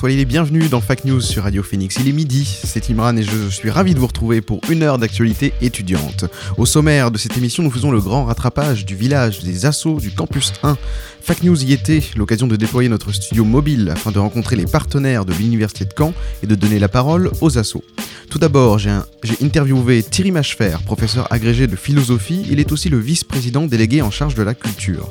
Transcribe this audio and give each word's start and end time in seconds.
Soyez 0.00 0.16
les 0.16 0.24
bienvenus 0.24 0.70
dans 0.70 0.80
Fac 0.80 1.04
News 1.04 1.20
sur 1.20 1.42
Radio 1.42 1.62
Phoenix. 1.62 1.96
Il 2.00 2.08
est 2.08 2.12
midi, 2.12 2.46
c'est 2.64 2.88
Imran 2.88 3.18
et 3.18 3.22
je 3.22 3.50
suis 3.50 3.68
ravi 3.68 3.92
de 3.92 3.98
vous 3.98 4.06
retrouver 4.06 4.40
pour 4.40 4.62
une 4.70 4.82
heure 4.82 4.96
d'actualité 4.96 5.52
étudiante. 5.60 6.24
Au 6.56 6.64
sommaire 6.64 7.10
de 7.10 7.18
cette 7.18 7.36
émission, 7.36 7.62
nous 7.62 7.70
faisons 7.70 7.90
le 7.90 8.00
grand 8.00 8.24
rattrapage 8.24 8.86
du 8.86 8.96
village 8.96 9.40
des 9.40 9.66
assauts 9.66 10.00
du 10.00 10.10
campus 10.10 10.54
1. 10.62 10.78
Fac 11.22 11.42
News 11.42 11.62
y 11.62 11.72
était, 11.72 12.02
l'occasion 12.16 12.46
de 12.46 12.56
déployer 12.56 12.88
notre 12.88 13.12
studio 13.12 13.44
mobile 13.44 13.90
afin 13.92 14.10
de 14.10 14.18
rencontrer 14.18 14.56
les 14.56 14.66
partenaires 14.66 15.24
de 15.24 15.32
l'université 15.32 15.84
de 15.84 15.92
Caen 15.96 16.12
et 16.42 16.46
de 16.46 16.54
donner 16.54 16.78
la 16.78 16.88
parole 16.88 17.30
aux 17.40 17.58
assauts. 17.58 17.84
Tout 18.30 18.38
d'abord, 18.38 18.78
j'ai 18.78 18.92
interviewé 19.42 20.04
Thierry 20.04 20.30
Machefer, 20.30 20.76
professeur 20.84 21.26
agrégé 21.32 21.66
de 21.66 21.74
philosophie. 21.74 22.46
Il 22.48 22.60
est 22.60 22.70
aussi 22.70 22.88
le 22.88 22.98
vice-président 22.98 23.66
délégué 23.66 24.02
en 24.02 24.12
charge 24.12 24.36
de 24.36 24.42
la 24.42 24.54
culture. 24.54 25.08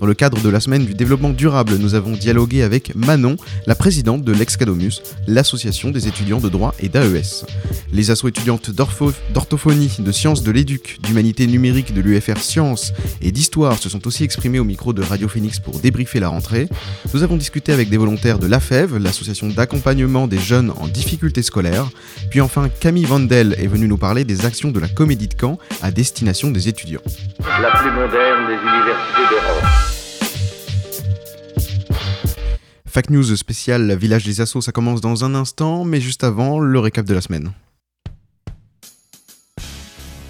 Dans 0.00 0.06
le 0.06 0.14
cadre 0.14 0.42
de 0.42 0.48
la 0.48 0.60
semaine 0.60 0.84
du 0.84 0.92
développement 0.92 1.30
durable, 1.30 1.76
nous 1.76 1.94
avons 1.94 2.12
dialogué 2.12 2.62
avec 2.62 2.94
Manon, 2.96 3.36
la 3.66 3.76
présidente 3.76 4.24
de 4.24 4.32
l'Excadomus, 4.32 5.00
l'association 5.28 5.90
des 5.90 6.08
étudiants 6.08 6.40
de 6.40 6.48
droit 6.48 6.74
et 6.80 6.88
d'AES. 6.88 7.46
Les 7.92 8.10
assos 8.10 8.28
étudiantes 8.28 8.70
d'orthophonie, 8.70 9.92
de 10.00 10.12
sciences 10.12 10.42
de 10.42 10.50
l'éduc, 10.50 10.98
d'humanité 11.02 11.46
numérique 11.46 11.94
de 11.94 12.00
l'UFR 12.00 12.38
Sciences 12.38 12.92
et 13.22 13.30
d'histoire 13.30 13.78
se 13.78 13.88
sont 13.88 14.06
aussi 14.06 14.24
exprimés 14.24 14.58
au 14.58 14.64
micro 14.64 14.92
de 14.92 15.02
Radio 15.02 15.28
Phoenix 15.28 15.45
pour 15.62 15.80
débriefer 15.80 16.20
la 16.20 16.28
rentrée. 16.28 16.68
Nous 17.14 17.22
avons 17.22 17.36
discuté 17.36 17.72
avec 17.72 17.88
des 17.88 17.96
volontaires 17.96 18.38
de 18.38 18.46
l'AFEV, 18.46 18.98
l'association 18.98 19.48
d'accompagnement 19.48 20.26
des 20.26 20.38
jeunes 20.38 20.72
en 20.78 20.88
difficulté 20.88 21.42
scolaire. 21.42 21.88
Puis 22.30 22.40
enfin, 22.40 22.68
Camille 22.80 23.04
Vandel 23.04 23.54
est 23.58 23.66
venue 23.66 23.88
nous 23.88 23.98
parler 23.98 24.24
des 24.24 24.44
actions 24.44 24.70
de 24.70 24.80
la 24.80 24.88
Comédie 24.88 25.28
de 25.28 25.34
Caen 25.40 25.58
à 25.82 25.90
destination 25.90 26.50
des 26.50 26.68
étudiants. 26.68 27.02
la 27.40 27.70
plus 27.78 27.90
moderne 27.90 28.46
des 28.48 28.54
universités 28.54 29.22
d'Europe. 29.30 29.64
Fac 32.86 33.10
News 33.10 33.36
spécial 33.36 33.94
Village 33.96 34.24
des 34.24 34.40
Assos, 34.40 34.62
ça 34.62 34.72
commence 34.72 35.00
dans 35.00 35.24
un 35.24 35.34
instant, 35.34 35.84
mais 35.84 36.00
juste 36.00 36.24
avant, 36.24 36.58
le 36.58 36.78
récap 36.78 37.04
de 37.04 37.14
la 37.14 37.20
semaine. 37.20 37.52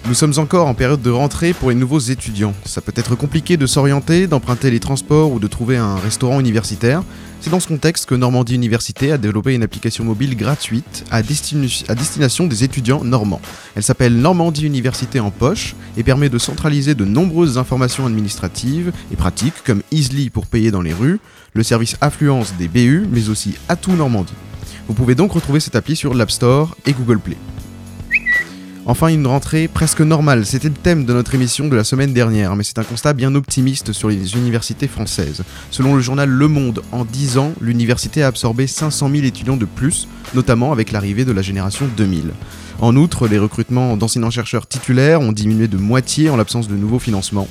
Nous 0.07 0.13
sommes 0.13 0.35
encore 0.37 0.67
en 0.67 0.73
période 0.73 1.01
de 1.01 1.09
rentrée 1.09 1.51
pour 1.51 1.67
les 1.67 1.75
nouveaux 1.75 1.99
étudiants. 1.99 2.53
Ça 2.63 2.79
peut 2.79 2.93
être 2.95 3.15
compliqué 3.15 3.57
de 3.57 3.67
s'orienter, 3.67 4.27
d'emprunter 4.27 4.71
les 4.71 4.79
transports 4.79 5.33
ou 5.33 5.39
de 5.39 5.47
trouver 5.47 5.75
un 5.75 5.97
restaurant 5.97 6.39
universitaire. 6.39 7.03
C'est 7.41 7.49
dans 7.49 7.59
ce 7.59 7.67
contexte 7.67 8.05
que 8.05 8.15
Normandie 8.15 8.55
Université 8.55 9.11
a 9.11 9.17
développé 9.17 9.53
une 9.53 9.63
application 9.63 10.05
mobile 10.05 10.37
gratuite 10.37 11.03
à, 11.11 11.21
destination 11.21 12.47
des 12.47 12.63
étudiants 12.63 13.03
normands. 13.03 13.41
Elle 13.75 13.83
s'appelle 13.83 14.15
Normandie 14.15 14.65
Université 14.65 15.19
en 15.19 15.29
poche 15.29 15.75
et 15.97 16.03
permet 16.03 16.29
de 16.29 16.37
centraliser 16.37 16.95
de 16.95 17.03
nombreuses 17.03 17.57
informations 17.57 18.05
administratives 18.05 18.93
et 19.11 19.17
pratiques 19.17 19.61
comme 19.65 19.81
Easly 19.91 20.29
pour 20.29 20.45
payer 20.45 20.71
dans 20.71 20.81
les 20.81 20.93
rues, 20.93 21.19
le 21.51 21.63
service 21.63 21.97
Affluence 21.99 22.53
des 22.57 22.69
BU, 22.69 23.07
mais 23.11 23.27
aussi 23.27 23.55
Atout 23.67 23.91
Normandie. 23.91 24.33
Vous 24.87 24.93
pouvez 24.93 25.15
donc 25.15 25.33
retrouver 25.33 25.59
cette 25.59 25.75
appli 25.75 25.97
sur 25.97 26.13
l'App 26.13 26.31
Store 26.31 26.77
et 26.85 26.93
Google 26.93 27.19
Play. 27.19 27.35
Enfin, 28.89 29.09
une 29.09 29.27
rentrée 29.27 29.67
presque 29.67 29.99
normale, 29.99 30.45
c'était 30.45 30.69
le 30.69 30.73
thème 30.73 31.03
de 31.03 31.11
notre 31.11 31.35
émission 31.35 31.67
de 31.67 31.75
la 31.75 31.83
semaine 31.83 32.13
dernière, 32.13 32.55
mais 32.55 32.63
c'est 32.63 32.79
un 32.79 32.85
constat 32.85 33.11
bien 33.11 33.35
optimiste 33.35 33.91
sur 33.91 34.07
les 34.07 34.35
universités 34.37 34.87
françaises. 34.87 35.43
Selon 35.71 35.93
le 35.93 35.99
journal 35.99 36.29
Le 36.29 36.47
Monde, 36.47 36.81
en 36.93 37.03
10 37.03 37.37
ans, 37.37 37.51
l'université 37.59 38.23
a 38.23 38.27
absorbé 38.27 38.65
500 38.65 39.09
000 39.11 39.25
étudiants 39.25 39.57
de 39.57 39.65
plus, 39.65 40.07
notamment 40.33 40.71
avec 40.71 40.93
l'arrivée 40.93 41.25
de 41.25 41.33
la 41.33 41.41
génération 41.41 41.85
2000. 41.97 42.31
En 42.79 42.95
outre, 42.95 43.27
les 43.27 43.39
recrutements 43.39 43.97
d'enseignants-chercheurs 43.97 44.67
titulaires 44.67 45.19
ont 45.19 45.33
diminué 45.33 45.67
de 45.67 45.75
moitié 45.75 46.29
en 46.29 46.37
l'absence 46.37 46.69
de 46.69 46.75
nouveaux 46.75 46.99
financements. 46.99 47.49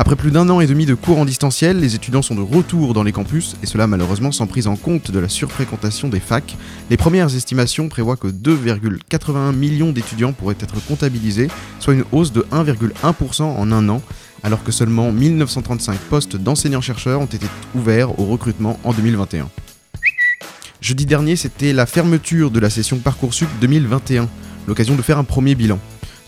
Après 0.00 0.16
plus 0.16 0.30
d'un 0.30 0.48
an 0.48 0.62
et 0.62 0.66
demi 0.66 0.86
de 0.86 0.94
cours 0.94 1.18
en 1.18 1.26
distanciel, 1.26 1.78
les 1.78 1.94
étudiants 1.94 2.22
sont 2.22 2.34
de 2.34 2.40
retour 2.40 2.94
dans 2.94 3.02
les 3.02 3.12
campus, 3.12 3.56
et 3.62 3.66
cela 3.66 3.86
malheureusement 3.86 4.32
sans 4.32 4.46
prise 4.46 4.66
en 4.66 4.74
compte 4.74 5.10
de 5.10 5.18
la 5.18 5.28
surfréquentation 5.28 6.08
des 6.08 6.20
facs. 6.20 6.56
Les 6.88 6.96
premières 6.96 7.36
estimations 7.36 7.90
prévoient 7.90 8.16
que 8.16 8.28
2,81 8.28 9.54
millions 9.54 9.92
d'étudiants 9.92 10.32
pourraient 10.32 10.56
être 10.58 10.82
comptabilisés, 10.86 11.48
soit 11.80 11.92
une 11.92 12.04
hausse 12.12 12.32
de 12.32 12.46
1,1% 12.50 13.42
en 13.42 13.72
un 13.72 13.88
an, 13.90 14.00
alors 14.42 14.64
que 14.64 14.72
seulement 14.72 15.12
1935 15.12 15.98
postes 16.08 16.36
d'enseignants-chercheurs 16.36 17.20
ont 17.20 17.26
été 17.26 17.46
ouverts 17.74 18.18
au 18.18 18.24
recrutement 18.24 18.80
en 18.84 18.94
2021. 18.94 19.50
Jeudi 20.80 21.04
dernier, 21.04 21.36
c'était 21.36 21.74
la 21.74 21.84
fermeture 21.84 22.50
de 22.50 22.58
la 22.58 22.70
session 22.70 22.96
Parcoursup 22.96 23.50
2021, 23.60 24.30
l'occasion 24.66 24.94
de 24.94 25.02
faire 25.02 25.18
un 25.18 25.24
premier 25.24 25.54
bilan. 25.54 25.78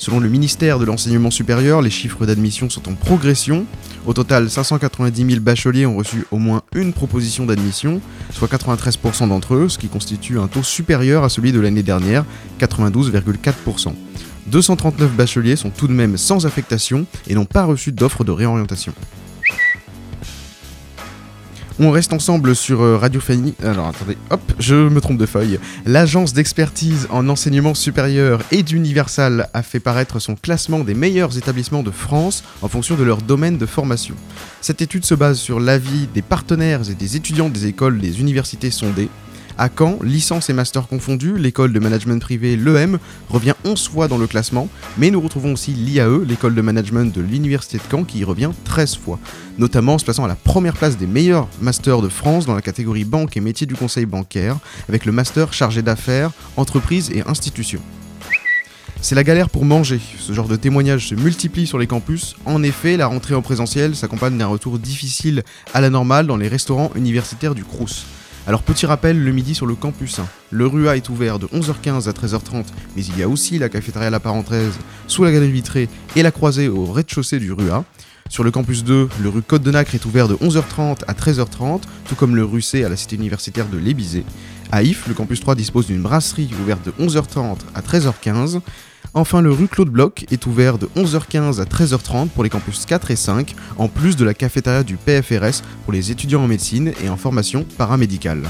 Selon 0.03 0.19
le 0.19 0.29
ministère 0.29 0.81
de 0.81 0.85
l'Enseignement 0.85 1.31
supérieur, 1.31 1.81
les 1.81 1.89
chiffres 1.89 2.27
d'admission 2.27 2.69
sont 2.69 2.89
en 2.89 2.95
progression. 2.95 3.67
Au 4.05 4.13
total, 4.13 4.51
590 4.51 5.31
000 5.31 5.41
bacheliers 5.41 5.87
ont 5.87 5.97
reçu 5.97 6.27
au 6.33 6.39
moins 6.39 6.63
une 6.75 6.93
proposition 6.93 7.47
d'admission, 7.47 8.01
soit 8.33 8.51
93% 8.53 9.29
d'entre 9.29 9.55
eux, 9.55 9.69
ce 9.69 9.79
qui 9.79 9.87
constitue 9.87 10.41
un 10.41 10.49
taux 10.49 10.65
supérieur 10.65 11.23
à 11.23 11.29
celui 11.29 11.53
de 11.53 11.61
l'année 11.61 11.85
dernière, 11.85 12.25
92,4%. 12.59 13.95
239 14.49 15.13
bacheliers 15.13 15.55
sont 15.55 15.71
tout 15.71 15.87
de 15.87 15.93
même 15.93 16.17
sans 16.17 16.47
affectation 16.47 17.07
et 17.29 17.37
n'ont 17.37 17.45
pas 17.45 17.63
reçu 17.63 17.93
d'offre 17.93 18.25
de 18.25 18.33
réorientation. 18.33 18.95
On 21.79 21.91
reste 21.91 22.13
ensemble 22.13 22.55
sur 22.55 22.83
euh, 22.83 22.99
Radio 22.99 23.21
Fanny. 23.21 23.55
Alors 23.63 23.87
attendez, 23.87 24.17
hop, 24.31 24.41
je 24.59 24.75
me 24.75 25.01
trompe 25.01 25.19
de 25.19 25.27
feuille. 25.27 25.59
L'agence 25.87 26.33
d'expertise 26.35 27.09
en 27.11 27.29
enseignement 27.29 27.75
supérieur 27.75 28.41
et 28.51 28.63
d'Universal 28.63 29.49
a 29.55 29.63
fait 29.63 29.81
paraître 29.81 30.19
son 30.19 30.35
classement 30.35 30.81
des 30.81 30.95
meilleurs 30.95 31.37
établissements 31.39 31.83
de 31.83 31.91
France 31.91 32.45
en 32.61 32.69
fonction 32.69 32.95
de 32.95 33.03
leur 33.03 33.23
domaine 33.23 33.57
de 33.57 33.67
formation. 33.67 34.15
Cette 34.61 34.83
étude 34.83 35.05
se 35.05 35.15
base 35.15 35.39
sur 35.39 35.61
l'avis 35.61 36.09
des 36.13 36.23
partenaires 36.23 36.91
et 36.91 36.95
des 36.95 37.17
étudiants 37.17 37.49
des 37.49 37.67
écoles 37.67 37.99
des 37.99 38.21
universités 38.21 38.71
sondées. 38.71 39.09
À 39.59 39.69
Caen, 39.69 39.99
licence 40.03 40.49
et 40.49 40.55
master 40.55 40.89
confondus, 40.89 41.37
l'école 41.37 41.73
de 41.73 41.79
management 41.79 42.21
privé 42.21 42.57
l'EM 42.57 42.99
revient 43.29 43.55
11 43.65 43.89
fois 43.89 44.09
dans 44.09 44.17
le 44.17 44.27
classement, 44.27 44.69
mais 44.97 45.11
nous 45.11 45.21
retrouvons 45.21 45.53
aussi 45.53 45.73
l'IAE, 45.73 46.25
l'école 46.27 46.55
de 46.55 46.63
management 46.63 47.15
de 47.15 47.21
l'université 47.21 47.79
de 47.79 47.83
Caen, 47.91 48.05
qui 48.05 48.21
y 48.21 48.25
revient 48.25 48.51
13 48.65 48.97
fois, 48.97 49.19
notamment 49.59 49.95
en 49.95 49.99
se 49.99 50.05
plaçant 50.05 50.25
à 50.25 50.29
la 50.29 50.37
première 50.37 50.75
place 50.75 50.97
des 50.97 51.07
meilleurs 51.07 51.49
masters 51.61 52.01
de 52.01 52.09
France 52.09 52.47
dans 52.47 52.55
la 52.55 52.63
catégorie 52.63 53.05
banque 53.05 53.37
et 53.37 53.41
métiers 53.41 53.67
du 53.67 53.75
conseil 53.75 54.07
bancaire, 54.07 54.57
avec 54.89 55.05
le 55.05 55.13
master 55.13 55.53
chargé 55.53 55.83
d'affaires, 55.83 56.31
entreprises 56.57 57.11
et 57.15 57.23
institutions. 57.27 57.83
C'est 59.03 59.17
la 59.17 59.25
galère 59.25 59.51
pour 59.51 59.65
manger. 59.65 60.01
Ce 60.19 60.33
genre 60.33 60.47
de 60.47 60.55
témoignages 60.55 61.09
se 61.09 61.17
multiplie 61.17 61.67
sur 61.67 61.79
les 61.79 61.89
campus. 61.89 62.37
En 62.47 62.63
effet, 62.63 62.97
la 62.97 63.09
rentrée 63.09 63.35
en 63.35 63.43
présentiel 63.43 63.97
s'accompagne 63.97 64.39
d'un 64.39 64.47
retour 64.47 64.79
difficile 64.79 65.43
à 65.75 65.81
la 65.81 65.91
normale 65.91 66.29
dans 66.29 66.37
les 66.37 66.47
restaurants 66.47 66.93
universitaires 66.95 67.57
du 67.57 67.65
Crous. 67.65 68.07
Alors 68.49 68.63
petit 68.63 68.87
rappel, 68.87 69.23
le 69.23 69.31
midi 69.31 69.55
sur 69.55 69.67
le 69.67 69.77
campus 69.77 70.19
1. 70.19 70.27
Le 70.51 70.67
RUA 70.67 70.97
est 70.97 71.09
ouvert 71.09 71.39
de 71.39 71.47
11h15 71.47 72.09
à 72.09 72.13
13h30, 72.13 72.65
mais 72.97 73.05
il 73.05 73.17
y 73.17 73.23
a 73.23 73.29
aussi 73.29 73.57
la 73.57 73.69
cafétéria 73.69 74.11
La 74.11 74.19
Parenthèse 74.19 74.75
sous 75.07 75.23
la 75.23 75.31
galerie 75.31 75.53
vitrée 75.53 75.89
et 76.17 76.25
la 76.25 76.33
croisée 76.33 76.69
au 76.69 76.87
rez-de-chaussée 76.87 77.39
du 77.39 77.53
RUA. 77.53 77.85
Sur 78.29 78.43
le 78.43 78.51
campus 78.51 78.83
2, 78.83 79.09
le 79.23 79.29
rue 79.29 79.43
Côte 79.43 79.63
de 79.63 79.71
Nacre 79.71 79.95
est 79.95 80.05
ouvert 80.07 80.27
de 80.27 80.35
11h30 80.35 81.05
à 81.07 81.13
13h30, 81.13 81.83
tout 82.09 82.17
comme 82.17 82.35
le 82.35 82.45
rue 82.45 82.63
C 82.63 82.83
à 82.83 82.89
la 82.89 82.97
cité 82.97 83.15
universitaire 83.15 83.69
de 83.69 83.79
l'Ébizé. 83.79 84.25
À 84.73 84.83
If, 84.83 85.07
le 85.07 85.15
campus 85.15 85.39
3 85.39 85.55
dispose 85.55 85.87
d'une 85.87 86.03
brasserie 86.03 86.51
ouverte 86.61 86.85
de 86.85 86.91
11h30 87.01 87.59
à 87.77 87.81
13h15. 87.81 88.61
Enfin, 89.15 89.43
le 89.43 89.53
rue 89.53 89.69
Claude 89.69 89.91
Bloch 89.91 90.25
est 90.31 90.47
ouvert 90.47 90.79
de 90.79 90.87
11h15 90.97 91.61
à 91.61 91.65
13h30 91.65 92.29
pour 92.29 92.45
les 92.45 92.51
campus 92.51 92.87
4 92.87 93.11
et 93.11 93.17
5, 93.17 93.55
en 93.77 93.89
plus 93.89 94.17
de 94.17 94.25
la 94.25 94.33
cafétéria 94.33 94.83
du 94.83 94.97
PFRS 94.97 95.63
pour 95.85 95.93
les 95.93 96.11
étudiants 96.11 96.43
en 96.43 96.49
médecine 96.49 96.93
et 97.05 97.11
en 97.11 97.19
formation 97.19 97.67
paramédicale. 97.77 98.43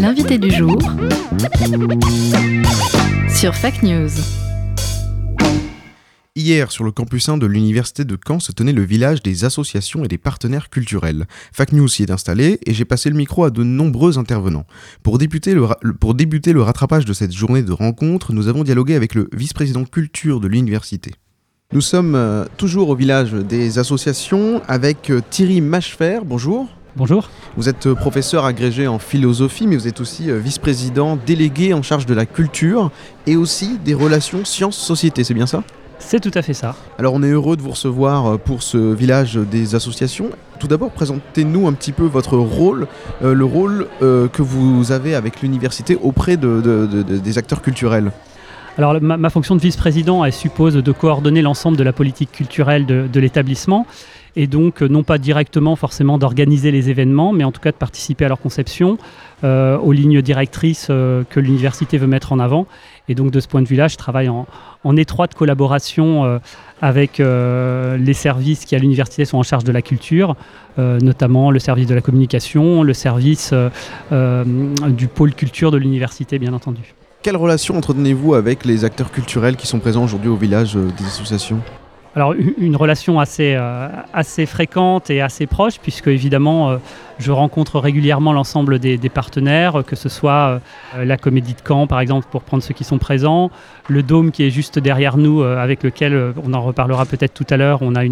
L'invité 0.00 0.38
du 0.38 0.50
jour 0.50 0.78
sur 3.28 3.54
Fac 3.54 3.82
News. 3.82 4.08
Hier, 6.40 6.70
sur 6.70 6.84
le 6.84 6.92
campus 6.92 7.28
1 7.28 7.36
de 7.38 7.46
l'université 7.46 8.04
de 8.04 8.16
Caen, 8.24 8.38
se 8.38 8.52
tenait 8.52 8.72
le 8.72 8.84
village 8.84 9.24
des 9.24 9.44
associations 9.44 10.04
et 10.04 10.08
des 10.08 10.18
partenaires 10.18 10.70
culturels. 10.70 11.26
Fac 11.52 11.72
News 11.72 11.88
s'y 11.88 12.04
est 12.04 12.12
installé 12.12 12.60
et 12.64 12.74
j'ai 12.74 12.84
passé 12.84 13.10
le 13.10 13.16
micro 13.16 13.42
à 13.42 13.50
de 13.50 13.64
nombreux 13.64 14.18
intervenants. 14.18 14.64
Pour 15.02 15.18
débuter, 15.18 15.52
le 15.52 15.64
ra- 15.64 15.78
pour 15.98 16.14
débuter 16.14 16.52
le 16.52 16.62
rattrapage 16.62 17.04
de 17.04 17.12
cette 17.12 17.32
journée 17.32 17.62
de 17.62 17.72
rencontre, 17.72 18.32
nous 18.32 18.46
avons 18.46 18.62
dialogué 18.62 18.94
avec 18.94 19.16
le 19.16 19.28
vice-président 19.32 19.82
culture 19.84 20.38
de 20.38 20.46
l'université. 20.46 21.10
Nous 21.72 21.80
sommes 21.80 22.14
euh, 22.14 22.44
toujours 22.56 22.90
au 22.90 22.94
village 22.94 23.32
des 23.32 23.80
associations 23.80 24.62
avec 24.68 25.10
euh, 25.10 25.20
Thierry 25.30 25.60
Machefer. 25.60 26.20
Bonjour. 26.24 26.68
Bonjour. 26.94 27.30
Vous 27.56 27.68
êtes 27.68 27.88
euh, 27.88 27.96
professeur 27.96 28.44
agrégé 28.44 28.86
en 28.86 29.00
philosophie, 29.00 29.66
mais 29.66 29.74
vous 29.74 29.88
êtes 29.88 30.00
aussi 30.00 30.30
vice-président 30.30 31.18
délégué 31.26 31.74
en 31.74 31.82
charge 31.82 32.06
de 32.06 32.14
la 32.14 32.26
culture 32.26 32.92
et 33.26 33.34
aussi 33.34 33.76
des 33.84 33.94
relations 33.94 34.44
sciences-société, 34.44 35.24
c'est 35.24 35.34
bien 35.34 35.48
ça? 35.48 35.64
C'est 35.98 36.20
tout 36.20 36.30
à 36.34 36.42
fait 36.42 36.54
ça. 36.54 36.74
Alors 36.98 37.14
on 37.14 37.22
est 37.22 37.30
heureux 37.30 37.56
de 37.56 37.62
vous 37.62 37.70
recevoir 37.70 38.26
euh, 38.26 38.36
pour 38.38 38.62
ce 38.62 38.78
village 38.78 39.34
des 39.36 39.74
associations. 39.74 40.30
Tout 40.58 40.66
d'abord, 40.68 40.90
présentez-nous 40.90 41.68
un 41.68 41.72
petit 41.72 41.92
peu 41.92 42.04
votre 42.04 42.36
rôle, 42.36 42.86
euh, 43.22 43.34
le 43.34 43.44
rôle 43.44 43.86
euh, 44.02 44.28
que 44.28 44.42
vous 44.42 44.90
avez 44.92 45.14
avec 45.14 45.42
l'université 45.42 45.96
auprès 46.00 46.36
de- 46.36 46.60
de- 46.60 46.86
de- 46.86 47.02
de- 47.02 47.18
des 47.18 47.38
acteurs 47.38 47.62
culturels. 47.62 48.10
Alors 48.78 49.00
ma, 49.02 49.16
ma 49.16 49.28
fonction 49.30 49.56
de 49.56 49.60
vice-président, 49.60 50.24
elle 50.24 50.32
suppose 50.32 50.74
de 50.74 50.92
coordonner 50.92 51.42
l'ensemble 51.42 51.76
de 51.76 51.82
la 51.82 51.92
politique 51.92 52.30
culturelle 52.30 52.86
de, 52.86 53.20
l'établissement 53.20 53.86
et 54.36 54.46
donc 54.46 54.82
non 54.82 55.02
pas 55.02 55.18
directement 55.18 55.74
forcément 55.74 56.16
d'organiser 56.16 56.70
les 56.70 56.88
événements, 56.88 57.32
mais 57.32 57.42
en 57.42 57.50
tout 57.50 57.60
cas 57.60 57.72
de 57.72 57.76
participer 57.76 58.24
à 58.24 58.28
leur 58.28 58.38
conception, 58.38 58.96
euh, 59.42 59.76
aux 59.78 59.90
lignes 59.90 60.22
directrices 60.22 60.86
euh, 60.90 61.24
que 61.28 61.40
l'université 61.40 61.98
veut 61.98 62.06
mettre 62.06 62.32
en 62.32 62.38
avant. 62.38 62.66
Et 63.08 63.16
donc 63.16 63.32
de 63.32 63.40
ce 63.40 63.48
point 63.48 63.62
de 63.62 63.66
vue-là, 63.66 63.88
je 63.88 63.96
travaille 63.96 64.28
en, 64.28 64.46
en 64.84 64.96
étroite 64.96 65.34
collaboration 65.34 66.24
euh, 66.24 66.38
avec 66.80 67.20
euh, 67.20 67.96
les 67.96 68.14
services 68.14 68.64
qui 68.64 68.76
à 68.76 68.78
l'université 68.78 69.24
sont 69.24 69.38
en 69.38 69.42
charge 69.42 69.64
de 69.64 69.72
la 69.72 69.82
culture, 69.82 70.36
euh, 70.78 70.98
notamment 71.00 71.50
le 71.50 71.58
service 71.58 71.86
de 71.86 71.94
la 71.94 72.00
communication, 72.00 72.82
le 72.82 72.94
service 72.94 73.52
du 74.10 75.08
pôle 75.08 75.34
culture 75.34 75.70
de 75.70 75.78
l'université, 75.78 76.38
bien 76.38 76.52
entendu. 76.52 76.94
Quelle 77.22 77.36
relation 77.36 77.76
entretenez-vous 77.76 78.34
avec 78.34 78.64
les 78.64 78.84
acteurs 78.84 79.10
culturels 79.10 79.56
qui 79.56 79.66
sont 79.66 79.80
présents 79.80 80.04
aujourd'hui 80.04 80.30
au 80.30 80.36
village 80.36 80.74
des 80.74 81.04
associations? 81.04 81.60
Alors 82.18 82.34
une 82.34 82.74
relation 82.74 83.20
assez, 83.20 83.54
euh, 83.56 83.86
assez 84.12 84.44
fréquente 84.44 85.08
et 85.08 85.20
assez 85.20 85.46
proche, 85.46 85.78
puisque 85.78 86.08
évidemment 86.08 86.68
euh, 86.68 86.78
je 87.20 87.30
rencontre 87.30 87.78
régulièrement 87.78 88.32
l'ensemble 88.32 88.80
des, 88.80 88.98
partenaires, 89.08 89.84
que 89.86 89.94
ce 89.94 90.08
soit 90.08 90.60
euh, 90.96 91.04
la 91.04 91.16
comédie 91.16 91.54
de 91.54 91.60
Caen 91.64 91.86
par 91.86 92.00
exemple 92.00 92.26
pour 92.28 92.42
prendre 92.42 92.64
ceux 92.64 92.74
qui 92.74 92.82
sont 92.82 92.98
présents, 92.98 93.52
le 93.86 94.02
Dôme 94.02 94.32
qui 94.32 94.42
est 94.42 94.50
juste 94.50 94.80
derrière 94.80 95.16
nous, 95.16 95.42
avec 95.42 95.84
lequel 95.84 96.34
on 96.44 96.54
en 96.54 96.60
reparlera 96.60 97.06
peut-être 97.06 97.34
tout 97.34 97.46
à 97.50 97.56
l'heure, 97.56 97.82
on 97.82 97.94
a 97.94 98.02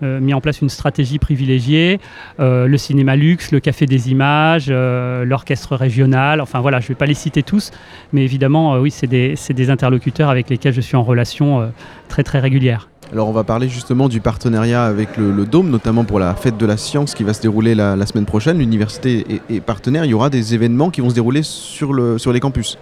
mis 0.00 0.32
en 0.32 0.40
place 0.40 0.62
une 0.62 0.70
stratégie 0.70 1.18
privilégiée, 1.18 2.00
le 2.38 2.76
cinéma 2.78 3.14
luxe, 3.14 3.52
le 3.52 3.60
café 3.60 3.84
des 3.84 4.10
images, 4.10 4.70
l'orchestre 4.70 5.76
régional, 5.76 6.40
enfin 6.40 6.60
voilà, 6.60 6.80
je 6.80 6.86
ne 6.86 6.88
vais 6.88 6.94
pas 6.94 7.06
les 7.06 7.14
citer 7.14 7.42
tous, 7.42 7.72
mais 8.14 8.24
évidemment 8.24 8.78
oui 8.78 8.90
c'est 8.90 9.06
des, 9.06 9.34
des 9.50 9.70
interlocuteurs 9.70 10.30
avec 10.30 10.48
lesquels 10.48 10.72
je 10.72 10.80
suis 10.80 10.96
en 10.96 11.02
relation 11.02 11.70
très 12.08 12.22
très 12.22 12.40
régulière. 12.40 12.88
Alors 13.12 13.28
on 13.28 13.32
va 13.32 13.44
parler 13.44 13.68
justement 13.68 14.08
du 14.08 14.20
partenariat 14.20 14.84
avec 14.84 15.16
le, 15.16 15.44
Dôme, 15.44 15.70
notamment 15.70 16.04
pour 16.04 16.18
la 16.18 16.34
fête 16.34 16.56
de 16.56 16.66
la 16.66 16.76
science 16.76 17.14
qui 17.14 17.22
va 17.22 17.32
se 17.34 17.42
dérouler 17.42 17.74
la, 17.74 18.06
semaine 18.06 18.26
prochaine. 18.26 18.58
L'université 18.58 19.40
est, 19.48 19.60
partenaire, 19.60 20.04
il 20.04 20.10
y 20.10 20.14
aura 20.14 20.30
des 20.30 20.54
événements 20.54 20.90
qui 20.90 21.00
vont 21.00 21.10
se 21.10 21.14
dérouler 21.14 21.42
sur, 21.42 21.92
le, 21.92 22.18
sur 22.18 22.32
les 22.32 22.40
campus. 22.40 22.78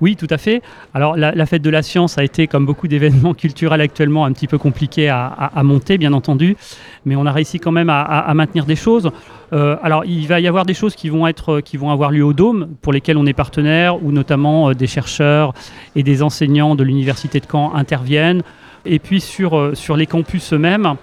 Oui, 0.00 0.14
tout 0.14 0.28
à 0.30 0.38
fait. 0.38 0.62
Alors 0.94 1.16
la, 1.16 1.46
fête 1.46 1.62
de 1.62 1.70
la 1.70 1.82
science 1.82 2.18
a 2.18 2.24
été, 2.24 2.46
comme 2.46 2.66
beaucoup 2.66 2.86
d'événements 2.86 3.34
culturels 3.44 3.80
actuellement, 3.80 4.24
un 4.24 4.32
petit 4.32 4.46
peu 4.46 4.58
compliqué 4.58 5.08
à, 5.08 5.50
monter, 5.64 5.98
bien 5.98 6.12
entendu, 6.12 6.56
mais 7.04 7.16
on 7.16 7.26
a 7.26 7.32
réussi 7.32 7.58
quand 7.58 7.72
même 7.72 7.90
à, 7.90 8.32
maintenir 8.34 8.64
des 8.64 8.76
choses. 8.76 9.10
Euh, 9.54 9.76
alors 9.82 10.04
il 10.04 10.26
va 10.28 10.40
y 10.40 10.46
avoir 10.46 10.66
des 10.66 10.74
choses 10.74 10.94
qui 10.94 11.08
vont, 11.08 11.26
être, 11.26 11.60
qui 11.60 11.78
vont 11.78 11.90
avoir 11.90 12.10
lieu 12.10 12.24
au 12.24 12.34
Dôme, 12.34 12.68
pour 12.82 12.92
lesquelles 12.92 13.16
on 13.16 13.26
est 13.26 13.32
partenaire, 13.32 14.02
où 14.04 14.12
notamment 14.12 14.70
euh, 14.70 14.74
des 14.74 14.86
chercheurs 14.86 15.54
et 15.96 16.02
des 16.02 16.22
enseignants 16.22 16.74
de 16.74 16.84
l'Université 16.84 17.40
de 17.40 17.46
Caen 17.50 17.74
interviennent. 17.74 18.42
Et 18.90 18.98
puis 18.98 19.20
sur, 19.20 19.56
euh, 19.56 19.74
sur 19.74 19.96
les 19.96 20.06
campus 20.06 20.52
eux-mêmes, 20.54 20.94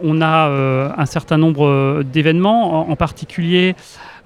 on 0.00 0.22
a 0.22 0.48
euh, 0.48 0.88
un 0.96 1.04
certain 1.06 1.36
nombre 1.36 1.66
euh, 1.66 2.02
d'événements, 2.02 2.88
en, 2.90 2.96
particulier 2.96 3.76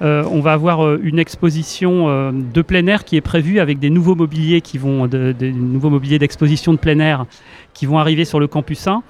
on 0.05 0.41
va 0.41 0.53
avoir 0.53 0.97
une 0.97 1.21
exposition 1.21 2.33
de 2.33 2.63
plein 2.63 2.85
air 2.89 3.05
qui 3.05 3.17
est 3.17 3.21
prévue 3.21 3.61
avec 3.61 3.79
des 3.79 3.89
nouveaux 3.89 4.17
mobiliers 4.17 4.61
qui 4.61 4.77
vont 4.77 5.07
de- 5.07 5.31
des 5.31 5.53
nouveaux 5.53 5.91
mobiliers 5.91 6.19
d'exposition 6.19 6.73
de 6.73 6.79
plein 6.79 6.99
air 6.99 7.25
qui 7.73 7.87
vont 7.87 8.01
arriver 8.01 8.25
sur 8.25 8.41
le 8.41 8.49
campus 8.49 8.89
1 8.89 9.05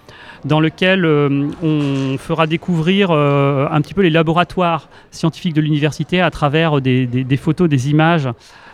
dans 0.44 0.61
lequel 0.61 1.06
on 1.06 2.19
fera 2.19 2.47
découvrir 2.47 3.11
un 3.11 3.81
petit 3.81 3.94
peu 3.94 4.03
les 4.03 4.11
laboratoires 4.11 4.91
scientifiques 5.11 5.55
de 5.55 5.62
l'université 5.62 6.21
à 6.21 6.31
travers 6.31 6.83
des 6.83 7.39
photos, 7.41 7.71
des 7.71 7.89
images 7.89 8.29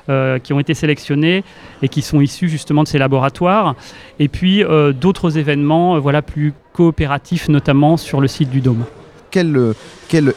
euh, 0.08 0.38
qui 0.38 0.52
ont 0.52 0.60
été 0.60 0.74
sélectionnées 0.74 1.44
et 1.82 1.88
qui 1.88 2.02
sont 2.02 2.20
issues 2.20 2.48
justement 2.48 2.82
de 2.82 2.88
ces 2.88 2.98
laboratoires. 2.98 3.74
Et 4.18 4.28
puis 4.28 4.64
euh, 4.64 4.92
d'autres 4.92 5.38
événements 5.38 5.96
euh, 5.96 5.98
voilà, 5.98 6.22
plus 6.22 6.52
coopératifs, 6.72 7.48
notamment 7.48 7.96
sur 7.96 8.20
le 8.20 8.28
site 8.28 8.50
du 8.50 8.60
Dôme. 8.60 8.84
Quelle, 9.30 9.74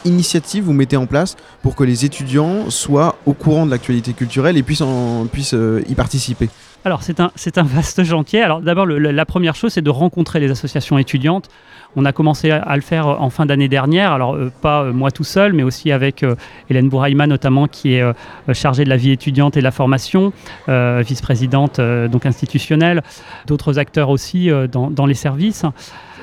initiative 0.04 0.64
vous 0.64 0.74
mettez 0.74 0.98
en 0.98 1.06
place 1.06 1.36
pour 1.62 1.74
que 1.74 1.84
les 1.84 2.04
étudiants 2.04 2.68
soient 2.68 3.16
au 3.24 3.32
courant 3.32 3.64
de 3.64 3.70
l'actualité 3.70 4.12
culturelle 4.12 4.58
et 4.58 4.62
puissent, 4.62 4.82
en- 4.82 5.26
puissent 5.26 5.56
y 5.88 5.94
participer? 5.94 6.50
Alors 6.84 7.02
c'est 7.02 7.20
un, 7.20 7.62
vaste 7.62 8.02
chantier. 8.02 8.42
Alors 8.42 8.60
d'abord, 8.60 8.86
la 8.86 9.26
première 9.26 9.54
chose, 9.54 9.72
c'est 9.72 9.82
de 9.82 9.90
rencontrer 9.90 10.40
les 10.40 10.50
associations 10.50 10.98
étudiantes. 10.98 11.48
On 11.94 12.04
a 12.06 12.12
commencé 12.12 12.50
à, 12.50 12.74
le 12.74 12.82
faire 12.82 13.06
en 13.06 13.28
fin 13.28 13.44
d'année 13.44 13.68
dernière, 13.68 14.12
alors 14.12 14.34
euh, 14.34 14.50
pas 14.62 14.82
euh, 14.82 14.92
moi 14.92 15.10
tout 15.10 15.24
seul, 15.24 15.52
mais 15.52 15.62
aussi 15.62 15.92
avec 15.92 16.22
euh, 16.22 16.34
Hélène 16.70 16.88
Bouraïma 16.88 17.26
notamment, 17.26 17.68
qui 17.68 17.94
est 17.94 18.04
chargée 18.52 18.84
de 18.84 18.88
la 18.88 18.96
vie 18.96 19.10
étudiante 19.10 19.56
et 19.56 19.60
de 19.60 19.64
la 19.64 19.70
formation, 19.70 20.32
vice-présidente 20.68 21.80
donc 21.80 22.26
institutionnelle, 22.26 23.02
d'autres 23.46 23.78
acteurs 23.78 24.08
aussi 24.08 24.50
dans 24.70 25.06
les 25.06 25.14
services. 25.14 25.64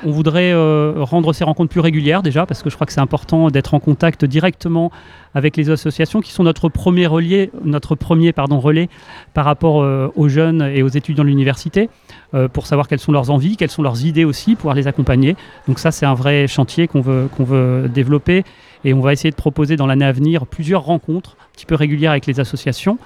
On 0.04 0.10
voudrait 0.10 0.52
euh, 0.52 0.94
rendre 0.96 1.32
ces 1.32 1.44
rencontres 1.44 1.70
plus 1.70 1.80
régulières 1.80 2.22
déjà, 2.22 2.46
parce 2.46 2.62
que 2.62 2.70
je 2.70 2.74
crois 2.74 2.86
que 2.86 2.92
c'est 2.92 3.00
important 3.00 3.50
d'être 3.50 3.74
en 3.74 3.80
contact 3.80 4.24
directement 4.24 4.90
avec 5.34 5.56
les 5.56 5.70
associations 5.70 6.20
qui 6.20 6.32
sont 6.32 6.42
notre 6.42 6.68
premier 6.68 7.06
relais, 7.06 7.50
notre 7.64 7.94
premier 7.94 8.32
relais 8.36 8.88
par 9.34 9.44
rapport 9.44 9.82
euh, 9.82 10.10
aux 10.16 10.28
jeunes 10.28 10.62
et 10.62 10.82
aux 10.82 10.88
étudiants 10.88 11.24
de 11.24 11.28
l'université, 11.28 11.90
euh, 12.34 12.48
pour 12.48 12.66
savoir 12.66 12.88
quelles 12.88 12.98
sont 12.98 13.12
leurs 13.12 13.30
envies, 13.30 13.56
quelles 13.56 13.70
sont 13.70 13.82
leurs 13.82 14.04
idées 14.04 14.24
aussi, 14.24 14.54
pouvoir 14.54 14.74
les 14.74 14.86
accompagner. 14.86 15.36
Donc 15.68 15.78
ça, 15.78 15.90
c'est 15.90 16.06
un 16.06 16.14
vrai 16.14 16.46
chantier 16.46 16.88
qu'on 16.88 17.00
veut, 17.00 17.28
qu'on 17.36 17.44
veut 17.44 17.88
développer 17.92 18.44
et 18.84 18.94
on 18.94 19.00
va 19.00 19.12
essayer 19.12 19.30
de 19.30 19.36
proposer 19.36 19.76
dans 19.76 19.86
l'année 19.86 20.06
à 20.06 20.12
venir 20.12 20.46
plusieurs 20.46 20.82
rencontres 20.82 21.36
un 21.38 21.52
petit 21.52 21.66
peu 21.66 21.74
régulières 21.74 22.12
avec 22.12 22.26
les 22.26 22.40
associations. 22.40 22.98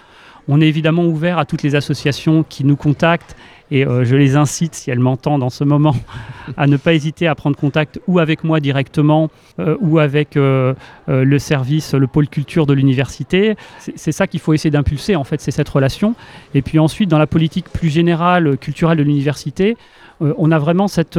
On 0.47 0.61
est 0.61 0.69
évidemment 0.69 1.05
ouvert 1.05 1.39
à 1.39 1.47
toutes 1.47 1.63
les 1.63 1.75
associations 1.75 2.45
qui 2.47 2.65
nous 2.65 2.77
contactent 2.77 3.35
et 3.71 3.87
euh, 3.87 4.05
je 4.05 4.15
les 4.15 4.37
incite, 4.37 4.75
si 4.75 4.91
elles 4.91 4.99
m'entendent 4.99 5.43
en 5.43 5.51
ce 5.51 5.65
moment, 5.65 5.97
à 6.57 6.67
ne 6.67 6.77
pas 6.77 6.93
hésiter 6.93 7.27
à 7.27 7.35
prendre 7.35 7.57
contact 7.57 8.01
ou 8.07 8.19
avec 8.19 8.45
moi 8.45 8.61
directement 8.61 9.31
euh, 9.59 9.77
ou 9.81 9.99
avec 9.99 10.37
euh, 10.37 10.75
le 11.09 11.39
service, 11.39 11.95
le 11.95 12.07
pôle 12.07 12.29
culture 12.29 12.67
de 12.67 12.75
l'université. 12.75 13.57
C'est 13.79 14.13
ça 14.13 14.27
qu'il 14.27 14.41
faut 14.41 14.53
essayer 14.53 14.71
d'impulser, 14.71 15.17
en 15.17 15.25
fait, 15.25 15.41
c'est 15.41 15.51
cette 15.51 15.69
relation. 15.69 16.15
Et 16.55 16.63
puis 16.63 16.79
ensuite, 16.79 17.09
dans 17.09 17.19
la 17.19 17.27
politique 17.27 17.71
plus 17.71 17.89
générale 17.89 18.57
culturelle 18.59 18.99
de 18.99 19.03
l'université, 19.03 19.77
on 20.21 20.51
a 20.53 20.59
vraiment 20.59 20.89
cette 20.89 21.19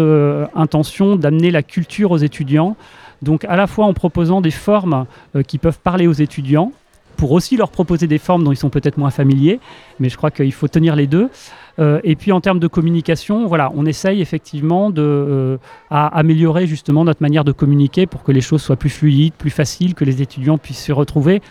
intention 0.56 1.16
d'amener 1.16 1.52
la 1.52 1.64
culture 1.64 2.12
aux 2.12 2.18
étudiants. 2.18 2.76
Donc 3.22 3.46
à 3.46 3.56
la 3.56 3.68
fois 3.68 3.86
en 3.86 3.94
proposant 3.94 4.42
des 4.42 4.52
formes 4.52 5.06
qui 5.48 5.58
peuvent 5.58 5.80
parler 5.80 6.08
aux 6.08 6.14
étudiants, 6.14 6.72
pour 7.16 7.32
aussi 7.32 7.58
leur 7.58 7.70
proposer 7.70 8.08
des 8.08 8.18
formes 8.18 8.44
dont 8.44 8.52
ils 8.52 8.58
sont 8.58 8.70
peut-être 8.70 8.98
moins 8.98 9.10
familiers, 9.10 9.60
mais 10.00 10.10
je 10.10 10.18
crois 10.18 10.32
qu'il 10.32 10.52
faut 10.52 10.68
tenir 10.68 10.96
les 10.96 11.08
deux. 11.08 11.30
Euh, 11.80 12.00
et 12.04 12.16
puis 12.16 12.32
en 12.32 12.42
termes 12.42 12.60
de 12.60 12.68
communication, 12.68 13.50
on 13.52 13.86
essaye 13.86 14.22
effectivement 14.22 14.90
de 14.90 15.02
euh, 15.02 15.58
améliorer 15.90 16.68
justement 16.68 17.04
notre 17.04 17.22
manière 17.22 17.44
de 17.44 17.52
communiquer 17.52 18.06
pour 18.06 18.24
que 18.24 18.32
les 18.32 18.42
choses 18.42 18.62
soient 18.62 18.76
plus 18.76 18.90
fluides, 18.90 19.34
plus 19.34 19.50
faciles, 19.50 19.94
que 19.94 20.06
les 20.06 20.22
étudiants 20.22 20.58
puissent 20.58 20.84
se 20.84 20.92
retrouver. 20.92 21.42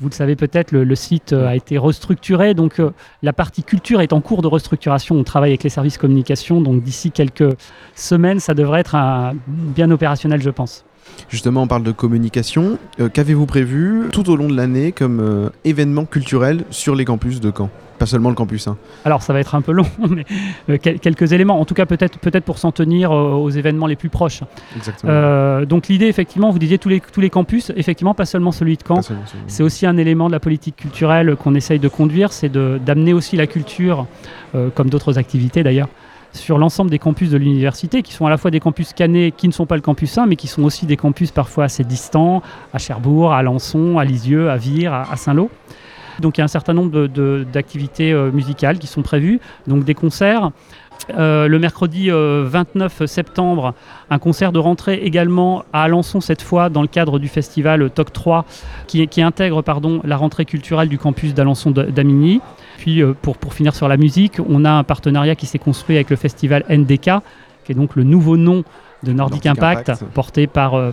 Vous 0.00 0.08
le 0.08 0.14
savez 0.14 0.34
peut-être, 0.34 0.72
le, 0.72 0.94
site 0.94 1.34
euh, 1.34 1.46
a 1.46 1.54
été 1.54 1.76
restructuré, 1.76 2.54
donc 2.54 2.80
la 3.22 3.32
partie 3.34 3.62
culture 3.62 4.00
est 4.00 4.14
en 4.14 4.22
cours 4.22 4.40
de 4.40 4.48
restructuration. 4.48 5.16
On 5.16 5.24
travaille 5.24 5.50
avec 5.50 5.62
les 5.62 5.70
services 5.70 5.98
communication, 5.98 6.62
donc 6.62 6.82
d'ici 6.82 7.10
quelques 7.10 7.54
semaines, 7.94 8.40
ça 8.40 8.54
devrait 8.54 8.80
être 8.80 8.96
bien 9.46 9.90
opérationnel, 9.90 10.40
je 10.40 10.50
pense. 10.50 10.84
Justement, 11.28 11.62
on 11.62 11.66
parle 11.68 11.82
de 11.84 11.92
communication. 11.92 12.78
Euh, 12.98 13.08
Qu'avez-vous 13.08 13.46
prévu 13.46 14.04
tout 14.12 14.28
au 14.30 14.36
long 14.36 14.48
de 14.48 14.56
l'année 14.56 14.90
comme 14.92 15.20
euh, 15.20 15.48
événement 15.64 16.04
culturel 16.04 16.64
sur 16.70 16.94
les 16.96 17.04
campus 17.04 17.40
de 17.40 17.52
Caen? 17.56 17.70
Pas 18.00 18.06
seulement 18.06 18.30
le 18.30 18.34
campus 18.34 18.66
1. 18.66 18.76
Alors 19.04 19.22
ça 19.22 19.32
va 19.34 19.40
être 19.40 19.54
un 19.54 19.60
peu 19.60 19.72
long, 19.80 19.84
mais 20.08 20.24
euh, 20.70 20.78
quel- 20.82 20.98
quelques 20.98 21.32
éléments. 21.32 21.60
En 21.60 21.64
tout 21.66 21.74
cas, 21.74 21.84
peut-être 21.86 22.40
pour 22.44 22.58
s'en 22.58 22.72
tenir 22.72 23.10
aux 23.12 23.50
événements 23.50 23.86
les 23.86 23.94
plus 23.96 24.08
proches. 24.08 24.40
Exactement. 24.76 25.62
Donc 25.66 25.88
l'idée, 25.88 26.06
effectivement, 26.06 26.50
vous 26.50 26.58
disiez 26.58 26.78
tous 26.78 26.88
les, 26.88 27.00
tous 27.00 27.20
les 27.20 27.30
campus, 27.30 27.70
effectivement, 27.76 28.14
pas 28.14 28.24
seulement 28.24 28.52
celui 28.52 28.76
de 28.76 28.82
Caen. 28.86 29.02
C'est 29.46 29.62
aussi 29.62 29.86
un 29.86 29.98
élément 29.98 30.26
de 30.28 30.32
la 30.32 30.40
politique 30.40 30.76
culturelle 30.76 31.36
qu'on 31.36 31.54
essaye 31.54 31.78
de 31.78 31.88
conduire, 31.88 32.32
c'est 32.32 32.50
d'amener 32.50 33.12
aussi 33.12 33.36
la 33.36 33.46
culture, 33.46 34.06
comme 34.74 34.88
d'autres 34.90 35.18
activités 35.18 35.62
d'ailleurs, 35.62 35.88
sur 36.32 36.58
l'ensemble 36.58 36.90
des 36.90 36.98
campus 36.98 37.30
de 37.30 37.36
l'université, 37.36 38.02
qui 38.02 38.12
sont 38.12 38.26
à 38.26 38.30
la 38.30 38.38
fois 38.38 38.50
des 38.50 38.60
campus 38.60 38.92
cannés, 38.92 39.32
qui 39.36 39.48
ne 39.48 39.52
sont 39.52 39.66
pas 39.66 39.76
le 39.76 39.82
campus 39.82 40.18
1, 40.18 40.26
mais 40.26 40.36
qui 40.36 40.46
sont 40.48 40.62
aussi 40.62 40.86
des 40.86 40.96
campus 40.96 41.30
parfois 41.30 41.64
assez 41.64 41.84
distants, 41.84 42.42
à 42.72 42.78
Cherbourg, 42.78 43.32
à 43.32 43.38
Alençon, 43.38 43.98
à 43.98 44.04
Lisieux, 44.04 44.50
à 44.50 44.56
Vire, 44.56 44.92
à, 44.92 45.12
à 45.12 45.16
Saint-Lô. 45.16 45.50
Donc 46.20 46.36
il 46.36 46.40
y 46.40 46.42
a 46.42 46.44
un 46.44 46.48
certain 46.48 46.74
nombre 46.74 47.06
d'activités 47.44 48.12
euh, 48.12 48.30
musicales 48.30 48.78
qui 48.78 48.86
sont 48.86 49.02
prévues, 49.02 49.40
donc 49.66 49.84
des 49.84 49.94
concerts. 49.94 50.50
Euh, 51.16 51.48
le 51.48 51.58
mercredi 51.58 52.10
euh, 52.10 52.44
29 52.46 53.06
septembre, 53.06 53.74
un 54.10 54.18
concert 54.18 54.52
de 54.52 54.58
rentrée 54.58 54.94
également 55.02 55.64
à 55.72 55.82
Alençon 55.82 56.20
cette 56.20 56.42
fois 56.42 56.68
dans 56.68 56.82
le 56.82 56.88
cadre 56.88 57.18
du 57.18 57.28
festival 57.28 57.90
TOC 57.90 58.12
3 58.12 58.44
qui, 58.86 59.06
qui 59.08 59.22
intègre 59.22 59.62
pardon, 59.62 60.00
la 60.04 60.16
rentrée 60.16 60.44
culturelle 60.44 60.88
du 60.88 60.98
campus 60.98 61.34
d'Alençon 61.34 61.70
d'Amigny. 61.70 62.40
Puis 62.78 63.02
euh, 63.02 63.14
pour, 63.20 63.36
pour 63.36 63.54
finir 63.54 63.74
sur 63.74 63.88
la 63.88 63.96
musique, 63.96 64.38
on 64.48 64.64
a 64.64 64.70
un 64.70 64.84
partenariat 64.84 65.34
qui 65.34 65.46
s'est 65.46 65.58
construit 65.58 65.96
avec 65.96 66.10
le 66.10 66.16
festival 66.16 66.64
NDK, 66.68 67.10
qui 67.64 67.72
est 67.72 67.74
donc 67.74 67.96
le 67.96 68.04
nouveau 68.04 68.36
nom 68.36 68.64
de 69.02 69.12
Nordic, 69.12 69.44
Nordic 69.44 69.46
Impact, 69.46 69.88
Impact. 69.90 70.12
porté 70.12 70.46
par 70.46 70.74
euh, 70.74 70.90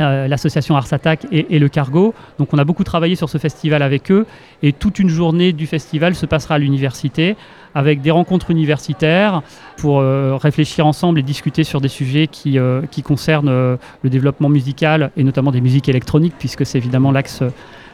euh, 0.00 0.28
l'association 0.28 0.76
Ars 0.76 0.92
Attack 0.92 1.26
et, 1.32 1.54
et 1.54 1.58
le 1.58 1.68
Cargo. 1.68 2.14
Donc 2.38 2.52
on 2.52 2.58
a 2.58 2.64
beaucoup 2.64 2.84
travaillé 2.84 3.16
sur 3.16 3.28
ce 3.28 3.38
festival 3.38 3.82
avec 3.82 4.10
eux 4.10 4.26
et 4.62 4.72
toute 4.72 4.98
une 4.98 5.08
journée 5.08 5.52
du 5.52 5.66
festival 5.66 6.14
se 6.14 6.26
passera 6.26 6.56
à 6.56 6.58
l'université 6.58 7.36
avec 7.76 8.00
des 8.00 8.10
rencontres 8.10 8.50
universitaires 8.50 9.42
pour 9.76 10.00
euh, 10.00 10.36
réfléchir 10.40 10.86
ensemble 10.86 11.18
et 11.18 11.22
discuter 11.22 11.62
sur 11.62 11.82
des 11.82 11.88
sujets 11.88 12.26
qui, 12.26 12.58
euh, 12.58 12.80
qui 12.90 13.02
concernent 13.02 13.50
euh, 13.50 13.76
le 14.02 14.08
développement 14.08 14.48
musical 14.48 15.10
et 15.14 15.22
notamment 15.22 15.50
des 15.52 15.60
musiques 15.60 15.86
électroniques 15.90 16.32
puisque 16.38 16.64
c'est 16.64 16.78
évidemment 16.78 17.12
l'axe 17.12 17.42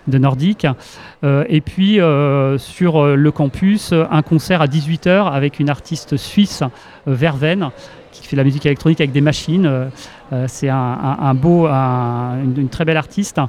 de 0.08 0.18
Nordique. 0.18 0.66
Et 1.24 1.60
puis 1.60 2.00
sur 2.58 3.06
le 3.06 3.30
campus, 3.30 3.92
un 3.92 4.22
concert 4.22 4.60
à 4.60 4.66
18h 4.66 5.30
avec 5.32 5.60
une 5.60 5.70
artiste 5.70 6.16
suisse, 6.16 6.64
Verven, 7.06 7.70
qui 8.10 8.26
fait 8.26 8.34
de 8.34 8.40
la 8.40 8.44
musique 8.44 8.66
électronique 8.66 9.00
avec 9.00 9.12
des 9.12 9.20
machines. 9.20 9.70
C'est 10.48 10.68
un, 10.68 11.34
beau, 11.34 11.66
un- 11.66 12.42
une, 12.42 12.62
une 12.62 12.68
très 12.68 12.84
belle 12.84 12.96
artiste 12.96 13.40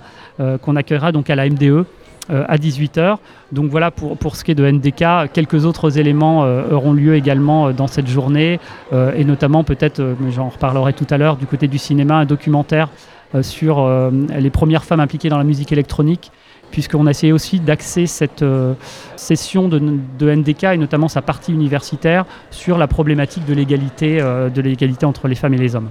qu'on 0.62 0.76
accueillera 0.76 1.12
donc 1.12 1.32
à 1.32 1.36
la 1.36 1.50
MDE 1.50 1.86
à 2.30 2.58
18h. 2.58 3.18
Donc 3.52 3.70
voilà 3.70 3.92
pour, 3.92 4.18
pour 4.18 4.36
ce 4.36 4.44
qui 4.44 4.52
est 4.52 4.56
de 4.56 4.70
NDK. 4.70 5.32
Quelques 5.34 5.66
autres 5.66 5.98
éléments 5.98 6.44
euh, 6.44 6.72
auront 6.72 6.94
lieu 6.94 7.16
également 7.16 7.68
euh, 7.68 7.74
dans 7.74 7.88
cette 7.88 8.08
journée 8.08 8.60
euh, 8.94 9.12
et 9.16 9.26
notamment 9.26 9.64
peut-être, 9.64 10.00
euh, 10.00 10.16
j'en 10.32 10.50
reparlerai 10.50 10.94
tout 10.94 11.08
à 11.10 11.18
l'heure, 11.18 11.36
du 11.36 11.46
côté 11.46 11.68
du 11.68 11.78
cinéma, 11.78 12.16
un 12.16 12.26
documentaire 12.26 12.90
euh, 13.36 13.44
sur 13.44 13.80
euh, 13.80 14.10
les 14.38 14.50
premières 14.50 14.86
femmes 14.86 15.02
impliquées 15.02 15.30
dans 15.30 15.38
la 15.38 15.44
musique 15.44 15.72
électronique 15.72 16.32
puisqu'on 16.72 17.06
a 17.06 17.12
essayé 17.12 17.32
aussi 17.32 17.60
d'axer 17.60 18.08
cette 18.08 18.42
euh, 18.42 18.74
session 19.16 19.68
de, 19.68 19.80
de 20.18 20.36
NDK 20.36 20.64
et 20.64 20.78
notamment 20.78 21.08
sa 21.08 21.22
partie 21.22 21.54
universitaire 21.54 22.26
sur 22.50 22.80
la 22.80 22.88
problématique 22.88 23.46
de 23.46 23.54
l'égalité 23.54 24.20
euh, 24.20 24.50
de 24.50 24.60
l'égalité 24.62 25.06
entre 25.06 25.28
les 25.28 25.36
femmes 25.36 25.54
et 25.54 25.58
les 25.58 25.76
hommes. 25.76 25.90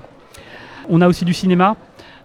On 0.89 1.01
a 1.01 1.07
aussi 1.07 1.25
du 1.25 1.33
cinéma, 1.33 1.77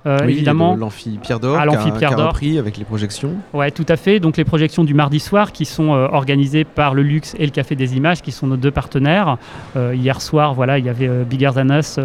euh, 0.06 0.20
Oui, 0.26 0.34
évidemment. 0.34 0.76
le- 0.76 0.80
L'amphi 0.82 1.20
Pierre 1.22 1.40
d'Or, 1.40 1.58
À 1.58 1.66
l'Amphi 1.66 1.92
Pierre 1.92 2.16
d'Or. 2.16 2.28
repris 2.28 2.58
avec 2.60 2.78
les 2.78 2.86
projections. 2.86 3.32
Ouais, 3.54 3.72
tout 3.72 3.86
à 3.90 3.98
fait. 3.98 4.20
Donc 4.20 4.38
les 4.38 4.44
projections 4.46 4.84
du 4.84 4.94
mardi 4.94 5.20
soir 5.20 5.52
qui 5.52 5.66
sont 5.66 5.94
euh, 5.94 6.08
organisées 6.12 6.64
par 6.64 6.94
le 6.94 7.02
Luxe 7.04 7.36
et 7.40 7.46
le 7.46 7.52
Café 7.52 7.76
des 7.76 7.98
Images, 7.98 8.22
qui 8.22 8.32
sont 8.32 8.48
nos 8.48 8.58
deux 8.58 8.72
partenaires. 8.72 9.38
Euh, 9.76 9.94
hier 9.96 10.22
soir, 10.22 10.54
voilà, 10.54 10.78
il 10.80 10.86
y 10.86 10.90
avait 10.90 11.08
euh, 11.08 11.24
Bigger 11.24 11.52
Than 11.56 11.70
Us, 11.80 12.00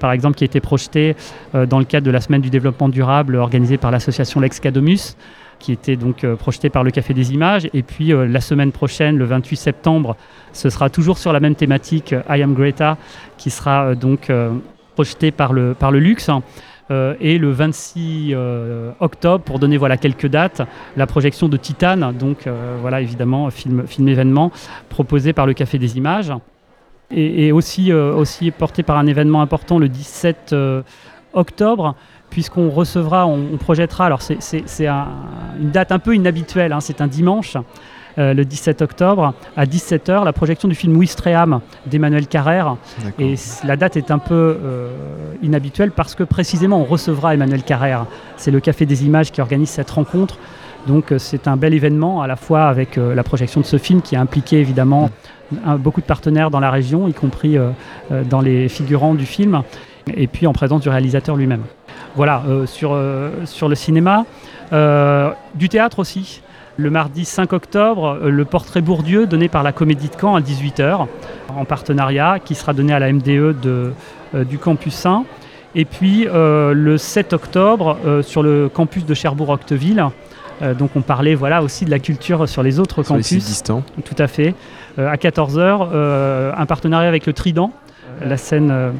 par 0.00 0.12
exemple, 0.12 0.36
qui 0.36 0.44
a 0.44 0.46
été 0.46 0.60
projeté 0.60 1.14
dans 1.54 1.78
le 1.78 1.84
cadre 1.84 2.06
de 2.06 2.10
la 2.10 2.20
semaine 2.20 2.40
du 2.40 2.50
développement 2.50 2.88
durable 2.88 3.36
organisée 3.36 3.76
par 3.78 3.90
l'association 3.90 4.40
Lex 4.40 4.60
Cadomus 4.60 5.16
qui 5.58 5.72
était 5.72 5.96
donc 5.96 6.22
euh, 6.22 6.36
projeté 6.36 6.68
par 6.68 6.84
le 6.84 6.90
Café 6.90 7.14
des 7.14 7.32
Images. 7.32 7.66
Et 7.72 7.82
puis 7.82 8.12
euh, 8.12 8.26
la 8.26 8.42
semaine 8.42 8.72
prochaine, 8.72 9.16
le 9.16 9.24
28 9.24 9.56
septembre, 9.56 10.14
ce 10.52 10.68
sera 10.68 10.90
toujours 10.90 11.16
sur 11.16 11.32
la 11.32 11.40
même 11.40 11.54
thématique, 11.54 12.12
euh, 12.12 12.20
I 12.28 12.42
Am 12.42 12.52
Greta, 12.52 12.98
qui 13.38 13.48
sera 13.48 13.94
donc 13.94 14.30
projeté 14.94 15.30
par 15.30 15.54
le, 15.54 15.72
par 15.72 15.90
le 15.92 15.98
Luxe. 15.98 16.28
Euh, 16.92 17.14
et 17.20 17.36
le 17.38 17.50
26 17.50 18.30
euh, 18.32 18.92
octobre, 19.00 19.42
pour 19.42 19.58
donner 19.58 19.76
voilà, 19.76 19.96
quelques 19.96 20.28
dates, 20.28 20.62
la 20.96 21.06
projection 21.08 21.48
de 21.48 21.56
Titane, 21.56 22.12
donc 22.16 22.46
euh, 22.46 22.76
voilà 22.80 23.00
évidemment 23.00 23.50
film, 23.50 23.84
événement 24.08 24.52
proposé 24.88 25.32
par 25.32 25.46
le 25.46 25.52
Café 25.52 25.78
des 25.78 25.96
Images, 25.96 26.32
et, 27.10 27.50
aussi, 27.52 27.92
aussi 27.92 28.50
porté 28.52 28.82
par 28.84 28.98
un 28.98 29.06
événement 29.08 29.40
important 29.42 29.78
le 29.80 29.88
17 29.88 30.50
euh, 30.52 30.82
octobre, 31.32 31.96
puisqu'on 32.30 32.70
recevra, 32.70 33.26
on, 33.26 33.56
projettera, 33.56 34.06
alors 34.06 34.22
c'est- 34.22 34.40
c'est 34.40 34.62
c'est 34.66 34.86
un- 34.86 35.08
une 35.60 35.70
date 35.70 35.90
un 35.92 35.98
peu 35.98 36.14
inhabituelle, 36.14 36.72
hein, 36.72 36.80
c'est 36.80 37.00
un 37.00 37.06
dimanche, 37.08 37.56
euh, 38.18 38.32
le 38.34 38.44
17 38.44 38.82
octobre, 38.82 39.34
à 39.56 39.66
17h, 39.66 40.24
la 40.24 40.32
projection 40.32 40.68
du 40.68 40.74
film 40.74 40.96
Ouistreham 40.96 41.60
d'Emmanuel 41.86 42.26
Carrère, 42.26 42.76
et 43.18 43.34
la 43.64 43.76
date 43.76 43.96
est 43.96 44.10
un 44.10 44.18
peu 44.18 44.34
euh, 44.62 44.90
inhabituelle 45.42 45.90
parce 45.90 46.14
que 46.14 46.22
précisément 46.22 46.80
on 46.80 46.84
recevra 46.84 47.34
Emmanuel 47.34 47.62
Carrère. 47.62 48.06
C'est 48.36 48.50
le 48.50 48.60
Café 48.60 48.86
des 48.86 49.04
Images 49.04 49.30
qui 49.32 49.40
organise 49.40 49.68
cette 49.70 49.90
rencontre. 49.90 50.38
Donc 50.86 51.12
euh, 51.12 51.18
c'est 51.18 51.48
un 51.48 51.56
bel 51.56 51.74
événement 51.74 52.22
à 52.22 52.26
la 52.26 52.36
fois 52.36 52.68
avec 52.68 52.96
euh, 52.96 53.14
la 53.14 53.22
projection 53.22 53.60
de 53.60 53.66
ce 53.66 53.76
film 53.76 54.00
qui 54.02 54.16
a 54.16 54.20
impliqué 54.20 54.58
évidemment 54.60 55.10
un- 55.64 55.76
beaucoup 55.76 56.00
de 56.00 56.06
partenaires 56.06 56.50
dans 56.50 56.60
la 56.60 56.70
région, 56.70 57.08
y 57.08 57.12
compris 57.14 57.56
dans 58.10 58.40
les 58.40 58.68
figurants 58.68 59.14
du 59.14 59.26
film, 59.26 59.62
et 60.14 60.26
puis 60.26 60.46
en 60.46 60.52
présence 60.52 60.80
du 60.80 60.88
réalisateur 60.88 61.36
lui-même. 61.36 61.62
Voilà, 62.16 62.42
sur, 62.66 62.98
sur 63.44 63.68
le 63.68 63.74
cinéma. 63.74 64.24
Du 65.54 65.68
théâtre 65.68 65.98
aussi. 65.98 66.42
Le 66.78 66.90
mardi 66.90 67.24
5 67.24 67.52
octobre, 67.52 68.18
euh, 68.22 68.30
le 68.30 68.44
portrait 68.44 68.80
Bourdieu 68.82 69.26
donné 69.26 69.48
par 69.48 69.62
la 69.62 69.72
Comédie 69.72 70.08
de 70.08 70.16
Caen 70.20 70.34
à 70.36 70.40
18h 70.40 71.06
en 71.56 71.64
partenariat 71.64 72.38
qui 72.38 72.54
sera 72.54 72.72
donné 72.74 72.92
à 72.92 72.98
la 72.98 73.12
MDE 73.12 73.58
de, 73.60 73.92
euh, 74.34 74.44
du 74.44 74.58
campus 74.58 75.06
1. 75.06 75.24
Et 75.74 75.84
puis 75.84 76.26
euh, 76.26 76.72
le 76.74 76.98
7 76.98 77.32
octobre 77.32 77.98
euh, 78.06 78.22
sur 78.22 78.42
le 78.42 78.68
campus 78.68 79.04
de 79.06 79.14
Cherbourg-Octeville. 79.14 80.04
Euh, 80.62 80.74
donc 80.74 80.90
on 80.96 81.02
parlait 81.02 81.34
voilà, 81.34 81.62
aussi 81.62 81.84
de 81.84 81.90
la 81.90 81.98
culture 81.98 82.48
sur 82.48 82.62
les 82.62 82.78
autres 82.78 83.02
Sur 83.02 83.14
les 83.16 83.22
campus. 83.22 83.44
distants. 83.44 83.82
Tout 84.04 84.14
à 84.18 84.26
fait. 84.26 84.54
Euh, 84.98 85.08
à 85.10 85.16
14h, 85.16 86.54
un 86.58 86.66
partenariat 86.66 87.08
avec 87.08 87.26
le 87.26 87.32
Trident, 87.32 87.72
la 88.24 88.36
scène 88.38 88.70
euh, 88.70 88.90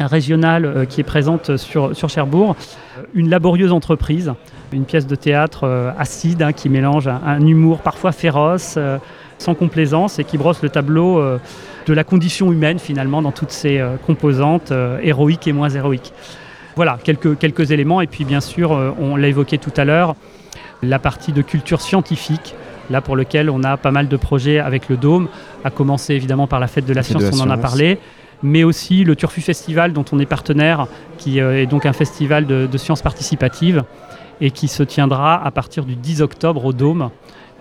régionale 0.00 0.64
euh, 0.64 0.84
qui 0.84 1.00
est 1.00 1.04
présente 1.04 1.56
sur, 1.56 1.94
sur 1.94 2.08
Cherbourg. 2.08 2.56
Euh, 2.98 3.02
Une 3.14 3.28
laborieuse 3.28 3.72
entreprise, 3.72 4.32
une 4.72 4.84
pièce 4.84 5.06
de 5.06 5.14
théâtre 5.14 5.64
euh, 5.64 5.90
acide 5.98 6.42
hein, 6.42 6.52
qui 6.52 6.68
mélange 6.68 7.06
un, 7.08 7.20
un 7.24 7.46
humour 7.46 7.80
parfois 7.80 8.12
féroce, 8.12 8.74
euh, 8.76 8.98
sans 9.38 9.54
complaisance 9.54 10.18
et 10.18 10.24
qui 10.24 10.38
brosse 10.38 10.62
le 10.62 10.68
tableau 10.68 11.18
euh, 11.18 11.38
de 11.86 11.92
la 11.92 12.04
condition 12.04 12.52
humaine 12.52 12.78
finalement 12.78 13.22
dans 13.22 13.32
toutes 13.32 13.50
ses 13.50 13.78
euh, 13.78 13.96
composantes 14.06 14.72
héroïques 15.02 15.46
et 15.48 15.52
moins 15.52 15.68
héroïques. 15.68 16.12
Voilà, 16.74 16.98
quelques, 17.02 17.36
quelques 17.38 17.70
éléments. 17.70 18.00
Et 18.00 18.06
puis 18.06 18.24
bien 18.24 18.40
sûr, 18.40 18.70
on 18.98 19.16
l'a 19.16 19.28
évoqué 19.28 19.58
tout 19.58 19.72
à 19.76 19.84
l'heure, 19.84 20.14
la 20.82 20.98
partie 20.98 21.32
de 21.32 21.42
culture 21.42 21.80
scientifique, 21.80 22.54
là 22.88 23.00
pour 23.00 23.14
lequel 23.14 23.50
on 23.50 23.62
a 23.62 23.76
pas 23.76 23.90
mal 23.90 24.08
de 24.08 24.16
projets 24.16 24.58
avec 24.58 24.88
le 24.88 24.96
Dôme, 24.96 25.28
à 25.64 25.70
commencer 25.70 26.14
évidemment 26.14 26.46
par 26.46 26.60
la 26.60 26.68
fête 26.68 26.86
de 26.86 26.94
la 26.94 27.02
Fête 27.02 27.18
de 27.18 27.22
science, 27.22 27.38
la 27.38 27.44
on 27.44 27.48
en 27.48 27.50
a 27.50 27.58
parlé, 27.58 27.98
mais 28.42 28.64
aussi 28.64 29.04
le 29.04 29.16
Turfu 29.16 29.40
Festival 29.40 29.92
dont 29.92 30.04
on 30.12 30.18
est 30.18 30.26
partenaire, 30.26 30.86
qui 31.18 31.40
euh, 31.40 31.60
est 31.62 31.66
donc 31.66 31.86
un 31.86 31.92
festival 31.92 32.46
de, 32.46 32.66
de 32.70 32.78
sciences 32.78 33.02
participatives 33.02 33.82
et 34.40 34.50
qui 34.50 34.68
se 34.68 34.82
tiendra 34.82 35.44
à 35.44 35.50
partir 35.50 35.84
du 35.84 35.94
10 35.94 36.22
octobre 36.22 36.64
au 36.64 36.72
Dôme. 36.72 37.10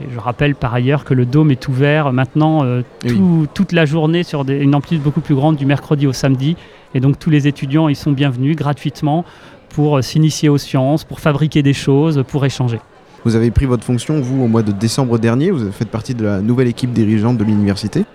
Et 0.01 0.05
je 0.11 0.19
rappelle 0.19 0.55
par 0.55 0.73
ailleurs 0.73 1.03
que 1.05 1.13
le 1.13 1.25
Dôme 1.25 1.51
est 1.51 1.67
ouvert 1.67 2.11
maintenant 2.11 2.63
euh, 2.63 2.81
oui. 3.05 3.19
toute 3.53 3.71
la 3.71 3.85
journée 3.85 4.23
sur 4.23 4.45
des- 4.45 4.57
une 4.57 4.73
amplitude 4.73 5.01
beaucoup 5.03 5.21
plus 5.21 5.35
grande 5.35 5.57
du 5.57 5.65
mercredi 5.67 6.07
au 6.07 6.13
samedi. 6.13 6.55
Et 6.95 6.99
donc 6.99 7.19
tous 7.19 7.29
les 7.29 7.47
étudiants 7.47 7.87
y 7.87 7.95
sont 7.95 8.11
bienvenus 8.11 8.55
gratuitement 8.55 9.23
pour 9.69 9.97
euh, 9.97 10.01
s'initier 10.01 10.49
aux 10.49 10.57
sciences, 10.57 11.03
pour 11.03 11.19
fabriquer 11.19 11.61
des 11.61 11.73
choses, 11.73 12.23
pour 12.27 12.43
échanger. 12.45 12.79
Vous 13.23 13.35
avez 13.35 13.51
pris 13.51 13.67
votre 13.67 13.83
fonction, 13.83 14.19
vous, 14.19 14.43
au 14.43 14.47
mois 14.47 14.63
de 14.63 14.71
décembre 14.71 15.19
dernier. 15.19 15.51
Vous 15.51 15.71
faites 15.71 15.89
partie 15.91 16.15
de 16.15 16.23
la 16.25 16.41
nouvelle 16.41 16.67
équipe 16.67 16.91
dirigeante 16.91 17.37
de 17.37 17.43
l'université. 17.43 18.05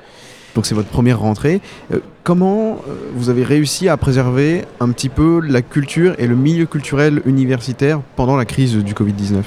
Donc 0.56 0.64
c'est 0.64 0.75
votre 0.75 0.88
première 0.88 1.20
rentrée. 1.20 1.60
Euh, 1.92 1.98
comment 2.25 2.78
euh, 2.88 2.94
vous 3.14 3.28
avez 3.28 3.44
réussi 3.44 3.90
à 3.90 3.98
préserver 3.98 4.64
un 4.80 4.90
petit 4.90 5.10
peu 5.10 5.40
la 5.40 5.60
culture 5.60 6.14
et 6.18 6.26
le 6.26 6.34
milieu 6.34 6.64
culturel 6.64 7.20
universitaire 7.26 8.00
pendant 8.16 8.36
la 8.36 8.46
crise 8.46 8.75
du 8.75 8.94
Covid-19 8.94 9.42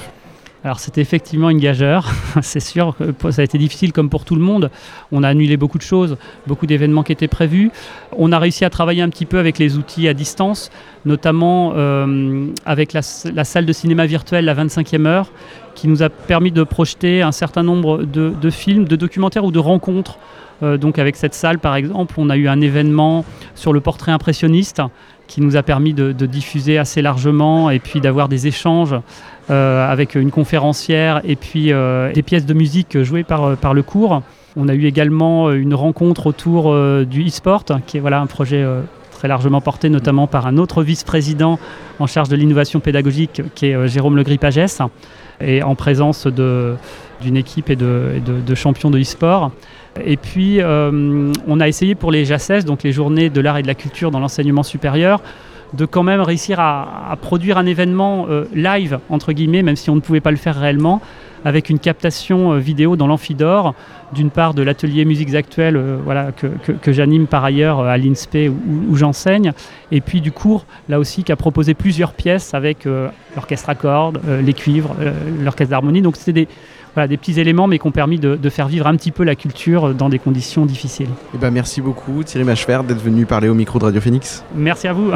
Alors 0.62 0.78
c'était 0.78 1.00
effectivement 1.00 1.50
une 1.50 1.58
gageure, 1.58 2.12
c'est 2.42 2.60
sûr 2.60 2.94
que 2.96 3.32
ça 3.32 3.42
a 3.42 3.44
été 3.44 3.58
difficile 3.58 3.92
comme 3.92 4.08
pour 4.08 4.24
tout 4.24 4.36
le 4.36 4.40
monde. 4.40 4.70
On 5.10 5.24
a 5.24 5.28
annulé 5.28 5.56
beaucoup 5.56 5.78
de 5.78 5.82
choses, 5.82 6.16
beaucoup 6.46 6.66
d'événements 6.66 7.02
qui 7.02 7.10
étaient 7.10 7.26
prévus. 7.26 7.72
On 8.16 8.30
a 8.30 8.38
réussi 8.38 8.64
à 8.64 8.70
travailler 8.70 9.02
un 9.02 9.08
petit 9.08 9.26
peu 9.26 9.40
avec 9.40 9.58
les 9.58 9.78
outils 9.78 10.06
à 10.06 10.14
distance, 10.14 10.70
notamment 11.04 11.72
euh, 11.74 12.46
avec 12.64 12.92
la, 12.92 13.02
salle 13.02 13.66
de 13.66 13.72
cinéma 13.72 14.06
virtuelle 14.06 14.44
La 14.44 14.54
25e 14.54 15.06
heure, 15.06 15.32
qui 15.74 15.88
nous 15.88 16.04
a 16.04 16.08
permis 16.08 16.52
de 16.52 16.62
projeter 16.62 17.20
un 17.22 17.32
certain 17.32 17.64
nombre 17.64 18.04
de 18.04 18.50
films, 18.50 18.84
de 18.84 18.94
documentaires 18.94 19.44
ou 19.44 19.50
de 19.50 19.58
rencontres. 19.58 20.16
Euh, 20.62 20.76
donc 20.76 20.98
avec 20.98 21.16
cette 21.16 21.34
salle 21.34 21.58
par 21.58 21.74
exemple, 21.76 22.14
on 22.18 22.30
a 22.30 22.36
eu 22.36 22.48
un 22.48 22.60
événement 22.60 23.24
sur 23.54 23.72
le 23.72 23.80
portrait 23.80 24.12
impressionniste 24.12 24.82
qui 25.26 25.40
nous 25.40 25.56
a 25.56 25.62
permis 25.62 25.94
de, 25.94 26.12
diffuser 26.26 26.76
assez 26.76 27.02
largement 27.02 27.70
et 27.70 27.78
puis 27.78 28.00
d'avoir 28.00 28.28
des 28.28 28.48
échanges 28.48 28.96
euh, 29.50 29.90
avec 29.90 30.16
une 30.16 30.30
conférencière 30.32 31.20
et 31.24 31.36
puis 31.36 31.72
euh, 31.72 32.12
des 32.12 32.22
pièces 32.22 32.46
de 32.46 32.54
musique 32.54 33.00
jouées 33.02 33.22
par, 33.22 33.56
par 33.56 33.72
le 33.72 33.82
cours. 33.82 34.22
On 34.56 34.68
a 34.68 34.74
eu 34.74 34.86
également 34.86 35.52
une 35.52 35.74
rencontre 35.74 36.26
autour 36.26 36.74
du 37.06 37.28
e-sport, 37.28 37.64
qui 37.86 37.98
est 37.98 38.00
voilà, 38.00 38.20
un 38.20 38.26
projet 38.26 38.66
très 39.12 39.28
largement 39.28 39.60
porté 39.60 39.88
notamment 39.88 40.26
par 40.26 40.48
un 40.48 40.56
autre 40.56 40.82
vice-président 40.82 41.60
en 42.00 42.08
charge 42.08 42.28
de 42.28 42.34
l'innovation 42.34 42.80
pédagogique 42.80 43.42
qui 43.54 43.66
est 43.66 43.86
Jérôme 43.86 44.16
Legris-Pagès 44.16 44.80
et 45.40 45.62
en 45.62 45.76
présence 45.76 46.26
d'une 46.26 47.36
équipe 47.36 47.70
et 47.70 47.74
et 47.74 47.76
de- 47.76 48.40
de 48.44 48.54
champions 48.56 48.90
de 48.90 48.98
e-sport. 48.98 49.52
Et 50.04 50.16
puis, 50.16 50.60
euh, 50.60 51.32
on 51.46 51.60
a 51.60 51.68
essayé 51.68 51.94
pour 51.94 52.12
les 52.12 52.24
JACES, 52.24 52.64
donc 52.64 52.82
les 52.82 52.92
journées 52.92 53.28
de 53.30 53.40
l'art 53.40 53.58
et 53.58 53.62
de 53.62 53.66
la 53.66 53.74
culture 53.74 54.10
dans 54.10 54.20
l'enseignement 54.20 54.62
supérieur, 54.62 55.20
de 55.74 55.84
quand 55.84 56.02
même 56.02 56.20
réussir 56.20 56.58
à, 56.60 57.16
produire 57.20 57.58
un 57.58 57.66
événement 57.66 58.26
euh, 58.28 58.44
live, 58.54 58.98
entre 59.08 59.32
guillemets, 59.32 59.62
même 59.62 59.76
si 59.76 59.90
on 59.90 59.96
ne 59.96 60.00
pouvait 60.00 60.20
pas 60.20 60.30
le 60.30 60.36
faire 60.36 60.56
réellement, 60.56 61.00
avec 61.44 61.70
une 61.70 61.78
captation 61.78 62.52
euh, 62.52 62.58
vidéo 62.58 62.96
dans 62.96 63.06
l'amphidore, 63.06 63.74
d'une 64.12 64.30
part 64.30 64.54
de 64.54 64.62
l'atelier 64.62 65.04
musiques 65.04 65.34
actuelles 65.34 65.80
voilà, 66.04 66.32
que, 66.32 66.92
j'anime 66.92 67.28
par 67.28 67.44
ailleurs 67.44 67.80
à 67.80 67.96
l'INSPE 67.96 68.48
où, 68.48 68.92
où 68.92 68.96
j'enseigne, 68.96 69.52
et 69.92 70.00
puis 70.00 70.20
du 70.20 70.32
cours, 70.32 70.66
là 70.88 70.98
aussi, 70.98 71.22
qui 71.22 71.30
a 71.30 71.36
proposé 71.36 71.74
plusieurs 71.74 72.12
pièces 72.12 72.52
avec 72.52 72.88
l'orchestre 73.36 73.70
à 73.70 73.76
cordes, 73.76 74.20
les 74.44 74.52
cuivres, 74.52 74.96
l'orchestre 75.44 75.70
d'harmonie. 75.70 76.02
Donc 76.02 76.16
c'était 76.16 76.32
des, 76.32 76.48
voilà, 76.94 77.06
des 77.08 77.16
petits 77.16 77.38
éléments, 77.40 77.66
mais 77.66 77.78
qui 77.78 77.86
ont 77.86 77.92
permis 77.92 78.18
de, 78.18 78.36
de 78.36 78.50
faire 78.50 78.68
vivre 78.68 78.86
un 78.86 78.96
petit 78.96 79.10
peu 79.12 79.22
la 79.24 79.34
culture 79.36 79.94
dans 79.94 80.08
des 80.08 80.18
conditions 80.18 80.66
difficiles. 80.66 81.08
Eh 81.34 81.38
ben, 81.38 81.50
merci 81.50 81.80
beaucoup 81.80 82.22
Thierry 82.24 82.44
Machfer 82.44 82.80
d'être 82.86 83.00
venu 83.02 83.26
parler 83.26 83.48
au 83.48 83.54
micro 83.54 83.78
de 83.78 83.84
Radio 83.84 84.00
Phoenix. 84.00 84.44
Merci 84.54 84.88
à 84.88 84.92
vous. 84.92 85.12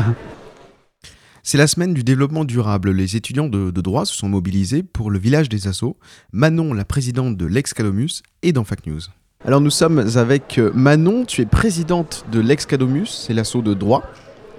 C'est 1.42 1.58
la 1.58 1.66
semaine 1.66 1.92
du 1.92 2.04
développement 2.04 2.44
durable. 2.44 2.90
Les 2.92 3.16
étudiants 3.16 3.48
de, 3.48 3.70
de 3.70 3.80
droit 3.82 4.06
se 4.06 4.14
sont 4.14 4.28
mobilisés 4.28 4.82
pour 4.82 5.10
le 5.10 5.18
village 5.18 5.48
des 5.50 5.68
Assauts. 5.68 5.96
Manon, 6.32 6.72
la 6.72 6.86
présidente 6.86 7.36
de 7.36 7.44
l'ex-Calomus, 7.44 8.22
est 8.42 8.52
dans 8.52 8.64
Fact 8.64 8.86
News. 8.86 9.00
Alors 9.46 9.60
nous 9.60 9.68
sommes 9.70 9.98
avec 10.16 10.56
euh, 10.58 10.70
Manon, 10.74 11.26
tu 11.26 11.42
es 11.42 11.44
présidente 11.44 12.24
de 12.32 12.40
l'ex-Calomus, 12.40 13.06
c'est 13.08 13.34
l'assaut 13.34 13.60
de 13.60 13.74
droit. 13.74 14.02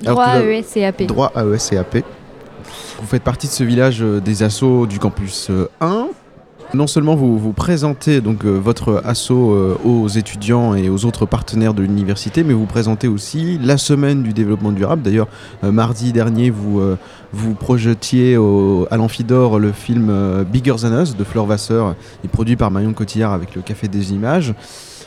Droit, 0.03 0.25
tout 0.25 0.31
d'abord- 0.33 0.47
ESCAP. 0.51 1.03
Droit 1.07 1.31
AESCAP. 1.35 2.03
Vous 2.99 3.07
faites 3.07 3.23
partie 3.23 3.47
de 3.47 3.51
ce 3.51 3.63
village 3.63 4.03
euh, 4.03 4.19
des 4.21 4.43
assauts 4.43 4.85
du 4.85 4.99
campus 4.99 5.47
euh, 5.49 5.67
1. 5.81 6.09
Non 6.75 6.87
seulement 6.87 7.15
vous 7.15 7.39
vous 7.39 7.53
présentez 7.53 8.19
donc 8.19 8.43
euh, 8.43 8.59
votre 8.59 9.01
assaut 9.05 9.53
euh, 9.53 9.77
aux 9.85 10.09
étudiants 10.09 10.75
et 10.75 10.89
aux 10.89 11.05
autres 11.05 11.25
partenaires 11.25 11.73
de 11.73 11.81
l'université, 11.81 12.43
mais 12.43 12.53
vous 12.53 12.65
présentez 12.65 13.07
aussi 13.07 13.57
la 13.63 13.77
semaine 13.77 14.23
du 14.23 14.33
développement 14.33 14.73
durable. 14.73 15.01
D'ailleurs, 15.01 15.29
euh, 15.63 15.71
mardi 15.71 16.11
dernier, 16.11 16.49
vous 16.49 16.81
vous 17.31 17.53
projetiez 17.53 18.35
au- 18.35 18.87
à 18.91 18.97
l'Amphidore 18.97 19.57
le 19.57 19.71
film 19.71 20.11
Bigger 20.51 20.75
Than 20.81 21.01
Us 21.01 21.15
de 21.15 21.23
Fleur 21.23 21.45
Vasseur, 21.45 21.95
produit 22.33 22.57
par 22.57 22.71
Marion 22.71 22.91
Cotillard 22.91 23.31
avec 23.31 23.55
le 23.55 23.61
Café 23.61 23.87
des 23.87 24.11
Images. 24.11 24.53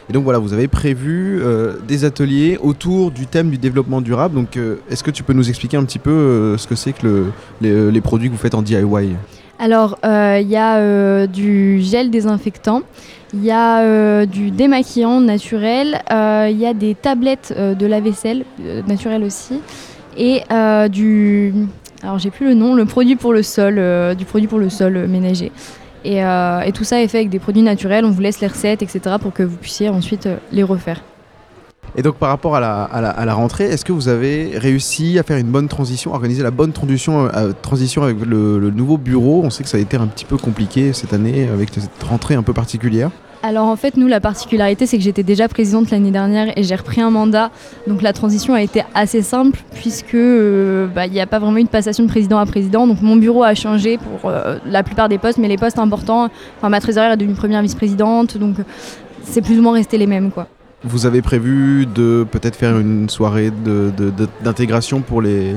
Et 0.09 0.15
donc 0.15 0.25
voilà, 0.25 0.39
vous 0.39 0.55
avez 0.55 0.69
prévu 0.69 1.43
des 1.87 2.05
ateliers 2.07 2.59
autour 2.63 3.11
du 3.11 3.27
thème 3.27 3.51
du 3.51 3.59
développement 3.59 4.01
durable. 4.01 4.35
Donc 4.37 4.59
est-ce 4.91 5.03
que 5.05 5.11
tu 5.11 5.23
peux 5.23 5.35
nous 5.35 5.51
expliquer 5.51 5.77
un 5.77 5.85
petit 5.85 5.99
peu 5.99 6.57
ce 6.57 6.67
que 6.67 6.75
c'est 6.75 6.95
que 6.95 7.07
le- 7.07 7.27
les, 7.61 7.91
les 7.91 8.01
produits 8.01 8.29
que 8.29 8.33
vous 8.35 8.41
faites 8.41 8.55
en 8.55 8.63
DIY 8.63 8.85
Alors, 9.59 9.99
euh, 10.05 10.39
il 10.41 10.49
y 10.49 10.57
a 10.57 10.77
euh, 10.77 11.27
du 11.27 11.81
gel 11.83 12.11
désinfectant, 12.11 12.83
il 13.35 13.45
y 13.45 13.51
a 13.51 13.81
euh, 13.81 14.25
du 14.25 14.53
démaquillant 14.53 15.21
naturel, 15.21 16.01
il 16.11 16.57
y 16.57 16.67
a 16.67 16.75
des 16.75 16.95
tablettes 16.95 17.53
de 17.59 17.87
lave-vaisselle 17.87 18.45
euh, 18.61 18.83
naturel 18.87 19.25
aussi, 19.25 19.61
et 20.17 20.43
du. 20.91 21.53
Alors, 22.03 22.21
j'ai 22.21 22.31
plus 22.31 22.47
le 22.47 22.55
nom, 22.55 22.75
le 22.75 22.85
produit 22.85 23.17
pour 23.17 23.33
le 23.33 23.43
sol, 23.43 23.83
du 24.17 24.25
produit 24.25 24.47
pour 24.47 24.61
le 24.61 24.71
sol 24.71 25.09
ménager. 25.09 25.51
Et, 26.05 26.23
tout 26.73 26.85
ça 26.85 27.03
est 27.03 27.09
fait 27.09 27.19
avec 27.19 27.29
des 27.29 27.41
produits 27.41 27.63
naturels. 27.63 28.05
On 28.05 28.11
vous 28.11 28.21
laisse 28.21 28.41
les 28.41 28.47
recettes, 28.47 28.83
etc., 28.83 29.17
pour 29.21 29.33
que 29.33 29.43
vous 29.43 29.57
puissiez 29.57 29.89
ensuite 29.89 30.29
les 30.53 30.63
refaire. 30.63 31.03
Et 31.97 32.03
donc 32.03 32.17
par 32.17 32.29
rapport 32.29 32.55
à 32.57 32.61
la, 32.61 32.85
à 32.85 33.01
la- 33.01 33.11
à 33.11 33.25
la 33.25 33.35
rentrée, 33.35 33.65
est-ce 33.65 33.85
que 33.85 33.93
vous 33.93 34.09
avez 34.09 34.53
réussi 34.57 35.19
à 35.19 35.23
faire 35.23 35.37
une 35.39 35.49
bonne 35.49 35.69
transition, 35.69 36.13
organiser 36.13 36.43
la 36.43 36.51
bonne 36.51 36.73
transition, 36.73 37.29
euh, 37.35 37.53
transition 37.61 38.03
avec 38.03 38.25
le, 38.25 38.71
nouveau 38.71 38.99
bureau? 38.99 39.43
On 39.45 39.51
sait 39.51 39.63
que 39.65 39.69
ça 39.69 39.79
a 39.79 39.81
été 39.81 39.97
un 39.97 40.07
petit 40.07 40.25
peu 40.25 40.37
compliqué 40.37 40.93
cette 40.93 41.13
année 41.13 41.49
avec 41.53 41.71
cette 41.73 42.03
rentrée 42.03 42.35
un 42.35 42.43
peu 42.43 42.53
particulière. 42.53 43.11
Alors 43.43 43.67
en 43.67 43.77
fait, 43.77 43.97
nous, 43.97 44.09
la 44.09 44.21
particularité, 44.21 44.85
c'est 44.87 44.99
que 44.99 45.03
j'étais 45.05 45.23
déjà 45.23 45.47
présidente 45.47 45.91
l'année 45.93 46.11
dernière 46.11 46.57
et 46.59 46.65
j'ai 46.65 46.75
repris 46.75 47.01
un 47.01 47.11
mandat. 47.11 47.51
Donc 47.87 48.03
la 48.03 48.13
transition 48.13 48.53
a 48.53 48.63
été 48.63 48.83
assez 48.95 49.23
simple 49.23 49.61
puisque 49.75 50.15
euh, 50.15 50.89
bah, 50.89 51.07
il 51.07 51.13
n'y 51.13 51.21
a 51.21 51.27
pas 51.27 51.39
vraiment 51.39 51.59
eu 51.59 51.63
de 51.65 51.69
passation 51.69 52.03
de 52.03 52.09
président 52.09 52.39
à 52.39 52.47
président. 52.47 52.87
Donc 52.89 53.01
mon 53.01 53.15
bureau 53.15 53.45
a 53.45 53.55
changé 53.55 53.97
pour 53.97 54.29
euh, 54.29 54.59
la 54.67 54.83
plupart 54.83 55.09
des 55.09 55.19
postes, 55.19 55.39
mais 55.39 55.47
les 55.49 55.57
postes 55.57 55.79
importants, 55.79 56.29
enfin 56.59 56.69
ma 56.69 56.81
trésorière 56.81 57.13
est 57.13 57.17
devenue 57.17 57.37
première 57.37 57.63
vice-présidente, 57.63 58.37
donc 58.39 58.59
euh, 58.59 58.65
c'est 59.23 59.41
plus 59.41 59.59
ou 59.59 59.63
moins 59.63 59.75
resté 59.75 59.99
les 59.99 60.09
mêmes 60.09 60.33
quoi. 60.33 60.49
Vous 60.85 61.07
avez 61.07 61.23
prévu 61.23 61.87
de 61.87 62.25
peut-être 62.31 62.55
faire 62.57 62.79
une 62.79 63.09
soirée 63.09 63.51
de- 63.51 63.91
de- 63.97 64.11
de- 64.11 64.29
d'intégration 64.45 65.01
pour 65.01 65.21
les... 65.23 65.55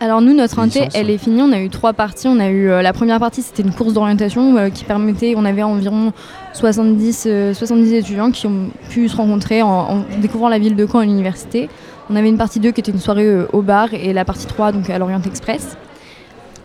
Alors 0.00 0.20
nous, 0.20 0.32
notre 0.34 0.58
inté, 0.60 0.80
elle 0.94 1.10
est 1.10 1.18
finie. 1.18 1.42
On 1.42 1.50
a 1.52 1.58
eu 1.60 1.70
trois 1.70 1.92
parties. 1.92 2.28
On 2.28 2.38
a 2.38 2.48
eu 2.50 2.68
euh, 2.68 2.82
la 2.82 2.92
première 2.92 3.18
partie, 3.18 3.42
c'était 3.42 3.62
une 3.64 3.72
course 3.72 3.94
d'orientation 3.94 4.56
euh, 4.56 4.68
qui 4.68 4.84
permettait, 4.84 5.34
on 5.36 5.44
avait 5.44 5.62
environ 5.64 6.12
70, 6.52 7.24
euh, 7.26 7.54
70 7.54 7.92
étudiants 7.94 8.30
qui 8.30 8.46
ont 8.46 8.70
pu 8.90 9.08
se 9.08 9.16
rencontrer 9.16 9.62
en, 9.62 9.68
en 9.68 10.04
découvrant 10.20 10.48
la 10.48 10.58
ville 10.60 10.76
de 10.76 10.86
Caen 10.86 11.00
et 11.00 11.06
l'université. 11.06 11.68
On 12.10 12.16
avait 12.16 12.28
une 12.28 12.38
partie 12.38 12.60
2 12.60 12.70
qui 12.70 12.80
était 12.80 12.92
une 12.92 13.00
soirée 13.00 13.44
au 13.52 13.62
bar 13.62 13.88
et 13.92 14.12
la 14.12 14.24
partie 14.24 14.46
3 14.46 14.70
donc 14.72 14.88
à 14.88 14.98
l'Orient 14.98 15.20
Express. 15.26 15.76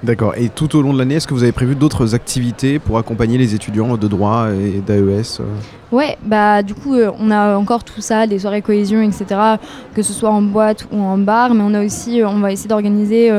D'accord. 0.03 0.33
Et 0.35 0.49
tout 0.49 0.75
au 0.75 0.81
long 0.81 0.93
de 0.93 0.99
l'année, 0.99 1.15
est-ce 1.15 1.27
que 1.27 1.33
vous 1.33 1.43
avez 1.43 1.53
prévu 1.53 1.75
d'autres 1.75 2.13
activités 2.13 2.77
pour 2.77 2.97
accompagner 2.97 3.37
les 3.37 3.55
étudiants 3.55 3.95
de 3.95 4.07
droit 4.09 4.47
et 4.51 4.81
d'AES 4.85 5.39
euh? 5.39 5.45
Ouais, 5.93 6.17
bah 6.25 6.61
du 6.61 6.73
coup, 6.73 6.95
euh, 6.95 7.11
on 7.19 7.31
a 7.31 7.55
encore 7.55 7.85
tout 7.85 8.01
ça, 8.01 8.27
des 8.27 8.39
soirées 8.39 8.61
cohésion, 8.61 9.01
etc., 9.01 9.25
que 9.93 10.01
ce 10.01 10.11
soit 10.11 10.31
en 10.31 10.41
boîte 10.41 10.87
ou 10.91 10.99
en 10.99 11.17
bar, 11.17 11.53
mais 11.53 11.63
on 11.65 11.73
a 11.73 11.85
aussi, 11.85 12.21
euh, 12.21 12.27
on 12.27 12.39
va 12.39 12.51
essayer 12.51 12.67
d'organiser 12.67 13.31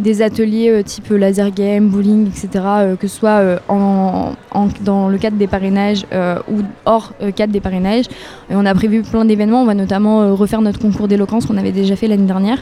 des 0.00 0.22
ateliers 0.22 0.82
type 0.84 1.10
laser 1.10 1.52
game, 1.52 1.88
bowling, 1.88 2.26
etc., 2.26 2.64
que 2.98 3.06
ce 3.06 3.16
soit 3.16 3.60
dans 3.68 5.08
le 5.08 5.18
cadre 5.18 5.36
des 5.36 5.46
parrainages 5.46 6.04
ou 6.50 6.62
hors 6.84 7.12
cadre 7.36 7.52
des 7.52 7.60
parrainages. 7.60 8.06
Et 8.50 8.54
on 8.54 8.64
a 8.64 8.74
prévu 8.74 9.02
plein 9.02 9.24
d'événements, 9.24 9.62
on 9.62 9.66
va 9.66 9.74
notamment 9.74 10.34
refaire 10.34 10.62
notre 10.62 10.80
concours 10.80 11.08
d'éloquence 11.08 11.46
qu'on 11.46 11.58
avait 11.58 11.72
déjà 11.72 11.94
fait 11.94 12.08
l'année 12.08 12.26
dernière. 12.26 12.58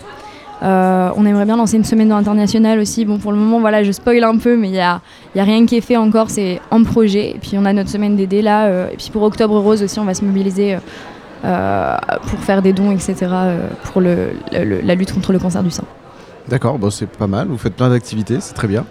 Euh, 0.62 1.10
on 1.16 1.26
aimerait 1.26 1.44
bien 1.44 1.56
lancer 1.56 1.76
une 1.76 1.84
semaine 1.84 2.10
internationale 2.12 2.78
aussi. 2.78 3.04
Bon, 3.04 3.18
pour 3.18 3.30
le 3.32 3.38
moment, 3.38 3.60
voilà, 3.60 3.82
je 3.82 3.92
spoil 3.92 4.24
un 4.24 4.38
peu, 4.38 4.56
mais 4.56 4.68
il 4.68 4.72
n'y 4.72 4.80
a, 4.80 5.00
y 5.34 5.40
a 5.40 5.44
rien 5.44 5.66
qui 5.66 5.76
est 5.76 5.80
fait 5.82 5.96
encore, 5.98 6.30
c'est 6.30 6.60
en 6.70 6.82
projet. 6.82 7.30
Et 7.32 7.38
puis 7.38 7.52
on 7.58 7.64
a 7.66 7.72
notre 7.72 7.90
semaine 7.90 8.16
d'aider 8.16 8.40
là. 8.42 8.66
euh, 8.66 8.88
et 8.90 8.96
puis 8.96 9.10
pour 9.12 9.22
Octobre 9.22 9.58
Rose 9.58 9.82
aussi, 9.82 9.98
on 9.98 10.04
va 10.04 10.14
se 10.14 10.24
mobiliser 10.24 10.78
euh, 11.44 11.96
pour 12.28 12.38
faire 12.40 12.62
des 12.62 12.72
dons, 12.72 12.90
etc. 12.90 13.14
pour 13.84 14.00
le- 14.00 14.30
le- 14.52 14.64
le- 14.64 14.80
la 14.82 14.94
lutte 14.94 15.12
contre 15.12 15.32
le 15.32 15.38
cancer 15.38 15.62
du 15.62 15.70
sein. 15.70 15.84
D'accord, 16.48 16.78
bon, 16.78 16.90
c'est 16.90 17.06
pas 17.06 17.26
mal, 17.26 17.48
vous 17.48 17.58
faites 17.58 17.74
plein 17.74 17.90
d'activités, 17.90 18.38
c'est 18.40 18.54
très 18.54 18.68
bien. 18.68 18.84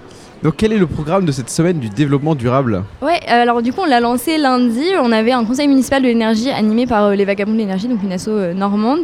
Donc 0.43 0.55
quel 0.57 0.71
est 0.73 0.77
le 0.77 0.85
programme 0.85 1.25
de 1.25 1.31
cette 1.31 1.49
semaine 1.49 1.79
du 1.79 1.89
développement 1.89 2.35
durable? 2.35 2.83
Ouais, 3.01 3.19
euh, 3.29 3.41
alors 3.41 3.61
du 3.63 3.73
coup, 3.73 3.81
on 3.81 3.89
l'a 3.89 3.99
lancé 4.01 4.37
lundi. 4.37 4.83
On 5.01 5.11
avait 5.11 5.31
un 5.31 5.43
conseil 5.45 5.67
municipal 5.67 6.03
de 6.03 6.07
l'énergie 6.07 6.51
animé 6.51 6.85
par 6.85 7.05
euh, 7.05 7.15
les 7.15 7.25
Vagabonds 7.25 7.53
de 7.53 7.57
l'énergie, 7.57 7.87
donc 7.87 8.03
une 8.03 8.11
asso 8.11 8.27
euh, 8.27 8.53
normande. 8.53 8.99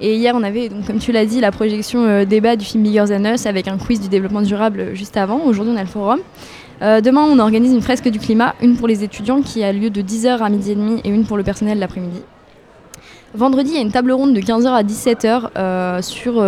Et 0.00 0.16
hier, 0.16 0.34
on 0.36 0.42
avait, 0.42 0.68
donc, 0.68 0.86
comme 0.86 0.98
tu 0.98 1.12
l'as 1.12 1.24
dit, 1.24 1.40
la 1.40 1.52
projection 1.52 2.04
euh, 2.04 2.24
débat 2.24 2.56
du 2.56 2.64
film 2.64 2.82
Bigger 2.82 3.04
Than 3.08 3.24
Us 3.34 3.46
avec 3.46 3.68
un 3.68 3.78
quiz 3.78 4.00
du 4.00 4.08
développement 4.08 4.42
durable 4.42 4.80
euh, 4.80 4.94
juste 4.94 5.16
avant. 5.16 5.40
Aujourd'hui, 5.44 5.72
on 5.74 5.78
a 5.78 5.82
le 5.82 5.88
forum. 5.88 6.18
Euh, 6.82 7.00
demain, 7.00 7.22
on 7.22 7.38
organise 7.38 7.72
une 7.72 7.80
fresque 7.80 8.08
du 8.08 8.18
climat, 8.18 8.54
une 8.60 8.76
pour 8.76 8.88
les 8.88 9.04
étudiants 9.04 9.40
qui 9.40 9.62
a 9.62 9.72
lieu 9.72 9.90
de 9.90 10.02
10h 10.02 10.38
à 10.38 10.48
midi 10.48 10.72
et 10.72 10.74
demi 10.74 11.00
et 11.04 11.08
une 11.08 11.24
pour 11.24 11.36
le 11.36 11.44
personnel 11.44 11.78
l'après-midi. 11.78 12.20
Vendredi, 13.36 13.70
il 13.70 13.76
y 13.76 13.78
a 13.78 13.82
une 13.82 13.92
table 13.92 14.12
ronde 14.12 14.34
de 14.34 14.40
15h 14.40 14.66
à 14.68 14.82
17h 14.82 15.48
euh, 15.56 16.02
sur 16.02 16.44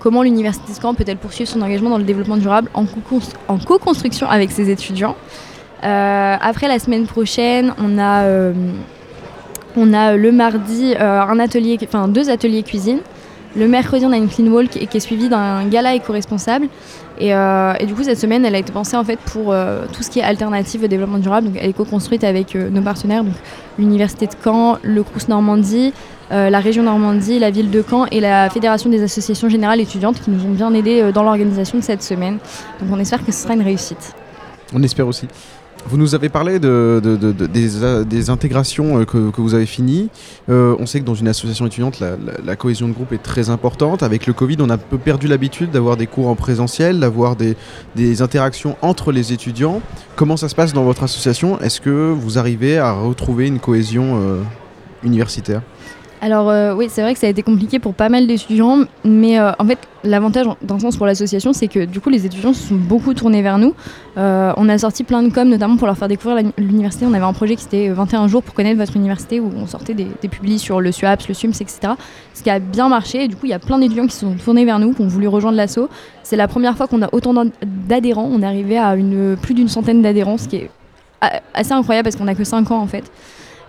comment 0.00 0.22
l'Université 0.22 0.72
de 0.72 0.78
Caen 0.80 0.94
peut-elle 0.94 1.16
poursuivre 1.16 1.48
son 1.50 1.62
engagement 1.62 1.90
dans 1.90 1.98
le 1.98 2.04
développement 2.04 2.36
durable 2.36 2.70
en 2.74 2.84
co-const- 2.84 3.34
en 3.46 3.58
co-construction 3.58 4.28
avec 4.28 4.50
ses 4.50 4.70
étudiants. 4.70 5.16
Après, 5.82 6.66
la 6.66 6.78
semaine 6.78 7.06
prochaine, 7.06 7.72
on 7.78 7.98
a, 7.98 8.24
on 9.76 9.92
a 9.92 10.16
le 10.16 10.32
mardi 10.32 10.94
euh, 10.94 11.20
un 11.20 11.38
atelier, 11.38 11.78
enfin, 11.84 12.08
deux 12.08 12.30
ateliers 12.30 12.62
cuisine. 12.62 12.98
Le 13.56 13.68
mercredi, 13.68 14.04
on 14.04 14.12
a 14.12 14.16
une 14.16 14.28
clean 14.28 14.48
walk 14.48 14.70
qui, 14.70 14.96
est 14.96 15.00
suivie 15.00 15.28
d'un 15.28 15.64
gala 15.66 15.94
éco-responsable. 15.94 16.66
Et, 17.20 17.32
euh, 17.32 17.74
et 17.78 17.86
du 17.86 17.94
coup, 17.94 18.02
cette 18.02 18.18
semaine, 18.18 18.44
elle 18.44 18.56
a 18.56 18.58
été 18.58 18.72
pensée 18.72 18.96
en 18.96 19.04
fait 19.04 19.18
pour 19.20 19.52
euh, 19.52 19.84
tout 19.92 20.02
ce 20.02 20.10
qui 20.10 20.18
est 20.18 20.24
alternative 20.24 20.82
au 20.82 20.86
développement 20.88 21.18
durable. 21.18 21.46
Donc, 21.46 21.56
elle 21.60 21.70
est 21.70 21.72
co-construite 21.72 22.24
avec 22.24 22.56
euh, 22.56 22.68
nos 22.70 22.82
partenaires, 22.82 23.22
l'Université 23.78 24.26
de 24.26 24.34
Caen, 24.42 24.78
le 24.82 25.04
Crous 25.04 25.28
Normandie, 25.28 25.92
euh, 26.32 26.48
la 26.48 26.60
région 26.60 26.82
Normandie, 26.82 27.38
la 27.38 27.50
ville 27.50 27.70
de 27.70 27.84
Caen 27.88 28.06
et 28.10 28.20
la 28.20 28.48
Fédération 28.48 28.88
des 28.88 29.02
associations 29.02 29.48
générales 29.48 29.80
étudiantes 29.80 30.20
qui 30.20 30.30
nous 30.30 30.44
ont 30.44 30.50
bien 30.50 30.72
aidés 30.72 31.02
euh, 31.02 31.12
dans 31.12 31.22
l'organisation 31.22 31.78
de 31.78 31.82
cette 31.82 32.02
semaine. 32.02 32.38
Donc, 32.80 32.88
on 32.90 32.98
espère 32.98 33.24
que 33.24 33.30
ce 33.30 33.42
sera 33.42 33.54
une 33.54 33.62
réussite. 33.62 34.14
On 34.72 34.82
espère 34.82 35.06
aussi. 35.06 35.28
Vous 35.86 35.98
nous 35.98 36.14
avez 36.14 36.30
parlé 36.30 36.58
euh, 36.64 37.00
des 38.04 38.30
intégrations 38.30 39.00
euh, 39.00 39.04
que, 39.04 39.40
vous 39.40 39.54
avez 39.54 39.66
finies. 39.66 40.08
Euh, 40.48 40.74
on 40.78 40.86
sait 40.86 41.00
que 41.00 41.04
dans 41.04 41.14
une 41.14 41.28
association 41.28 41.66
étudiante, 41.66 42.00
la, 42.00 42.56
cohésion 42.56 42.88
de 42.88 42.94
groupe 42.94 43.12
est 43.12 43.22
très 43.22 43.50
importante. 43.50 44.02
Avec 44.02 44.26
le 44.26 44.32
Covid, 44.32 44.56
on 44.60 44.70
a 44.70 44.74
un 44.74 44.78
peu 44.78 44.96
perdu 44.96 45.28
l'habitude 45.28 45.70
d'avoir 45.70 45.96
des 45.96 46.06
cours 46.06 46.28
en 46.28 46.36
présentiel, 46.36 47.00
d'avoir 47.00 47.36
des, 47.36 48.22
interactions 48.22 48.76
entre 48.80 49.12
les 49.12 49.32
étudiants. 49.32 49.82
Comment 50.16 50.36
ça 50.36 50.48
se 50.48 50.54
passe 50.54 50.72
dans 50.72 50.84
votre 50.84 51.02
association? 51.02 51.60
Est-ce 51.60 51.80
que 51.80 52.12
vous 52.12 52.38
arrivez 52.38 52.78
à 52.78 52.92
retrouver 52.92 53.46
une 53.46 53.58
cohésion 53.58 54.38
universitaire? 55.02 55.62
Alors 56.24 56.48
euh, 56.48 56.74
oui, 56.74 56.86
c'est 56.88 57.02
vrai 57.02 57.12
que 57.12 57.20
ça 57.20 57.26
a 57.26 57.30
été 57.30 57.42
compliqué 57.42 57.78
pour 57.78 57.92
pas 57.92 58.08
mal 58.08 58.26
d'étudiants, 58.26 58.84
mais 59.04 59.38
euh, 59.38 59.50
en 59.58 59.66
fait 59.66 59.78
l'avantage 60.04 60.46
d'un 60.62 60.78
sens 60.78 60.96
pour 60.96 61.04
l'association, 61.04 61.52
c'est 61.52 61.68
que 61.68 61.84
du 61.84 62.00
coup 62.00 62.08
les 62.08 62.24
étudiants 62.24 62.54
se 62.54 62.68
sont 62.68 62.76
beaucoup 62.76 63.12
tournés 63.12 63.42
vers 63.42 63.58
nous. 63.58 63.74
Euh, 64.16 64.50
on 64.56 64.66
a 64.70 64.78
sorti 64.78 65.04
plein 65.04 65.22
de 65.22 65.28
com, 65.30 65.46
notamment 65.46 65.76
pour 65.76 65.86
leur 65.86 65.98
faire 65.98 66.08
découvrir 66.08 66.50
l'université. 66.56 67.04
On 67.04 67.12
avait 67.12 67.24
un 67.26 67.34
projet 67.34 67.56
qui 67.56 67.66
était 67.66 67.88
21 67.90 68.26
jours 68.28 68.42
pour 68.42 68.54
connaître 68.54 68.78
votre 68.78 68.96
université, 68.96 69.38
où 69.38 69.50
on 69.54 69.66
sortait 69.66 69.92
des, 69.92 70.06
des 70.22 70.28
publis 70.28 70.58
sur 70.58 70.80
le 70.80 70.92
SUAPS, 70.92 71.28
le 71.28 71.34
SUMS, 71.34 71.50
etc. 71.60 71.92
Ce 72.32 72.42
qui 72.42 72.48
a 72.48 72.58
bien 72.58 72.88
marché. 72.88 73.24
Et 73.24 73.28
du 73.28 73.36
coup, 73.36 73.44
il 73.44 73.50
y 73.50 73.54
a 73.54 73.58
plein 73.58 73.78
d'étudiants 73.78 74.06
qui 74.06 74.14
se 74.14 74.20
sont 74.20 74.34
tournés 74.42 74.64
vers 74.64 74.78
nous, 74.78 74.94
qui 74.94 75.02
ont 75.02 75.08
voulu 75.08 75.28
rejoindre 75.28 75.58
l'asso. 75.58 75.90
C'est 76.22 76.36
la 76.36 76.48
première 76.48 76.74
fois 76.76 76.86
qu'on 76.86 77.02
a 77.02 77.08
autant 77.12 77.34
d'ad- 77.34 77.50
d'adhérents. 77.86 78.30
On 78.32 78.40
est 78.40 78.46
arrivé 78.46 78.78
à 78.78 78.96
plus 79.42 79.52
d'une 79.52 79.68
centaine 79.68 80.00
d'adhérents, 80.00 80.38
ce 80.38 80.48
qui 80.48 80.56
est 80.56 80.70
a- 81.20 81.40
assez 81.52 81.72
incroyable 81.72 82.04
parce 82.04 82.16
qu'on 82.16 82.24
n'a 82.24 82.34
que 82.34 82.44
5 82.44 82.70
ans 82.70 82.80
en 82.80 82.86
fait. 82.86 83.04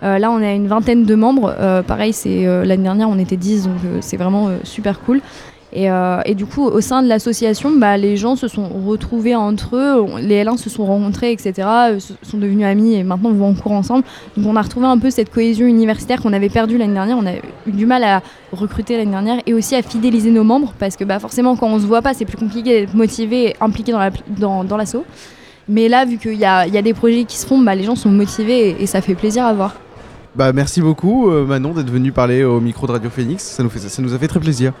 Euh, 0.02 0.18
là, 0.18 0.30
on 0.30 0.42
a 0.42 0.52
une 0.52 0.66
vingtaine 0.66 1.04
de 1.04 1.14
membres. 1.14 1.54
Euh, 1.58 1.82
pareil, 1.82 2.12
c'est 2.12 2.46
euh, 2.46 2.64
l'année 2.64 2.82
dernière, 2.82 3.08
on 3.08 3.18
était 3.18 3.36
10, 3.36 3.64
donc 3.64 3.74
c'est 4.00 4.16
vraiment 4.16 4.50
super 4.64 5.00
cool. 5.00 5.20
Et, 5.72 6.34
du 6.34 6.46
coup, 6.46 6.64
au 6.64 6.80
sein 6.80 7.02
de 7.02 7.08
l'association, 7.08 7.70
bah, 7.76 7.98
les 7.98 8.16
gens 8.16 8.34
se 8.34 8.48
sont 8.48 8.66
retrouvés 8.66 9.34
entre 9.34 9.76
eux, 9.76 10.06
les 10.20 10.42
L1 10.42 10.56
se 10.56 10.70
sont 10.70 10.86
rencontrés, 10.86 11.32
etc., 11.32 11.68
sont 12.22 12.38
devenus 12.38 12.64
amis 12.64 12.94
et 12.94 13.02
maintenant 13.02 13.30
vont 13.30 13.50
en 13.50 13.54
cours 13.54 13.72
ensemble. 13.72 14.04
Donc 14.38 14.46
on 14.46 14.56
a 14.56 14.62
retrouvé 14.62 14.86
un 14.86 14.96
peu 14.96 15.10
cette 15.10 15.28
cohésion 15.28 15.66
universitaire 15.66 16.22
qu'on 16.22 16.32
avait 16.32 16.48
perdue 16.48 16.78
l'année 16.78 16.94
dernière. 16.94 17.18
On 17.18 17.26
a 17.26 17.34
eu 17.66 17.72
du 17.72 17.84
mal 17.84 18.04
à 18.04 18.22
recruter 18.52 18.96
l'année 18.96 19.10
dernière 19.10 19.42
et 19.44 19.52
aussi 19.52 19.74
à 19.74 19.82
fidéliser 19.82 20.30
nos 20.30 20.44
membres 20.44 20.72
parce 20.78 20.96
que 20.96 21.04
bah, 21.04 21.18
forcément, 21.18 21.56
quand 21.56 21.68
on 21.68 21.78
se 21.78 21.84
voit 21.84 22.00
pas, 22.00 22.14
c'est 22.14 22.24
plus 22.24 22.38
compliqué 22.38 22.80
d'être 22.80 22.94
motivé 22.94 23.50
et 23.50 23.56
impliqué 23.60 23.92
dans 23.92 24.76
l'asso. 24.78 25.04
Mais 25.68 25.88
là, 25.88 26.04
vu 26.04 26.16
qu'il 26.18 26.34
y 26.34 26.44
a, 26.44 26.66
y 26.66 26.82
des 26.82 26.94
projets 26.94 27.24
qui 27.24 27.36
se 27.36 27.46
font, 27.46 27.58
bah, 27.58 27.74
les 27.74 27.82
gens 27.82 27.96
sont 27.96 28.10
motivés 28.10 28.76
et 28.80 28.86
ça 28.86 29.00
fait 29.00 29.14
plaisir 29.14 29.44
à 29.44 29.52
voir. 29.52 29.74
Bah 30.36 30.52
merci 30.52 30.82
beaucoup 30.82 31.30
euh, 31.30 31.46
Manon 31.46 31.72
d'être 31.72 31.90
venu 31.90 32.12
parler 32.12 32.44
au 32.44 32.60
micro 32.60 32.86
de 32.86 32.92
Radio 32.92 33.08
Phoenix, 33.08 33.42
ça 33.42 33.62
nous, 33.62 33.70
fait, 33.70 33.78
ça 33.78 34.02
nous 34.02 34.12
a 34.12 34.18
fait 34.18 34.28
très 34.28 34.38
plaisir. 34.38 34.74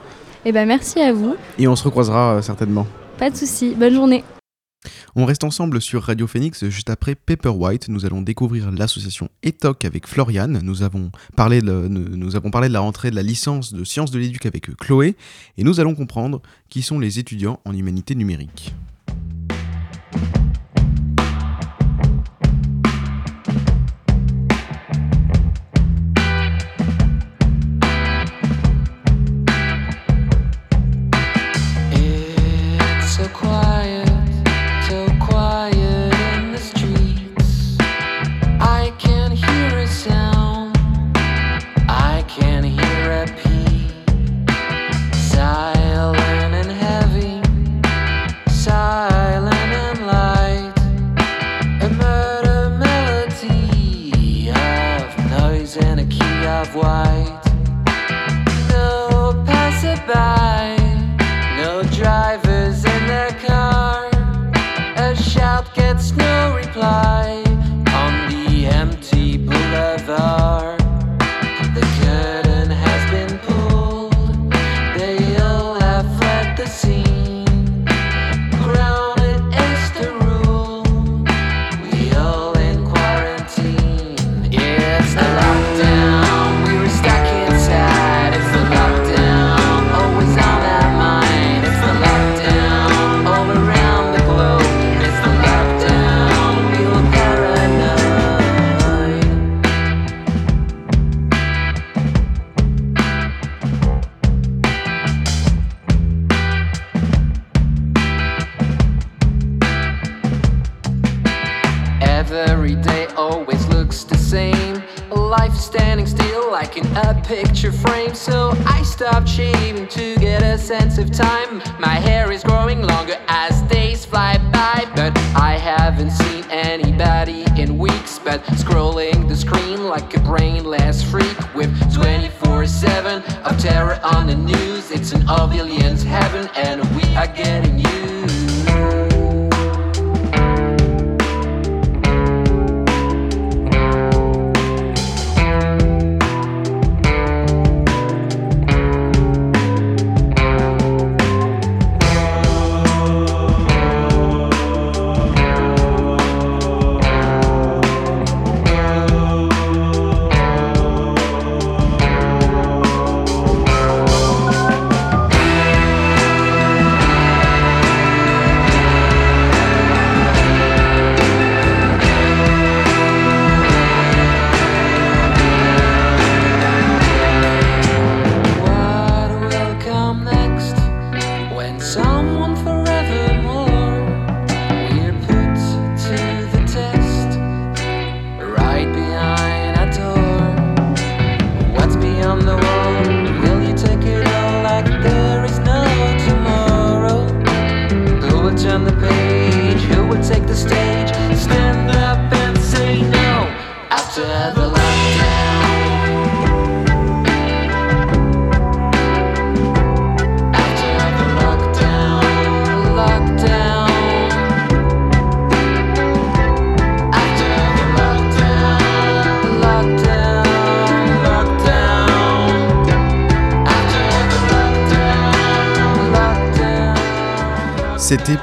Et 0.44 0.52
ben 0.52 0.68
merci 0.68 1.00
à 1.00 1.14
vous. 1.14 1.34
Et 1.58 1.66
on 1.66 1.74
se 1.74 1.84
recroisera 1.84 2.34
euh, 2.34 2.42
certainement. 2.42 2.86
Pas 3.16 3.30
de 3.30 3.36
soucis. 3.36 3.74
Bonne 3.74 3.94
journée. 3.94 4.22
On 5.14 5.24
reste 5.24 5.44
ensemble 5.44 5.80
sur 5.80 6.02
Radio 6.02 6.26
Phoenix 6.26 6.68
juste 6.68 6.90
après 6.90 7.14
Paper 7.14 7.48
White. 7.48 7.88
Nous 7.88 8.04
allons 8.04 8.20
découvrir 8.20 8.70
l'association 8.70 9.30
ETOC 9.42 9.86
avec 9.86 10.06
Floriane. 10.06 10.60
Nous 10.62 10.82
avons, 10.82 11.10
parlé 11.36 11.62
de, 11.62 11.88
nous, 11.88 12.14
nous 12.14 12.36
avons 12.36 12.50
parlé 12.50 12.68
de 12.68 12.74
la 12.74 12.80
rentrée 12.80 13.10
de 13.10 13.16
la 13.16 13.22
licence 13.22 13.72
de 13.72 13.82
sciences 13.82 14.10
de 14.10 14.18
l'éduc 14.18 14.44
avec 14.44 14.76
Chloé. 14.76 15.16
Et 15.56 15.64
nous 15.64 15.80
allons 15.80 15.94
comprendre 15.94 16.42
qui 16.68 16.82
sont 16.82 16.98
les 16.98 17.18
étudiants 17.18 17.60
en 17.64 17.72
humanité 17.72 18.14
numérique. 18.14 18.74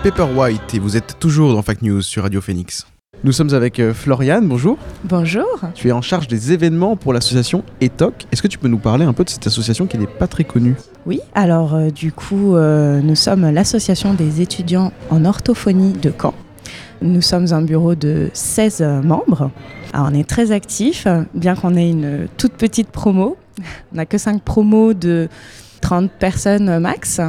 Lockdown. 0.03 0.09
C'était 0.09 0.09
Paper 0.09 0.33
White 0.37 0.73
et 0.73 0.79
vous 0.79 0.97
êtes 0.97 1.17
toujours 1.19 1.53
dans 1.53 1.61
Fact 1.61 1.81
News 1.81 2.01
sur 2.01 2.23
Radio 2.23 2.41
Phoenix. 2.41 2.85
Nous 3.23 3.31
sommes 3.31 3.53
avec 3.53 3.79
euh, 3.79 3.93
Floriane, 3.93 4.47
bonjour. 4.47 4.77
Bonjour. 5.05 5.45
Tu 5.75 5.87
es 5.87 5.91
en 5.93 6.01
charge 6.01 6.27
des 6.27 6.51
événements 6.51 6.97
pour 6.97 7.13
l'association 7.13 7.63
ETOC. 7.79 8.27
Est-ce 8.31 8.41
que 8.41 8.47
tu 8.47 8.57
peux 8.57 8.67
nous 8.67 8.79
parler 8.79 9.05
un 9.05 9.13
peu 9.13 9.23
de 9.23 9.29
cette 9.29 9.47
association 9.47 9.87
qui 9.87 9.97
n'est 9.97 10.07
pas 10.07 10.27
très 10.27 10.43
connue? 10.43 10.75
Oui, 11.05 11.21
alors 11.35 11.73
euh, 11.73 11.89
du 11.89 12.11
coup, 12.11 12.55
euh, 12.55 13.01
nous 13.01 13.15
sommes 13.15 13.49
l'association 13.49 14.13
des 14.13 14.41
étudiants 14.41 14.91
en 15.09 15.23
orthophonie 15.23 15.93
de 15.93 16.11
Caen. 16.19 16.33
Nous 17.01 17.21
sommes 17.21 17.53
un 17.53 17.61
bureau 17.61 17.95
de 17.95 18.29
16 18.33 18.81
membres. 19.03 19.51
Alors, 19.93 20.07
on 20.09 20.13
est 20.13 20.27
très 20.27 20.51
actifs, 20.51 21.05
bien 21.33 21.55
qu'on 21.55 21.75
ait 21.75 21.89
une 21.89 22.27
toute 22.37 22.53
petite 22.53 22.89
promo. 22.89 23.37
On 23.91 23.97
n'a 23.97 24.05
que 24.05 24.17
5 24.17 24.41
promos 24.41 24.93
de 24.93 25.27
30 25.81 26.09
personnes 26.11 26.79
max. 26.79 27.19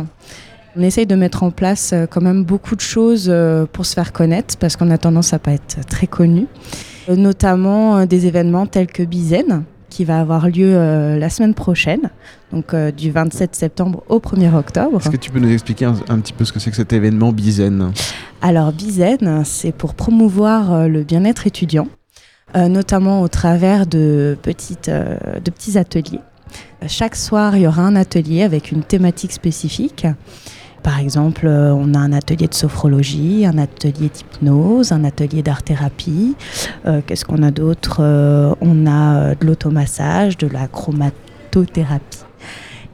On 0.77 0.83
essaye 0.83 1.07
de 1.07 1.15
mettre 1.15 1.43
en 1.43 1.51
place 1.51 1.93
euh, 1.93 2.07
quand 2.07 2.21
même 2.21 2.45
beaucoup 2.45 2.75
de 2.75 2.81
choses 2.81 3.27
euh, 3.29 3.67
pour 3.71 3.87
se 3.87 3.95
faire 3.95 4.13
connaître 4.13 4.57
parce 4.59 4.77
qu'on 4.77 4.91
a 4.91 4.99
tendance 4.99 5.33
à 5.33 5.39
pas 5.39 5.53
être 5.53 5.87
très 5.87 6.07
connu. 6.07 6.47
Euh, 7.09 7.17
Notamment 7.17 8.07
des 8.07 8.27
événements 8.27 8.67
tels 8.67 8.89
que 8.89 9.03
Bizen 9.03 9.65
qui 9.95 10.05
va 10.05 10.19
avoir 10.19 10.49
lieu 10.49 10.75
euh, 10.75 11.17
la 11.21 11.31
semaine 11.31 11.55
prochaine, 11.55 12.11
donc 12.53 12.75
euh, 12.75 12.91
du 12.91 13.13
27 13.13 13.55
septembre 13.55 14.03
au 14.09 14.19
1er 14.19 14.53
octobre. 14.53 14.99
Est-ce 15.01 15.09
que 15.09 15.17
tu 15.17 15.31
peux 15.31 15.39
nous 15.39 15.53
expliquer 15.53 15.85
un, 15.85 15.95
un 16.09 16.19
petit 16.19 16.33
peu 16.33 16.45
ce 16.45 16.53
que 16.53 16.59
c'est 16.59 16.71
que 16.71 16.77
cet 16.77 16.93
événement 16.93 17.31
Bizen? 17.31 17.93
Alors 18.43 18.73
Bizen, 18.73 19.45
c'est 19.45 19.71
pour 19.71 19.95
promouvoir 19.95 20.73
euh, 20.73 20.89
le 20.89 21.05
bien-être 21.05 21.47
étudiant, 21.47 21.87
notamment 22.57 23.23
au 23.23 23.29
travers 23.29 23.87
de, 23.87 24.37
petites, 24.43 24.89
de 24.89 25.51
petits 25.51 25.77
ateliers. 25.77 26.21
Chaque 26.87 27.17
soir, 27.17 27.57
il 27.57 27.63
y 27.63 27.67
aura 27.67 27.83
un 27.83 27.97
atelier 27.97 28.43
avec 28.43 28.71
une 28.71 28.85
thématique 28.85 29.33
spécifique. 29.33 30.07
Par 30.85 30.99
exemple, 30.99 31.47
euh, 31.47 31.73
on 31.73 31.95
a 31.95 31.99
un 31.99 32.13
atelier 32.13 32.47
de 32.47 32.53
sophrologie, 32.53 33.47
un 33.47 33.57
atelier 33.57 34.11
d'hypnose, 34.11 34.93
un 34.93 35.03
atelier 35.03 35.43
d'art-thérapie. 35.43 36.37
Euh, 36.85 37.01
Qu'est-ce 37.05 37.25
qu'on 37.25 37.43
a 37.43 37.51
d'autre? 37.51 37.97
Euh, 38.01 38.55
On 38.61 38.87
a 38.87 39.35
de 39.35 39.47
l'automassage, 39.47 40.37
de 40.37 40.47
la 40.47 40.69
chromatothérapie. 40.69 42.19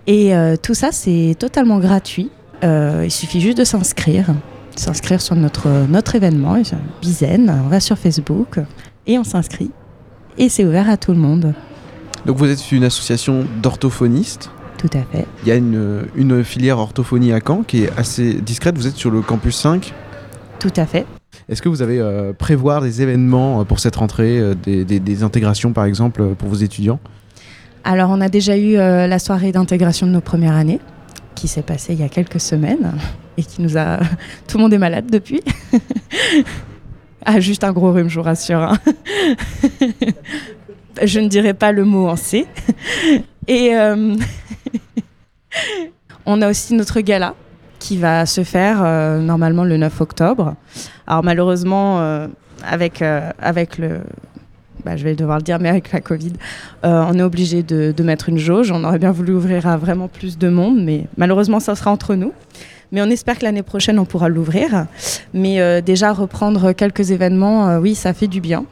Et 0.06 0.32
tout 0.62 0.74
ça, 0.74 0.88
c'est 0.92 1.36
totalement 1.38 1.78
gratuit. 1.78 2.30
Il 2.62 3.10
suffit 3.10 3.40
juste 3.40 3.58
de 3.58 3.64
s'inscrire, 3.64 4.26
s'inscrire 4.74 5.20
sur 5.20 5.36
notre, 5.36 5.68
notre 5.88 6.16
événement, 6.16 6.56
Bizen. 7.00 7.62
On 7.64 7.68
va 7.68 7.78
sur 7.78 7.96
Facebook 7.96 8.58
et 9.06 9.18
on 9.18 9.24
s'inscrit. 9.24 9.70
Et 10.36 10.48
c'est 10.48 10.64
ouvert 10.64 10.88
à 10.90 10.96
tout 10.96 11.12
le 11.12 11.18
monde. 11.18 11.54
Donc 12.26 12.38
vous 12.38 12.50
êtes 12.50 12.72
une 12.72 12.84
association 12.84 13.44
d'orthophonistes. 13.62 14.50
Tout 14.80 14.88
à 14.96 15.02
fait. 15.12 15.26
Il 15.42 15.48
y 15.48 15.52
a 15.52 15.56
une, 15.56 16.06
une 16.16 16.42
filière 16.42 16.78
orthophonie 16.78 17.32
à 17.34 17.40
Caen 17.46 17.62
qui 17.62 17.84
est 17.84 17.90
assez 17.98 18.34
discrète. 18.34 18.78
Vous 18.78 18.86
êtes 18.86 18.96
sur 18.96 19.10
le 19.10 19.20
campus 19.20 19.54
5. 19.56 19.92
Tout 20.58 20.72
à 20.76 20.86
fait. 20.86 21.04
Est-ce 21.50 21.60
que 21.60 21.68
vous 21.68 21.82
avez 21.82 22.00
euh, 22.00 22.32
prévoir 22.32 22.80
des 22.80 23.02
événements 23.02 23.60
euh, 23.60 23.64
pour 23.64 23.78
cette 23.80 23.96
rentrée, 23.96 24.38
euh, 24.38 24.54
des, 24.54 24.84
des- 24.86 25.00
des 25.00 25.22
intégrations 25.22 25.72
par 25.72 25.84
exemple 25.84 26.34
pour 26.34 26.48
vos 26.48 26.54
étudiants? 26.56 26.98
Alors, 27.84 28.10
on 28.10 28.20
a 28.20 28.28
déjà 28.28 28.56
eu 28.56 28.76
euh, 28.76 29.06
la 29.06 29.18
soirée 29.18 29.52
d'intégration 29.52 30.06
de 30.06 30.12
nos 30.12 30.20
premières 30.20 30.54
années, 30.54 30.80
qui 31.34 31.48
s'est 31.48 31.62
passée 31.62 31.92
il 31.94 32.00
y 32.00 32.02
a 32.04 32.08
quelques 32.08 32.40
semaines 32.40 32.92
et 33.36 33.42
qui 33.42 33.60
nous 33.62 33.76
a. 33.76 33.98
Tout 34.48 34.56
le 34.58 34.62
monde 34.62 34.72
est 34.72 34.78
malade 34.78 35.06
depuis. 35.10 35.42
ah, 37.26 37.40
juste 37.40 37.64
un 37.64 37.72
gros 37.72 37.92
rhume, 37.92 38.08
je 38.08 38.18
vous 38.18 38.24
rassure. 38.24 38.60
hein. 38.62 38.78
je 41.02 41.20
ne 41.20 41.28
dirai 41.28 41.54
pas 41.54 41.72
le 41.72 41.84
mot 41.84 42.08
en 42.08 42.16
C. 42.16 42.46
Et 43.50 43.74
euh, 43.74 44.14
on 46.24 46.40
a 46.40 46.48
aussi 46.48 46.72
notre 46.74 47.00
gala 47.00 47.34
qui 47.80 47.96
va 47.96 48.24
se 48.24 48.44
faire 48.44 48.80
euh, 48.80 49.18
normalement 49.18 49.64
le 49.64 49.76
9 49.76 50.00
octobre. 50.00 50.54
Alors 51.08 51.24
malheureusement, 51.24 51.98
euh, 51.98 52.28
avec, 52.62 53.02
avec 53.02 53.76
le... 53.78 54.02
bah, 54.84 54.96
je 54.96 55.02
vais 55.02 55.16
devoir 55.16 55.38
le 55.38 55.42
dire, 55.42 55.58
mais 55.58 55.68
avec 55.68 55.90
la 55.90 56.00
Covid, 56.00 56.34
on 56.84 57.18
est 57.18 57.22
obligé 57.22 57.64
de, 57.64 58.02
mettre 58.04 58.28
une 58.28 58.38
jauge. 58.38 58.70
On 58.70 58.84
aurait 58.84 59.00
bien 59.00 59.10
voulu 59.10 59.32
ouvrir 59.32 59.66
à 59.66 59.76
vraiment 59.76 60.06
plus 60.06 60.38
de 60.38 60.48
monde, 60.48 60.84
mais 60.84 61.08
malheureusement, 61.16 61.58
ça 61.58 61.74
sera 61.74 61.90
entre 61.90 62.14
nous. 62.14 62.32
Mais 62.92 63.02
on 63.02 63.06
espère 63.06 63.36
que 63.36 63.44
l'année 63.44 63.62
prochaine, 63.64 63.98
on 63.98 64.04
pourra 64.04 64.28
l'ouvrir. 64.28 64.86
Mais 65.34 65.80
déjà, 65.82 66.12
reprendre 66.12 66.72
quelques 66.72 67.10
événements, 67.10 67.78
oui, 67.78 67.96
ça 67.96 68.12
fait 68.12 68.28
du 68.28 68.40
bien. 68.40 68.64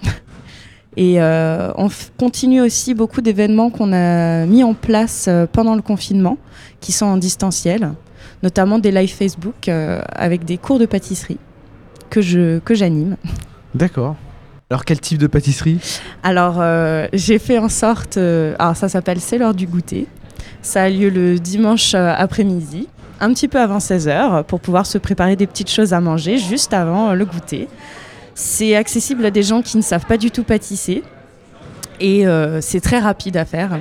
Et 0.99 1.23
euh, 1.23 1.71
on 1.77 1.89
continue 2.19 2.61
aussi 2.61 2.93
beaucoup 2.93 3.21
d'événements 3.21 3.71
qu'on 3.71 3.93
a 3.93 4.47
mis 4.47 4.65
en 4.65 4.75
place 4.75 5.27
euh, 5.29 5.47
pendant 5.51 5.77
le 5.77 5.81
confinement, 5.81 6.39
qui 6.81 6.91
sont 6.91 7.07
en 7.07 7.17
distanciel, 7.17 7.93
notamment 8.43 8.81
des 8.81 8.91
lives 8.91 9.15
Facebook 9.15 9.69
euh, 9.69 10.03
avec 10.13 10.45
des 10.45 10.59
cours 10.59 10.81
de 10.81 10.87
pâtisserie 10.87 11.39
que 12.11 12.21
je 12.21 12.59
que 12.59 12.75
j'anime. 12.75 13.17
D'accord. 13.77 14.17
Alors 14.71 14.85
quel 14.85 14.99
type 14.99 15.19
de 15.19 15.29
pâtisserie? 15.29 15.79
Alors 16.25 16.61
j'ai 17.13 17.39
fait 17.39 17.59
en 17.59 17.69
sorte, 17.69 18.17
alors 18.17 18.77
ça 18.77 18.89
s'appelle 18.89 19.21
C'est 19.21 19.39
l'heure 19.39 19.55
du 19.55 19.67
goûter. 19.69 20.09
Ça 20.63 20.83
a 20.83 20.89
lieu 20.89 21.11
le 21.11 21.39
dimanche 21.39 21.95
après-midi, 21.95 22.89
un 23.21 23.33
petit 23.33 23.47
peu 23.47 23.61
avant 23.61 23.79
16h, 23.79 24.43
pour 24.45 24.61
pouvoir 24.61 24.85
se 24.85 24.99
préparer 24.99 25.37
des 25.37 25.47
petites 25.47 25.71
choses 25.71 25.93
à 25.93 26.01
manger 26.01 26.39
juste 26.39 26.75
avant 26.75 27.15
le 27.15 27.25
goûter. 27.25 27.69
C'est 28.41 28.77
accessible 28.77 29.27
à 29.27 29.33
des 29.33 29.43
gens 29.43 29.63
qui 29.63 29.77
ne 29.77 29.83
savent 29.83 30.07
pas 30.07 30.17
du 30.17 30.31
tout 30.31 30.45
pâtisser. 30.45 31.03
Et 31.99 32.25
euh, 32.25 32.61
c'est 32.61 32.81
très 32.81 33.01
rapide 33.01 33.37
à 33.37 33.45
faire. 33.45 33.81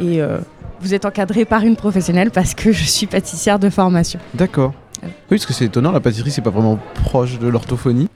Et 0.00 0.22
euh, 0.22 0.38
vous 0.80 0.94
êtes 0.94 1.04
encadré 1.04 1.44
par 1.44 1.62
une 1.62 1.76
professionnelle 1.76 2.30
parce 2.30 2.54
que 2.54 2.72
je 2.72 2.84
suis 2.84 3.06
pâtissière 3.06 3.58
de 3.58 3.68
formation. 3.68 4.18
D'accord. 4.32 4.72
Oui, 5.02 5.08
parce 5.28 5.44
que 5.44 5.52
c'est 5.52 5.66
étonnant, 5.66 5.92
la 5.92 6.00
pâtisserie 6.00 6.30
c'est 6.30 6.40
pas 6.40 6.48
vraiment 6.48 6.78
proche 7.04 7.38
de 7.38 7.48
l'orthophonie. 7.48 8.08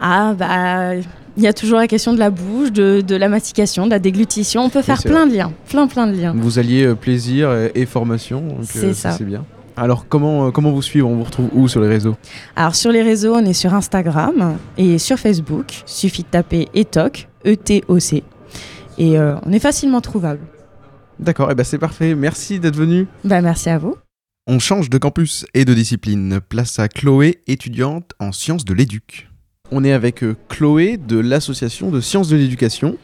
Ah 0.00 0.34
bah 0.38 0.94
il 1.36 1.42
y 1.42 1.48
a 1.48 1.52
toujours 1.52 1.78
la 1.78 1.88
question 1.88 2.12
de 2.12 2.18
la 2.20 2.30
bouche, 2.30 2.70
de, 2.70 3.00
de 3.00 3.16
la 3.16 3.28
mastication, 3.28 3.86
de 3.86 3.90
la 3.90 3.98
déglutition. 3.98 4.62
On 4.62 4.68
peut 4.70 4.82
faire 4.82 5.02
plein 5.02 5.26
de 5.26 5.34
liens, 5.34 5.52
plein 5.68 5.88
plein 5.88 6.06
de 6.06 6.12
liens. 6.12 6.32
Vous 6.36 6.60
alliez 6.60 6.84
euh, 6.84 6.94
plaisir 6.94 7.52
et, 7.52 7.72
et 7.74 7.86
formation, 7.86 8.40
donc 8.40 8.58
C'est 8.64 8.94
ça. 8.94 9.10
c'est 9.10 9.24
bien. 9.24 9.44
Alors 9.76 10.06
comment, 10.08 10.46
euh, 10.46 10.50
comment 10.50 10.72
vous 10.72 10.82
suivre? 10.82 11.08
On 11.08 11.16
vous 11.16 11.24
retrouve 11.24 11.48
où 11.52 11.68
sur 11.68 11.80
les 11.80 11.88
réseaux? 11.88 12.16
Alors 12.56 12.74
sur 12.74 12.92
les 12.92 13.02
réseaux, 13.02 13.34
on 13.34 13.44
est 13.44 13.52
sur 13.52 13.72
Instagram 13.74 14.58
et 14.76 14.98
sur 14.98 15.18
Facebook. 15.18 15.82
Suffit 15.86 16.22
de 16.22 16.28
taper 16.28 16.68
ETOC, 16.74 17.28
E-T-O-C. 17.46 18.22
Et 18.98 19.18
euh, 19.18 19.36
on 19.46 19.52
est 19.52 19.58
facilement 19.60 20.00
trouvable. 20.00 20.40
D'accord, 21.18 21.50
et 21.50 21.54
ben 21.54 21.64
c'est 21.64 21.78
parfait. 21.78 22.14
Merci 22.14 22.58
d'être 22.60 22.76
venu. 22.76 23.06
Bah 23.24 23.40
merci 23.40 23.68
à 23.70 23.78
vous. 23.78 23.96
On 24.46 24.58
change 24.58 24.90
de 24.90 24.98
campus 24.98 25.46
et 25.54 25.64
de 25.64 25.74
discipline. 25.74 26.40
Place 26.46 26.78
à 26.78 26.88
Chloé, 26.88 27.40
étudiante 27.46 28.12
en 28.18 28.32
sciences 28.32 28.64
de 28.64 28.74
l'éduc. 28.74 29.28
On 29.70 29.84
est 29.84 29.92
avec 29.92 30.24
euh, 30.24 30.36
Chloé 30.48 30.96
de 30.96 31.18
l'association 31.18 31.90
de 31.90 32.00
sciences 32.00 32.28
de 32.28 32.36
l'éducation. 32.36 32.96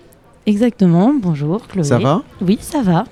Exactement, 0.47 1.15
bonjour 1.15 1.67
Chloé. 1.69 1.85
Ça 1.85 1.99
va? 1.99 2.23
Oui, 2.41 2.59
ça 2.61 2.83
va. 2.83 3.05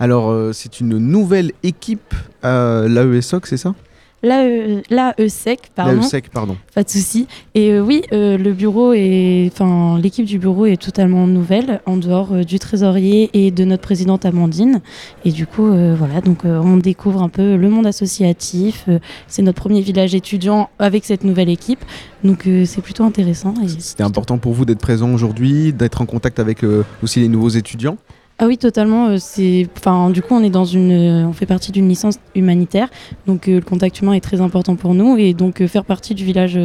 Alors 0.00 0.30
euh, 0.30 0.52
c'est 0.52 0.80
une 0.80 0.98
nouvelle 0.98 1.52
équipe 1.62 2.14
à 2.42 2.84
l'AESOC, 2.88 3.46
c'est 3.46 3.56
ça? 3.56 3.74
Là 4.22 5.14
ESSEC, 5.16 5.70
pardon. 5.74 5.94
L'AESEC, 5.94 6.28
pardon. 6.30 6.56
Pas 6.74 6.84
de 6.84 6.90
souci. 6.90 7.26
Et 7.54 7.72
euh, 7.72 7.80
oui, 7.80 8.02
euh, 8.12 8.36
le 8.36 8.52
bureau 8.52 8.92
est, 8.92 9.48
enfin, 9.52 9.98
l'équipe 9.98 10.26
du 10.26 10.38
bureau 10.38 10.66
est 10.66 10.76
totalement 10.76 11.26
nouvelle, 11.26 11.80
en 11.86 11.96
dehors 11.96 12.32
euh, 12.32 12.44
du 12.44 12.58
trésorier 12.58 13.30
et 13.32 13.50
de 13.50 13.64
notre 13.64 13.82
présidente 13.82 14.26
Amandine. 14.26 14.82
Et 15.24 15.32
du 15.32 15.46
coup, 15.46 15.66
voilà, 15.96 16.20
donc 16.20 16.44
on 16.44 16.76
découvre 16.76 17.22
un 17.22 17.28
peu 17.28 17.56
le 17.56 17.68
monde 17.70 17.86
associatif. 17.86 18.88
c'est 19.26 19.42
notre 19.42 19.60
premier 19.60 19.80
village 19.80 20.14
étudiant 20.14 20.68
avec 20.78 21.04
cette 21.04 21.24
nouvelle 21.24 21.48
équipe, 21.48 21.84
donc 22.24 22.48
c'est 22.64 22.82
plutôt 22.82 23.04
intéressant. 23.04 23.54
C'était 23.78 24.02
important 24.02 24.38
pour 24.38 24.52
vous 24.52 24.64
d'être 24.64 24.80
présent 24.80 25.12
aujourd'hui, 25.12 25.72
d'être 25.72 26.00
en 26.00 26.06
contact 26.06 26.38
avec 26.38 26.64
aussi 27.02 27.20
les 27.20 27.28
nouveaux 27.28 27.48
étudiants? 27.48 27.96
Ah 28.42 28.46
oui, 28.46 28.56
totalement. 28.56 29.08
euh, 29.08 29.16
C'est, 29.18 29.68
enfin, 29.76 30.08
du 30.08 30.22
coup, 30.22 30.32
on 30.32 30.42
est 30.42 30.48
dans 30.48 30.64
une, 30.64 30.92
euh, 30.92 31.28
on 31.28 31.34
fait 31.34 31.44
partie 31.44 31.72
d'une 31.72 31.86
licence 31.90 32.14
humanitaire, 32.34 32.88
donc 33.26 33.46
euh, 33.48 33.56
le 33.56 33.60
contact 33.60 34.00
humain 34.00 34.14
est 34.14 34.22
très 34.22 34.40
important 34.40 34.76
pour 34.76 34.94
nous, 34.94 35.18
et 35.18 35.34
donc 35.34 35.60
euh, 35.60 35.68
faire 35.68 35.84
partie 35.84 36.14
du 36.14 36.24
village 36.24 36.58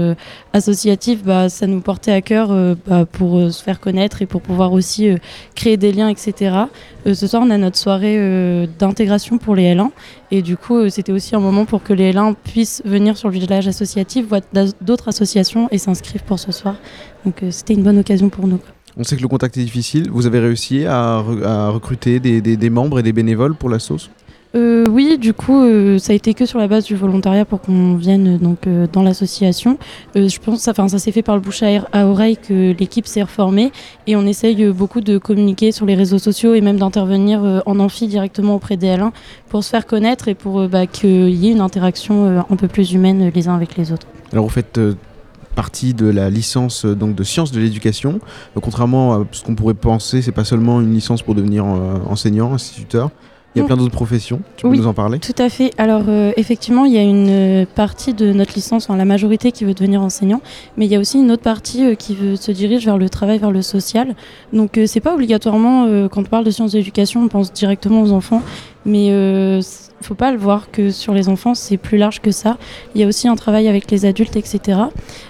associatif, 0.53 1.21
bah, 1.25 1.49
ça 1.49 1.67
nous 1.67 1.81
portait 1.81 2.13
à 2.13 2.21
cœur 2.21 2.55
bah, 2.87 3.05
pour 3.05 3.51
se 3.51 3.61
faire 3.61 3.81
connaître 3.81 4.21
et 4.21 4.25
pour 4.25 4.41
pouvoir 4.41 4.71
aussi 4.71 5.09
créer 5.53 5.75
des 5.75 5.91
liens, 5.91 6.07
etc. 6.07 6.55
Ce 7.05 7.27
soir, 7.27 7.43
on 7.45 7.49
a 7.49 7.57
notre 7.57 7.77
soirée 7.77 8.67
d'intégration 8.79 9.37
pour 9.37 9.53
les 9.55 9.75
L1, 9.75 9.89
et 10.31 10.41
du 10.41 10.55
coup, 10.55 10.89
c'était 10.89 11.11
aussi 11.11 11.35
un 11.35 11.41
moment 11.41 11.65
pour 11.65 11.83
que 11.83 11.91
les 11.91 12.13
L1 12.13 12.35
puissent 12.35 12.83
venir 12.85 13.17
sur 13.17 13.27
le 13.27 13.33
village 13.37 13.67
associatif, 13.67 14.27
voir 14.27 14.39
d'autres 14.79 15.09
associations 15.09 15.67
et 15.71 15.77
s'inscrivent 15.77 16.23
pour 16.23 16.39
ce 16.39 16.53
soir. 16.53 16.75
Donc, 17.25 17.43
c'était 17.49 17.73
une 17.73 17.83
bonne 17.83 17.99
occasion 17.99 18.29
pour 18.29 18.47
nous. 18.47 18.59
On 18.97 19.03
sait 19.03 19.17
que 19.17 19.21
le 19.21 19.27
contact 19.27 19.57
est 19.57 19.63
difficile. 19.63 20.09
Vous 20.09 20.25
avez 20.25 20.39
réussi 20.39 20.85
à, 20.85 21.21
re- 21.21 21.43
à 21.43 21.69
recruter 21.69 22.19
des, 22.19 22.41
des- 22.41 22.57
des 22.57 22.69
membres 22.69 22.99
et 22.99 23.03
des 23.03 23.13
bénévoles 23.13 23.55
pour 23.55 23.69
la 23.69 23.79
sauce? 23.79 24.09
Euh, 24.55 24.85
oui, 24.89 25.17
du 25.17 25.33
coup, 25.33 25.61
euh, 25.63 25.97
ça 25.99 26.13
a 26.13 26.15
été 26.15 26.33
que 26.33 26.45
sur 26.45 26.59
la 26.59 26.69
base 26.69 26.85
du 26.85 26.95
volontariat 26.95 27.43
pour 27.43 27.59
qu'on 27.59 27.95
vienne 27.95 28.37
donc 28.37 28.67
euh, 28.67 28.87
dans 28.89 29.03
l'association. 29.03 29.77
Je 30.15 30.37
pense, 30.39 30.65
enfin, 30.69 30.87
ça 30.87 30.97
s'est 30.97 31.11
fait 31.11 31.23
par 31.23 31.35
le 31.35 31.41
bouche 31.41 31.61
à, 31.61 31.69
air- 31.71 31.87
à 31.91 32.05
oreille 32.07 32.37
que 32.37 32.71
l'équipe 32.79 33.05
s'est 33.05 33.23
reformée 33.23 33.73
et 34.07 34.15
on 34.15 34.25
essaye 34.25 34.65
beaucoup 34.71 35.01
de 35.01 35.17
communiquer 35.17 35.73
sur 35.73 35.85
les 35.85 35.95
réseaux 35.95 36.19
sociaux 36.19 36.53
et 36.53 36.61
même 36.61 36.77
d'intervenir 36.77 37.63
en 37.65 37.79
amphi 37.79 38.07
directement 38.07 38.55
auprès 38.55 38.77
des 38.77 38.87
L1 38.87 39.11
pour 39.49 39.61
se 39.61 39.69
faire 39.71 39.85
connaître 39.85 40.29
et 40.29 40.35
pour 40.35 40.69
bah, 40.69 40.87
qu'il 40.87 41.31
y 41.35 41.49
ait 41.49 41.51
une 41.51 41.59
interaction 41.59 42.41
un 42.49 42.55
peu 42.55 42.69
plus 42.69 42.93
humaine 42.93 43.29
les 43.35 43.47
uns 43.49 43.55
avec 43.55 43.75
les 43.75 43.91
autres. 43.91 44.07
Alors 44.31 44.45
vous 44.45 44.51
faites 44.51 44.79
partie 45.55 45.93
de 45.93 46.07
la 46.07 46.29
licence 46.29 46.85
euh, 46.85 46.95
donc 46.95 47.15
de 47.15 47.23
sciences 47.23 47.51
de 47.51 47.59
l'éducation. 47.59 48.19
Euh, 48.55 48.59
contrairement 48.61 49.13
à 49.13 49.25
ce 49.31 49.43
qu'on 49.43 49.55
pourrait 49.55 49.73
penser, 49.73 50.21
c'est 50.21 50.31
pas 50.31 50.43
seulement 50.45 50.81
une 50.81 50.93
licence 50.93 51.21
pour 51.21 51.33
devenir 51.35 51.65
euh, 51.65 51.97
enseignant, 52.07 52.53
instituteur. 52.53 53.09
Il 53.57 53.59
y 53.59 53.61
a 53.61 53.67
plein 53.67 53.77
d'autres 53.77 53.93
professions. 53.93 54.41
Tu 54.57 54.67
Oui. 54.67 54.75
peux 54.75 54.83
nous 54.83 54.89
en 54.89 54.93
parler? 54.93 55.19
Tout 55.19 55.41
à 55.41 55.47
fait. 55.47 55.71
Alors 55.77 56.03
euh, 56.09 56.33
effectivement, 56.35 56.83
il 56.83 56.91
y 56.91 56.97
a 56.97 57.01
une 57.03 57.65
partie 57.65 58.13
de 58.13 58.33
notre 58.33 58.53
licence, 58.53 58.83
enfin, 58.89 58.97
la 58.97 59.05
majorité 59.05 59.53
qui 59.53 59.63
veut 59.63 59.73
devenir 59.73 60.01
enseignant, 60.01 60.41
mais 60.75 60.85
il 60.87 60.91
y 60.91 60.95
a 60.97 60.99
aussi 60.99 61.19
une 61.19 61.31
autre 61.31 61.41
partie 61.41 61.85
euh, 61.85 61.95
qui 61.95 62.15
veut 62.15 62.35
se 62.35 62.51
dirige 62.51 62.83
vers 62.83 62.97
le 62.97 63.09
travail, 63.09 63.37
vers 63.39 63.51
le 63.51 63.61
social. 63.61 64.13
Donc 64.51 64.77
euh, 64.77 64.87
c'est 64.87 64.99
pas 64.99 65.13
obligatoirement 65.13 65.87
quand 66.09 66.19
on 66.19 66.23
parle 66.25 66.43
de 66.43 66.51
sciences 66.51 66.73
d'éducation, 66.73 67.23
on 67.23 67.29
pense 67.29 67.53
directement 67.53 68.01
aux 68.01 68.11
enfants, 68.11 68.41
mais 68.85 69.09
faut 70.05 70.15
pas 70.15 70.31
le 70.31 70.37
voir 70.37 70.71
que 70.71 70.91
sur 70.91 71.13
les 71.13 71.29
enfants 71.29 71.55
c'est 71.55 71.77
plus 71.77 71.97
large 71.97 72.21
que 72.21 72.31
ça. 72.31 72.57
Il 72.93 73.01
y 73.01 73.03
a 73.03 73.07
aussi 73.07 73.27
un 73.27 73.35
travail 73.35 73.67
avec 73.67 73.89
les 73.91 74.05
adultes, 74.05 74.35
etc. 74.35 74.79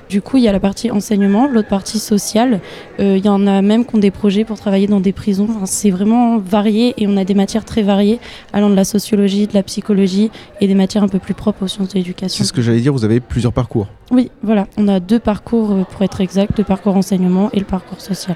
Du 0.10 0.22
coup, 0.22 0.38
il 0.38 0.44
y 0.44 0.48
a 0.48 0.52
la 0.52 0.60
partie 0.60 0.92
enseignement, 0.92 1.48
l'autre 1.48 1.68
partie 1.70 1.98
sociale. 1.98 2.60
Euh, 3.00 3.18
Il 3.18 3.26
y 3.26 3.30
en 3.30 3.48
a 3.48 3.62
même 3.62 3.86
qui 3.86 3.96
ont 3.96 4.00
des 4.00 4.12
projets 4.12 4.44
pour 4.44 4.58
travailler 4.60 4.88
dans 4.88 5.00
des 5.00 5.14
prisons. 5.14 5.48
Enfin, 5.50 5.66
c'est 5.66 5.90
vraiment 5.90 6.38
varié 6.38 6.94
et 6.98 7.08
on 7.08 7.18
a 7.18 7.24
des 7.24 7.34
matières 7.34 7.66
très 7.66 7.82
variées 7.82 8.20
allant 8.54 8.70
de 8.70 8.76
la 8.76 8.86
sociologie, 8.86 9.48
de 9.48 9.54
la 9.54 9.64
psychologie 9.64 10.30
et 10.62 10.68
des 10.68 10.76
matières 10.76 11.04
un 11.04 11.08
peu 11.08 11.20
plus 11.20 11.34
propres 11.34 11.64
aux 11.64 11.68
sciences 11.68 11.90
de 11.90 11.96
l'éducation. 11.96 12.44
C'est 12.44 12.48
ce 12.48 12.54
que 12.54 12.62
j'allais 12.62 12.82
dire, 12.82 12.94
vous 12.94 13.06
avez 13.06 13.20
plusieurs 13.20 13.54
parcours. 13.54 13.88
Oui, 14.12 14.30
voilà, 14.44 14.68
on 14.78 14.88
a 14.88 15.00
deux 15.00 15.20
parcours 15.20 15.72
euh, 15.72 15.84
pour 15.84 16.02
être 16.04 16.22
exact, 16.22 16.58
le 16.58 16.64
parcours 16.64 16.96
enseignement 16.96 17.50
et 17.54 17.60
le 17.60 17.66
parcours 17.66 18.02
social. 18.02 18.36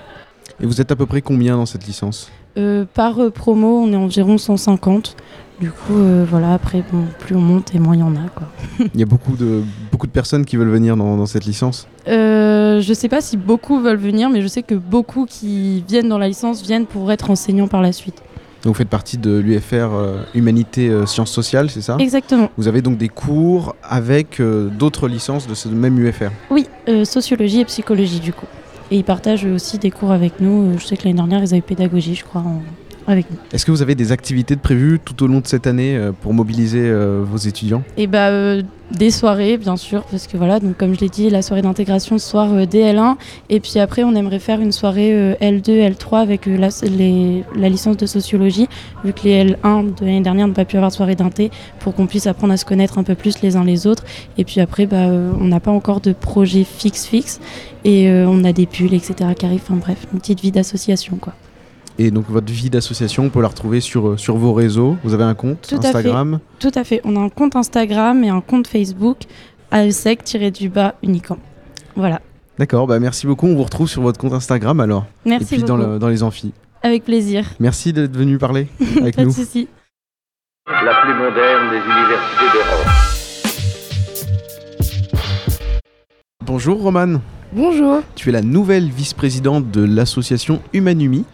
Et 0.61 0.65
vous 0.65 0.81
êtes 0.81 0.91
à 0.91 0.95
peu 0.95 1.05
près 1.05 1.21
combien 1.21 1.55
dans 1.55 1.65
cette 1.65 1.85
licence? 1.85 2.31
Euh, 2.57 2.85
par 2.93 3.31
promo, 3.31 3.81
on 3.83 3.93
est 3.93 3.95
environ 3.95 4.37
150. 4.37 5.15
Du 5.59 5.71
coup, 5.71 5.97
euh, 5.97 6.25
voilà, 6.29 6.53
après, 6.53 6.83
bon, 6.91 7.03
plus 7.19 7.35
on 7.35 7.41
monte 7.41 7.75
et 7.75 7.79
moins 7.79 7.95
il 7.95 7.99
y 7.99 8.03
en 8.03 8.15
a. 8.15 8.29
Quoi. 8.33 8.47
Il 8.93 8.99
y 8.99 9.03
a 9.03 9.05
beaucoup 9.05 9.35
de, 9.35 9.61
beaucoup 9.91 10.07
de 10.07 10.11
personnes 10.11 10.45
qui 10.45 10.55
veulent 10.55 10.69
venir 10.69 10.95
dans, 10.95 11.17
dans 11.17 11.25
cette 11.25 11.43
licence? 11.45 11.85
Euh, 12.07 12.79
je 12.81 12.93
sais 12.93 13.09
pas 13.09 13.19
si 13.19 13.35
beaucoup 13.35 13.79
veulent 13.81 13.97
venir, 13.97 14.29
mais 14.29 14.41
je 14.41 14.47
sais 14.47 14.63
que 14.63 14.75
beaucoup 14.75 15.25
qui 15.25 15.83
viennent 15.87 16.07
dans 16.07 16.17
la 16.17 16.29
licence 16.29 16.61
viennent 16.61 16.85
pour 16.85 17.11
être 17.11 17.29
enseignants 17.29 17.67
par 17.67 17.81
la 17.81 17.91
suite. 17.91 18.15
Donc 18.63 18.73
vous 18.73 18.77
faites 18.77 18.89
partie 18.89 19.17
de 19.17 19.37
l'UFR 19.37 19.73
euh, 19.93 20.21
Humanité 20.33 20.89
euh, 20.89 21.05
Sciences 21.05 21.31
Sociales, 21.31 21.69
c'est 21.69 21.81
ça? 21.81 21.97
Exactement. 21.99 22.49
Vous 22.57 22.67
avez 22.69 22.81
donc 22.81 22.97
des 22.97 23.09
cours 23.09 23.75
avec 23.83 24.39
euh, 24.39 24.69
d'autres 24.69 25.07
licences 25.09 25.45
de 25.47 25.53
ce 25.55 25.67
même 25.69 25.97
UFR. 25.99 26.29
Oui, 26.51 26.67
euh, 26.87 27.03
sociologie 27.05 27.59
et 27.61 27.65
psychologie 27.65 28.19
du 28.21 28.31
coup. 28.33 28.47
Et 28.91 28.97
ils 28.97 29.03
partagent 29.03 29.45
aussi 29.45 29.77
des 29.77 29.91
cours 29.91 30.11
avec 30.11 30.39
nous. 30.39 30.77
Je 30.79 30.85
sais 30.85 30.97
que 30.97 31.03
l'année 31.03 31.15
dernière, 31.17 31.41
ils 31.43 31.53
avaient 31.53 31.61
pédagogie, 31.61 32.15
je 32.15 32.23
crois, 32.23 32.41
en- 32.41 32.61
avec 33.09 33.29
nous. 33.31 33.37
Est-ce 33.51 33.65
que 33.65 33.71
vous 33.71 33.81
avez 33.81 33.95
des 33.95 34.11
activités 34.11 34.55
de 34.55 34.61
prévues 34.61 34.99
tout 35.03 35.21
au 35.23 35.27
long 35.27 35.39
de 35.41 35.47
cette 35.47 35.67
année 35.67 35.97
euh, 35.97 36.11
pour 36.11 36.33
mobiliser 36.33 36.81
euh, 36.83 37.23
vos 37.25 37.37
étudiants? 37.37 37.83
Et 37.97 38.07
bah 38.07 38.29
euh, 38.29 38.61
des 38.91 39.11
soirées 39.11 39.57
bien 39.57 39.77
sûr 39.77 40.03
parce 40.03 40.25
que 40.27 40.37
voilà 40.37 40.59
donc 40.59 40.77
comme 40.77 40.95
je 40.95 40.99
l'ai 40.99 41.09
dit 41.09 41.29
la 41.29 41.41
soirée 41.41 41.61
d'intégration 41.61 42.17
ce 42.17 42.27
soir 42.27 42.51
euh, 42.53 42.65
DL1 42.65 43.15
et 43.49 43.59
puis 43.59 43.79
après 43.79 44.03
on 44.03 44.15
aimerait 44.15 44.39
faire 44.39 44.61
une 44.61 44.71
soirée 44.71 45.11
euh, 45.13 45.35
L2 45.41 45.91
L3 45.95 46.17
avec 46.21 46.45
la, 46.47 46.69
les- 46.83 47.43
la 47.55 47.69
licence 47.69 47.97
de 47.97 48.05
sociologie 48.05 48.67
vu 49.03 49.13
que 49.13 49.23
les 49.25 49.43
L1 49.45 49.95
de 49.99 50.05
l'année 50.05 50.21
dernière 50.21 50.47
n'ont 50.47 50.53
pas 50.53 50.65
pu 50.65 50.75
avoir 50.77 50.89
de 50.91 50.95
soirée 50.95 51.15
d'inté 51.15 51.51
pour 51.79 51.93
qu'on 51.95 52.07
puisse 52.07 52.25
apprendre 52.27 52.53
à 52.53 52.57
se 52.57 52.65
connaître 52.65 52.97
un 52.97 53.03
peu 53.03 53.15
plus 53.15 53.41
les 53.41 53.55
uns 53.55 53.63
les 53.63 53.85
autres. 53.87 54.03
Et 54.37 54.43
puis 54.43 54.59
après 54.59 54.85
bah, 54.85 55.07
on 55.39 55.45
n'a 55.45 55.59
pas 55.59 55.71
encore 55.71 56.01
de 56.01 56.11
projet 56.13 56.63
fixe 56.63 57.05
fixe. 57.05 57.39
Et 57.85 58.09
on 58.27 58.43
a 58.43 58.51
des 58.53 58.65
pulls 58.65 58.93
etc 58.93 59.13
qui 59.37 59.45
arrivent. 59.45 59.61
Enfin 59.63 59.75
bref 59.79 60.05
une 60.13 60.19
petite 60.19 60.41
vie 60.41 60.51
d'association 60.51 61.17
quoi. 61.17 61.33
Et 62.01 62.11
donc 62.11 62.29
votre 62.29 62.51
vie 62.51 62.69
d'association, 62.69 63.25
on 63.25 63.29
peut 63.29 63.41
la 63.41 63.49
retrouver 63.49 63.81
sur, 63.81 64.09
euh, 64.11 64.17
sur 64.17 64.37
vos 64.37 64.53
réseaux. 64.53 64.95
Vous 65.03 65.13
avez 65.13 65.25
un 65.25 65.35
compte 65.35 65.67
Tout 65.67 65.75
à 65.75 65.81
fait. 65.81 65.87
Instagram 65.89 66.39
Tout 66.59 66.71
à 66.73 66.83
fait. 66.85 67.01
On 67.03 67.15
a 67.17 67.19
un 67.19 67.27
compte 67.29 67.57
Instagram 67.57 68.23
et 68.23 68.29
un 68.29 68.39
compte 68.39 68.67
Facebook 68.67 69.17
AESEC-du-bas 69.71 70.95
Unicamp. 71.03 71.37
Voilà. 71.97 72.21
D'accord, 72.57 72.87
bah 72.87 72.99
merci 72.99 73.27
beaucoup. 73.27 73.47
On 73.47 73.55
vous 73.55 73.63
retrouve 73.63 73.89
sur 73.89 74.01
votre 74.01 74.17
compte 74.19 74.31
Instagram 74.33 74.79
alors. 74.79 75.05
Merci 75.25 75.55
Et 75.55 75.57
puis 75.57 75.65
dans, 75.65 75.77
beaucoup. 75.77 75.89
le- 75.91 75.99
dans 75.99 76.07
les 76.07 76.23
amphis. 76.23 76.53
Avec 76.83 77.03
plaisir. 77.03 77.45
Merci 77.59 77.91
d'être 77.91 78.15
venu 78.15 78.37
parler 78.37 78.67
avec 79.01 79.15
Pas 79.17 79.21
de 79.23 79.27
nous. 79.27 79.33
souci. 79.33 79.67
La 80.67 81.01
plus 81.03 81.13
moderne 81.13 81.69
des 81.71 81.77
universités 81.77 82.45
d'Europe. 82.53 82.87
Bonjour 86.45 86.81
Romane. 86.81 87.19
Bonjour, 87.51 88.01
Tu 88.15 88.29
es 88.29 88.31
la 88.31 88.41
nouvelle 88.43 88.89
vice-présidente 88.89 89.71
de 89.71 89.83
l'association 89.83 90.61
Humanumi. 90.71 91.25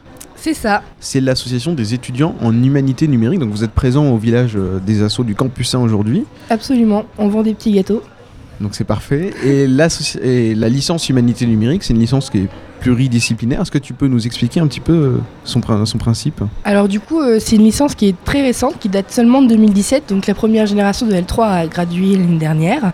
C'est 0.45 0.53
ça. 0.53 0.83
C'est 0.99 1.21
l'association 1.21 1.73
des 1.73 1.95
étudiants 1.95 2.35
en 2.39 2.53
humanité 2.53 3.07
numérique. 3.07 3.39
Donc 3.39 3.49
vous 3.49 3.63
êtes 3.63 3.71
présent 3.71 4.11
au 4.11 4.17
village 4.17 4.51
euh, 4.55 4.77
des 4.79 5.01
assos 5.01 5.23
du 5.23 5.33
Campus 5.33 5.73
1 5.73 5.79
aujourd'hui. 5.79 6.23
Absolument, 6.51 7.05
on 7.17 7.29
vend 7.29 7.41
des 7.41 7.55
petits 7.55 7.71
gâteaux. 7.71 8.03
Donc 8.61 8.75
c'est 8.75 8.83
parfait. 8.83 9.33
Et, 9.43 9.65
la 9.65 10.69
licence 10.69 11.09
humanité 11.09 11.47
numérique, 11.47 11.83
c'est 11.83 11.93
une 11.95 11.99
licence 11.99 12.29
qui 12.29 12.37
est 12.41 12.47
pluridisciplinaire. 12.79 13.59
Est-ce 13.61 13.71
que 13.71 13.79
tu 13.79 13.93
peux 13.93 14.05
nous 14.07 14.27
expliquer 14.27 14.59
un 14.59 14.67
petit 14.67 14.81
peu 14.81 14.93
euh, 14.93 15.17
son, 15.45 15.61
prin- 15.61 15.83
son 15.87 15.97
principe? 15.97 16.43
Alors 16.63 16.87
du 16.87 16.99
coup, 16.99 17.21
euh, 17.21 17.39
c'est 17.39 17.55
une 17.55 17.63
licence 17.63 17.95
qui 17.95 18.07
est 18.09 18.15
très 18.23 18.43
récente, 18.43 18.77
qui 18.79 18.87
date 18.87 19.11
seulement 19.11 19.41
de 19.41 19.47
2017, 19.47 20.09
donc 20.09 20.27
la 20.27 20.35
première 20.35 20.67
génération 20.67 21.07
de 21.07 21.13
L3 21.13 21.41
a 21.41 21.65
gradué 21.67 22.17
l'année 22.17 22.37
dernière. 22.37 22.91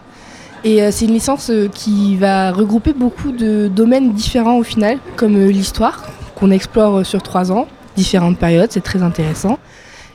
Et 0.64 0.82
euh, 0.82 0.90
c'est 0.92 1.04
une 1.04 1.14
licence 1.14 1.50
euh, 1.50 1.68
qui 1.68 2.16
va 2.16 2.54
regrouper 2.54 2.94
beaucoup 2.94 3.34
de 3.34 3.68
domaines 3.68 4.14
différents 4.14 4.58
au 4.58 4.64
final, 4.64 5.00
comme 5.18 5.38
l'histoire, 5.48 6.02
qu'on 6.42 6.52
explore 6.52 6.98
euh, 6.98 7.04
sur 7.04 7.22
trois 7.22 7.52
ans, 7.52 7.68
différentes 7.96 8.38
périodes, 8.38 8.72
c'est 8.72 8.84
très 8.84 9.04
intéressant. 9.04 9.60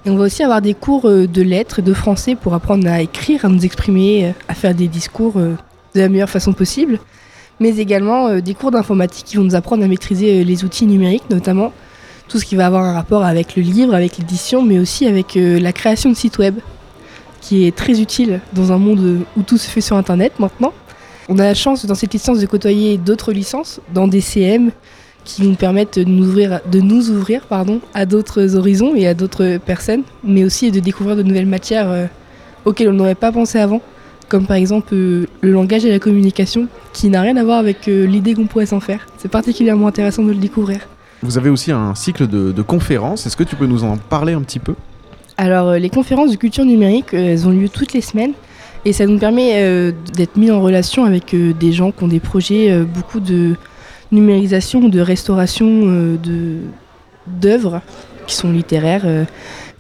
Et 0.05 0.11
on 0.11 0.17
va 0.17 0.25
aussi 0.25 0.43
avoir 0.43 0.61
des 0.61 0.75
cours 0.75 1.09
euh, 1.09 1.27
de 1.27 1.41
lettres 1.41 1.79
et 1.79 1.83
de 1.83 1.95
français 1.95 2.35
pour 2.35 2.53
apprendre 2.53 2.87
à 2.89 3.01
écrire, 3.01 3.45
à 3.45 3.49
nous 3.49 3.65
exprimer, 3.65 4.27
euh, 4.27 4.31
à 4.49 4.55
faire 4.55 4.75
des 4.75 4.89
discours 4.89 5.35
de 5.35 5.57
la 5.95 6.09
meilleure 6.09 6.29
façon 6.29 6.53
possible. 6.53 6.99
Mais 7.61 7.79
également 7.79 8.39
des 8.41 8.53
cours 8.53 8.71
d'informatique 8.71 9.25
qui 9.25 9.37
vont 9.39 9.45
nous 9.45 9.55
apprendre 9.55 9.83
à 9.83 9.89
maîtriser 9.89 10.45
les 10.45 10.63
outils 10.63 10.85
numériques, 10.85 11.31
notamment 11.31 11.73
tout 12.29 12.39
ce 12.39 12.45
qui 12.45 12.55
va 12.55 12.67
avoir 12.67 12.85
un 12.85 12.93
rapport 12.93 13.25
avec 13.25 13.57
le 13.57 13.63
livre, 13.63 13.95
avec 13.95 14.19
l'édition, 14.19 14.61
mais 14.61 14.79
aussi 14.79 15.07
avec 15.07 15.39
la 15.39 15.73
création 15.73 16.11
de 16.11 16.15
sites 16.15 16.37
web, 16.37 16.57
qui 17.41 17.67
est 17.67 17.75
très 17.75 17.99
utile 17.99 18.41
dans 18.53 18.73
un 18.73 18.77
monde 18.77 19.21
où 19.39 19.43
tout 19.43 19.57
se 19.57 19.71
fait 19.71 19.81
sur 19.81 19.97
Internet 19.97 20.35
maintenant. 20.39 20.75
On 21.31 21.39
a 21.39 21.45
la 21.45 21.55
chance 21.55 21.87
dans 21.87 21.95
cette 21.95 22.13
licence 22.13 22.41
de 22.41 22.47
côtoyer 22.47 22.99
d'autres 22.99 23.33
licences 23.33 23.81
dans 23.95 24.07
des 24.07 24.21
CM 24.21 24.71
qui 25.27 25.43
nous 25.43 25.57
permettent 25.57 25.99
de 25.99 26.05
nous 26.05 26.29
ouvrir, 26.29 26.61
de 26.71 26.81
nous 26.81 27.11
ouvrir 27.11 27.43
pardon, 27.43 27.81
à 27.93 28.07
d'autres 28.07 28.57
horizons 28.57 28.95
et 28.95 29.07
à 29.07 29.13
d'autres 29.13 29.59
personnes, 29.59 30.03
mais 30.25 30.45
aussi 30.45 30.71
de 30.71 30.81
découvrir 30.81 31.17
de 31.17 31.23
nouvelles 31.23 31.47
matières 31.47 31.91
euh, 31.91 32.07
auxquelles 32.65 32.89
on 32.89 32.95
n'aurait 32.95 33.17
pas 33.17 33.33
pensé 33.33 33.59
avant, 33.59 33.83
comme 34.29 34.47
par 34.47 34.57
exemple 34.57 34.95
euh, 34.95 35.27
le 35.43 35.51
langage 35.51 35.85
et 35.85 35.91
la 35.91 35.99
communication, 35.99 36.69
qui 36.93 37.11
n'a 37.11 37.21
rien 37.21 37.37
à 37.37 37.45
voir 37.45 37.59
avec 37.59 37.89
euh, 37.89 38.07
l'idée 38.07 38.35
qu'on 38.35 38.47
pourrait 38.47 38.67
s'en 38.67 38.81
faire. 38.81 39.07
C'est 39.19 39.31
particulièrement 39.31 39.89
intéressant 39.89 40.23
de 40.23 40.31
le 40.31 40.37
découvrir. 40.37 40.79
Vous 41.23 41.37
avez 41.37 41.51
aussi 41.51 41.73
un 41.73 41.95
cycle 41.97 42.29
de, 42.29 42.53
de 42.53 42.63
conférences. 42.63 43.27
Est-ce 43.27 43.37
que 43.37 43.45
tu 43.45 43.57
peux 43.57 43.67
nous 43.67 43.83
en 43.83 43.97
parler 43.97 44.33
un 44.33 44.43
petit 44.43 44.61
peu? 44.61 44.75
Alors, 45.39 45.73
les 45.73 45.91
conférences 45.91 46.31
de 46.31 46.37
culture 46.37 46.65
numérique, 46.65 47.13
elles 47.13 47.47
ont 47.47 47.51
lieu 47.51 47.69
toutes 47.69 47.93
les 47.93 48.01
semaines 48.01 48.33
et 48.85 48.93
ça 48.93 49.07
nous 49.07 49.19
permet 49.19 49.93
d'être 50.15 50.37
mis 50.37 50.51
en 50.51 50.63
relation 50.63 51.05
avec 51.05 51.35
des 51.35 51.73
gens 51.73 51.91
qui 51.91 52.05
ont 52.05 52.09
des 52.09 52.21
projets, 52.21 52.83
beaucoup 52.85 53.21
de 53.21 53.57
numérisation, 54.13 54.89
de 54.89 55.01
restauration 55.01 55.67
euh, 55.69 56.17
d'œuvres 57.27 57.81
qui 58.27 58.35
sont 58.35 58.51
littéraires. 58.53 59.03
euh. 59.05 59.25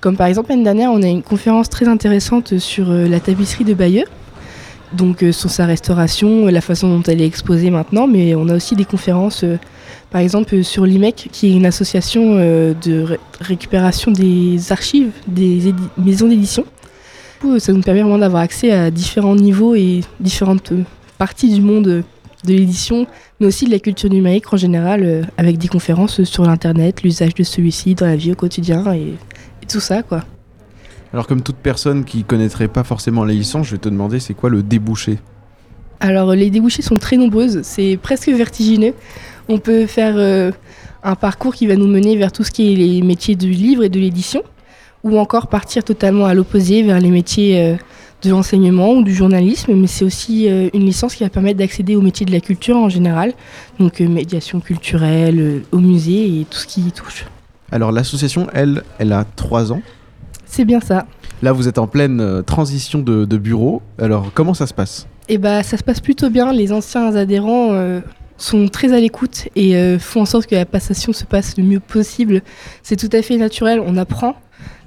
Comme 0.00 0.16
par 0.16 0.26
exemple 0.26 0.50
l'année 0.50 0.64
dernière, 0.64 0.92
on 0.92 1.02
a 1.02 1.08
une 1.08 1.22
conférence 1.22 1.68
très 1.68 1.88
intéressante 1.88 2.58
sur 2.58 2.90
euh, 2.90 3.08
la 3.08 3.18
tapisserie 3.20 3.64
de 3.64 3.74
Bayeux. 3.74 4.04
Donc 4.92 5.24
sur 5.32 5.50
sa 5.50 5.66
restauration, 5.66 6.46
la 6.46 6.60
façon 6.60 6.88
dont 6.88 7.02
elle 7.02 7.20
est 7.20 7.26
exposée 7.26 7.70
maintenant, 7.70 8.06
mais 8.06 8.36
on 8.36 8.48
a 8.48 8.54
aussi 8.54 8.76
des 8.76 8.84
conférences, 8.84 9.44
par 10.10 10.20
exemple 10.20 10.62
sur 10.62 10.86
l'IMEC, 10.86 11.28
qui 11.32 11.48
est 11.48 11.56
une 11.56 11.66
association 11.66 12.36
de 12.36 13.02
ré- 13.02 13.18
récupération 13.40 14.12
des 14.12 14.70
archives 14.70 15.10
des 15.26 15.74
maisons 15.98 16.28
d'édition. 16.28 16.64
Ça 17.58 17.72
nous 17.72 17.80
permet 17.82 18.02
vraiment 18.02 18.18
d'avoir 18.18 18.42
accès 18.42 18.70
à 18.70 18.92
différents 18.92 19.34
niveaux 19.34 19.74
et 19.74 20.02
différentes 20.20 20.72
parties 21.18 21.52
du 21.52 21.60
monde 21.60 22.04
de 22.46 22.52
l'édition, 22.52 23.06
mais 23.38 23.46
aussi 23.46 23.66
de 23.66 23.70
la 23.70 23.78
culture 23.78 24.10
numérique 24.10 24.52
en 24.52 24.56
général, 24.56 25.02
euh, 25.04 25.22
avec 25.36 25.58
des 25.58 25.68
conférences 25.68 26.24
sur 26.24 26.44
l'internet, 26.44 27.02
l'usage 27.02 27.34
de 27.34 27.42
celui-ci 27.42 27.94
dans 27.94 28.06
la 28.06 28.16
vie 28.16 28.32
au 28.32 28.34
quotidien 28.36 28.94
et, 28.94 29.14
et 29.62 29.66
tout 29.68 29.80
ça 29.80 30.02
quoi. 30.02 30.24
Alors 31.12 31.26
comme 31.26 31.42
toute 31.42 31.56
personne 31.56 32.04
qui 32.04 32.24
connaîtrait 32.24 32.68
pas 32.68 32.84
forcément 32.84 33.24
la 33.24 33.32
licence, 33.32 33.66
je 33.66 33.72
vais 33.72 33.78
te 33.78 33.88
demander 33.88 34.20
c'est 34.20 34.34
quoi 34.34 34.50
le 34.50 34.62
débouché? 34.62 35.18
Alors 36.00 36.34
les 36.34 36.50
débouchés 36.50 36.82
sont 36.82 36.96
très 36.96 37.16
nombreuses, 37.16 37.60
c'est 37.62 37.98
presque 38.00 38.28
vertigineux. 38.28 38.94
On 39.48 39.58
peut 39.58 39.86
faire 39.86 40.14
euh, 40.16 40.50
un 41.02 41.14
parcours 41.14 41.54
qui 41.54 41.66
va 41.66 41.76
nous 41.76 41.86
mener 41.86 42.16
vers 42.16 42.32
tout 42.32 42.44
ce 42.44 42.50
qui 42.50 42.72
est 42.72 42.76
les 42.76 43.02
métiers 43.02 43.36
du 43.36 43.50
livre 43.50 43.84
et 43.84 43.88
de 43.88 43.98
l'édition, 43.98 44.42
ou 45.04 45.18
encore 45.18 45.46
partir 45.46 45.84
totalement 45.84 46.26
à 46.26 46.34
l'opposé 46.34 46.82
vers 46.82 47.00
les 47.00 47.10
métiers 47.10 47.62
euh, 47.62 47.76
de 48.22 48.30
l'enseignement 48.30 48.94
ou 48.94 49.02
du 49.02 49.14
journalisme, 49.14 49.74
mais 49.74 49.86
c'est 49.86 50.04
aussi 50.04 50.48
euh, 50.48 50.68
une 50.74 50.84
licence 50.84 51.14
qui 51.14 51.22
va 51.22 51.30
permettre 51.30 51.58
d'accéder 51.58 51.96
aux 51.96 52.00
métiers 52.00 52.26
de 52.26 52.32
la 52.32 52.40
culture 52.40 52.76
en 52.76 52.88
général, 52.88 53.34
donc 53.78 54.00
euh, 54.00 54.08
médiation 54.08 54.60
culturelle, 54.60 55.38
euh, 55.38 55.60
au 55.72 55.78
musée 55.78 56.40
et 56.40 56.46
tout 56.48 56.58
ce 56.58 56.66
qui 56.66 56.80
y 56.80 56.92
touche. 56.92 57.26
Alors 57.70 57.92
l'association, 57.92 58.46
elle, 58.52 58.82
elle 58.98 59.12
a 59.12 59.24
trois 59.36 59.72
ans. 59.72 59.82
C'est 60.46 60.64
bien 60.64 60.80
ça. 60.80 61.06
Là, 61.42 61.52
vous 61.52 61.68
êtes 61.68 61.78
en 61.78 61.86
pleine 61.86 62.42
transition 62.44 63.00
de, 63.00 63.26
de 63.26 63.36
bureau. 63.36 63.82
Alors 63.98 64.30
comment 64.32 64.54
ça 64.54 64.66
se 64.66 64.72
passe? 64.72 65.06
Et 65.28 65.38
bah 65.38 65.62
ça 65.62 65.76
se 65.76 65.82
passe 65.82 66.00
plutôt 66.00 66.30
bien. 66.30 66.52
Les 66.52 66.72
anciens 66.72 67.14
adhérents 67.14 67.72
euh, 67.72 68.00
sont 68.38 68.68
très 68.68 68.92
à 68.92 69.00
l'écoute 69.00 69.48
et 69.56 69.76
euh, 69.76 69.98
font 69.98 70.22
en 70.22 70.24
sorte 70.24 70.46
que 70.46 70.54
la 70.54 70.64
passation 70.64 71.12
se 71.12 71.24
passe 71.24 71.56
le 71.58 71.64
mieux 71.64 71.80
possible. 71.80 72.42
C'est 72.82 72.96
tout 72.96 73.14
à 73.14 73.20
fait 73.22 73.36
naturel. 73.36 73.82
On 73.84 73.96
apprend 73.96 74.36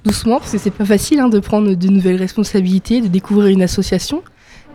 doucement 0.06 0.40
parce 0.40 0.52
que 0.52 0.58
c'est 0.58 0.72
pas 0.72 0.86
facile 0.86 1.20
hein, 1.20 1.30
de 1.30 1.40
prendre 1.40 1.74
de 1.74 1.88
nouvelles 1.88 2.18
responsabilités, 2.18 3.02
de 3.02 3.08
découvrir 3.08 3.48
une 3.48 3.62
association. 3.62 4.22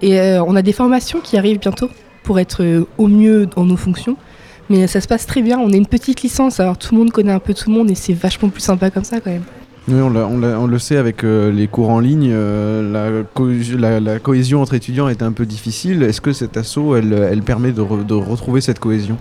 Et 0.02 0.20
euh, 0.20 0.42
on 0.44 0.56
a 0.56 0.62
des 0.62 0.72
formations 0.72 1.20
qui 1.20 1.36
arrivent 1.36 1.58
bientôt 1.60 1.88
pour 2.22 2.38
être 2.38 2.62
euh, 2.62 2.84
au 2.98 3.06
mieux 3.06 3.46
dans 3.46 3.64
nos 3.64 3.76
fonctions. 3.76 4.16
Mais 4.70 4.86
ça 4.86 5.00
se 5.00 5.08
passe 5.08 5.26
très 5.26 5.42
bien. 5.42 5.58
On 5.58 5.70
est 5.70 5.76
une 5.76 5.86
petite 5.86 6.22
licence, 6.22 6.58
alors 6.60 6.78
tout 6.78 6.94
le 6.94 6.98
monde 7.00 7.10
connaît 7.12 7.32
un 7.32 7.38
peu 7.38 7.52
tout 7.54 7.70
le 7.70 7.76
monde 7.76 7.90
et 7.90 7.94
c'est 7.94 8.14
vachement 8.14 8.48
plus 8.48 8.62
sympa 8.62 8.90
comme 8.90 9.04
ça 9.04 9.20
quand 9.20 9.30
même. 9.30 9.42
Oui, 9.86 10.00
on, 10.00 10.66
le 10.66 10.78
sait 10.78 10.96
avec 10.96 11.24
euh, 11.24 11.52
les 11.52 11.66
cours 11.68 11.90
en 11.90 12.00
ligne, 12.00 12.32
la, 12.32 13.10
co- 13.34 13.50
la- 13.78 14.00
la 14.00 14.18
cohésion 14.18 14.62
entre 14.62 14.72
étudiants 14.72 15.08
est 15.08 15.22
un 15.22 15.32
peu 15.32 15.44
difficile. 15.44 16.02
Est-ce 16.02 16.22
que 16.22 16.32
cet 16.32 16.56
assaut, 16.56 16.96
elle, 16.96 17.12
elle 17.12 17.42
permet 17.42 17.70
de 17.72 17.82
retrouver 17.82 18.62
cette 18.62 18.78
cohésion? 18.78 19.18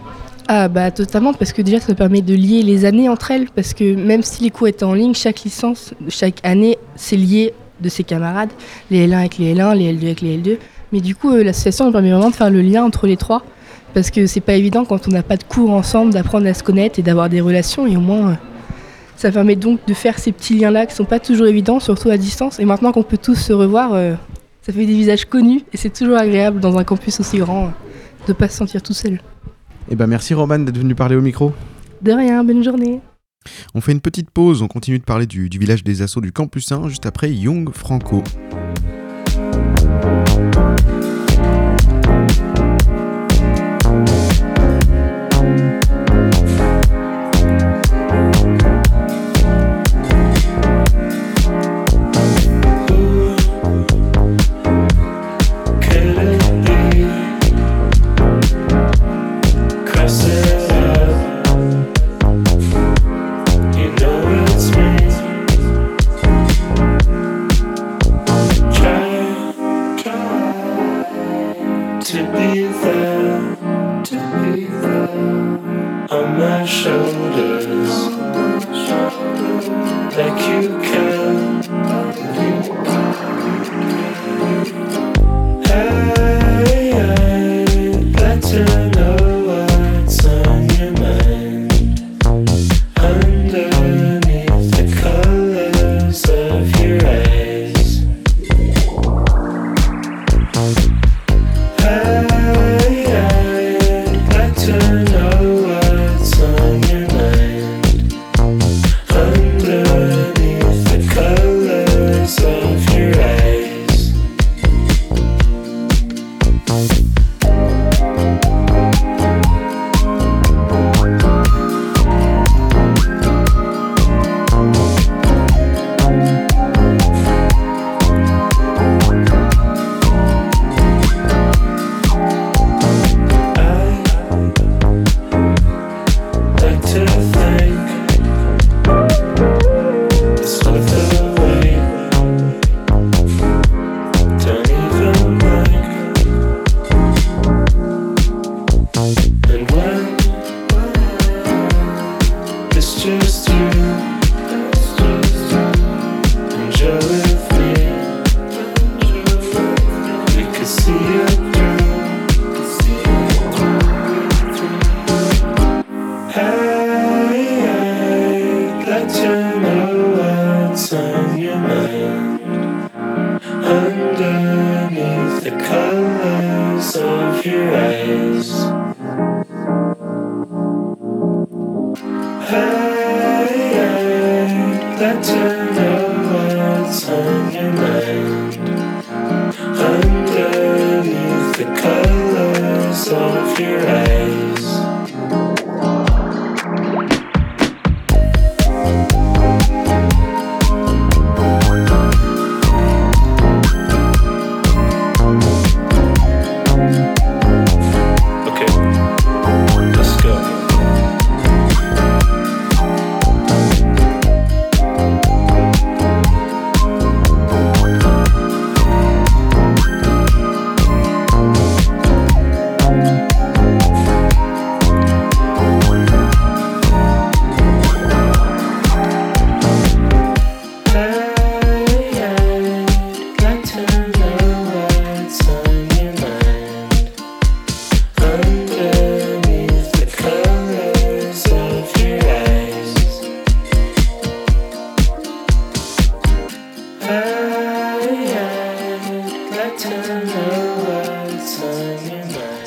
Ah 0.48 0.68
bah 0.68 0.91
totalement 0.91 1.34
parce 1.34 1.54
que 1.54 1.62
déjà 1.62 1.80
ça 1.80 1.96
permet 1.96 2.22
de 2.22 2.34
lier 2.34 2.64
les 2.64 2.84
années 2.84 3.08
entre 3.08 3.32
elles 3.32 3.48
parce 3.50 3.74
que 3.74 3.96
même 3.96 4.24
si 4.24 4.44
les 4.44 4.50
cours 4.50 4.68
étaient 4.68 4.84
en 4.84 4.94
ligne, 4.94 5.14
chaque 5.14 5.41
licence, 5.44 5.94
chaque 6.10 6.39
année, 6.44 6.78
c'est 6.96 7.16
lié 7.16 7.54
de 7.80 7.89
ses 7.89 8.04
camarades, 8.04 8.50
les 8.91 9.08
L1 9.08 9.18
avec 9.20 9.38
les 9.38 9.56
L1, 9.56 9.76
les 9.76 9.94
L2 9.94 10.04
avec 10.04 10.22
les 10.22 10.38
L2. 10.38 10.58
Mais 10.91 11.00
du 11.00 11.16
coup, 11.16 11.32
euh, 11.32 11.44
l'association 11.44 11.91
permet 11.91 12.12
vraiment 12.12 12.30
de 12.30 12.36
faire 12.36 12.50
le 12.50 12.62
lien 12.62 12.84
entre 12.84 13.08
les 13.08 13.18
trois 13.18 13.44
parce 13.94 14.12
que 14.12 14.28
c'est 14.28 14.41
pas 14.41 14.54
évident 14.54 14.86
quand 14.86 15.08
on 15.08 15.12
n'a 15.12 15.24
pas 15.24 15.38
de 15.38 15.44
cours 15.44 15.72
ensemble 15.72 16.14
d'apprendre 16.14 16.48
à 16.48 16.54
se 16.54 16.64
connaître 16.64 17.00
et 17.00 17.04
d'avoir 17.04 17.30
des 17.30 17.41
relations 17.41 17.88
et 17.88 17.96
au 17.96 18.02
moins 18.02 18.32
euh, 18.32 18.36
ça 19.16 19.32
permet 19.32 19.56
donc 19.56 19.80
de 19.88 19.94
faire 19.94 20.20
ces 20.20 20.32
petits 20.32 20.56
liens-là 20.56 20.86
qui 20.86 20.96
sont 20.96 21.06
pas 21.06 21.20
toujours 21.20 21.48
évidents, 21.48 21.80
surtout 21.80 22.10
à 22.10 22.18
distance. 22.18 22.60
Et 22.60 22.66
maintenant 22.66 22.91
qu'on 22.91 23.04
peut 23.04 23.18
tous 23.18 23.36
se 23.36 23.54
revoir, 23.54 23.94
euh, 23.94 24.16
ça 24.62 24.74
fait 24.74 24.86
des 24.86 24.94
visages 24.94 25.26
connus 25.26 25.62
et 25.72 25.78
c'est 25.78 25.94
toujours 25.94 26.18
agréable 26.18 26.60
dans 26.60 26.78
un 26.78 26.84
campus 26.84 27.20
aussi 27.22 27.38
grand 27.38 27.72
de 28.28 28.34
pas 28.34 28.50
se 28.50 28.58
sentir 28.58 28.82
tout 28.82 28.94
seul. 28.94 29.20
Eh 29.94 29.96
ben 29.96 30.08
merci 30.08 30.34
Roman 30.34 30.58
d'être 30.58 30.80
venu 30.80 30.96
parler 30.96 31.16
au 31.16 31.22
micro. 31.22 31.54
De 32.02 32.12
rien, 32.14 32.44
bonne 32.44 32.64
journée. 32.64 33.00
On 33.76 33.80
fait 33.82 33.91
une 33.91 34.02
petite 34.02 34.32
pause, 34.32 34.64
on 34.64 34.68
continue 34.68 34.98
de 34.98 35.04
parler 35.04 35.28
du, 35.28 35.50
du 35.50 35.60
village 35.60 35.84
des 35.84 36.02
assauts 36.02 36.20
du 36.20 36.32
campus 36.32 36.72
1 36.72 36.88
juste 36.88 37.06
après 37.06 37.32
Young 37.32 37.72
Franco. 37.72 38.24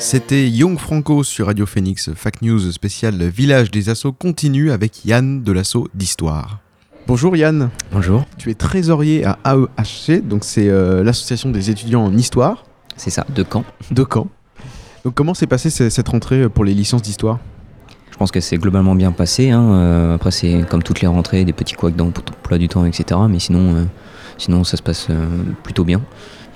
C'était 0.09 0.47
Young 0.49 0.79
Franco 0.79 1.21
sur 1.21 1.47
Radio 1.47 1.65
Phoenix, 1.65 2.11
Fact 2.15 2.41
News 2.41 2.71
spécial 2.71 3.21
Village 3.27 3.71
des 3.71 3.89
Assauts 3.89 4.13
continue 4.13 4.71
avec 4.71 5.03
Yann 5.03 5.43
de 5.43 5.51
l'assaut 5.51 5.89
d'Histoire. 5.93 6.59
Bonjour 7.07 7.35
Yann. 7.35 7.71
Bonjour. 7.91 8.23
Tu 8.37 8.49
es 8.49 8.53
trésorier 8.53 9.25
à 9.25 9.37
AEHC, 9.43 10.25
donc 10.25 10.45
c'est 10.45 10.69
euh, 10.69 11.03
l'association 11.03 11.49
des 11.49 11.71
étudiants 11.71 12.05
en 12.05 12.15
histoire. 12.15 12.63
C'est 12.95 13.09
ça, 13.09 13.25
de 13.35 13.43
Caen. 13.43 13.65
De 13.91 14.05
Caen. 14.09 14.29
Donc 15.03 15.13
comment 15.13 15.33
s'est 15.33 15.45
passée 15.45 15.69
cette 15.69 16.07
rentrée 16.07 16.47
pour 16.47 16.63
les 16.63 16.73
licences 16.73 17.01
d'histoire? 17.01 17.39
Je 18.09 18.15
pense 18.15 18.31
que 18.31 18.39
c'est 18.39 18.57
globalement 18.57 18.95
bien 18.95 19.11
passé. 19.11 19.51
hein. 19.51 19.73
Euh, 19.73 20.15
après, 20.15 20.31
c'est 20.31 20.63
comme 20.69 20.83
toutes 20.83 21.01
les 21.01 21.07
rentrées, 21.07 21.43
des 21.43 21.51
petits 21.51 21.75
couacs 21.75 21.97
d'emploi 21.97 22.57
du 22.57 22.69
temps, 22.69 22.85
etc. 22.85 23.19
Mais 23.29 23.39
sinon, 23.39 23.75
euh, 23.75 23.83
sinon 24.37 24.63
ça 24.63 24.77
se 24.77 24.81
passe 24.83 25.07
euh, 25.09 25.27
plutôt 25.63 25.83
bien. 25.83 26.01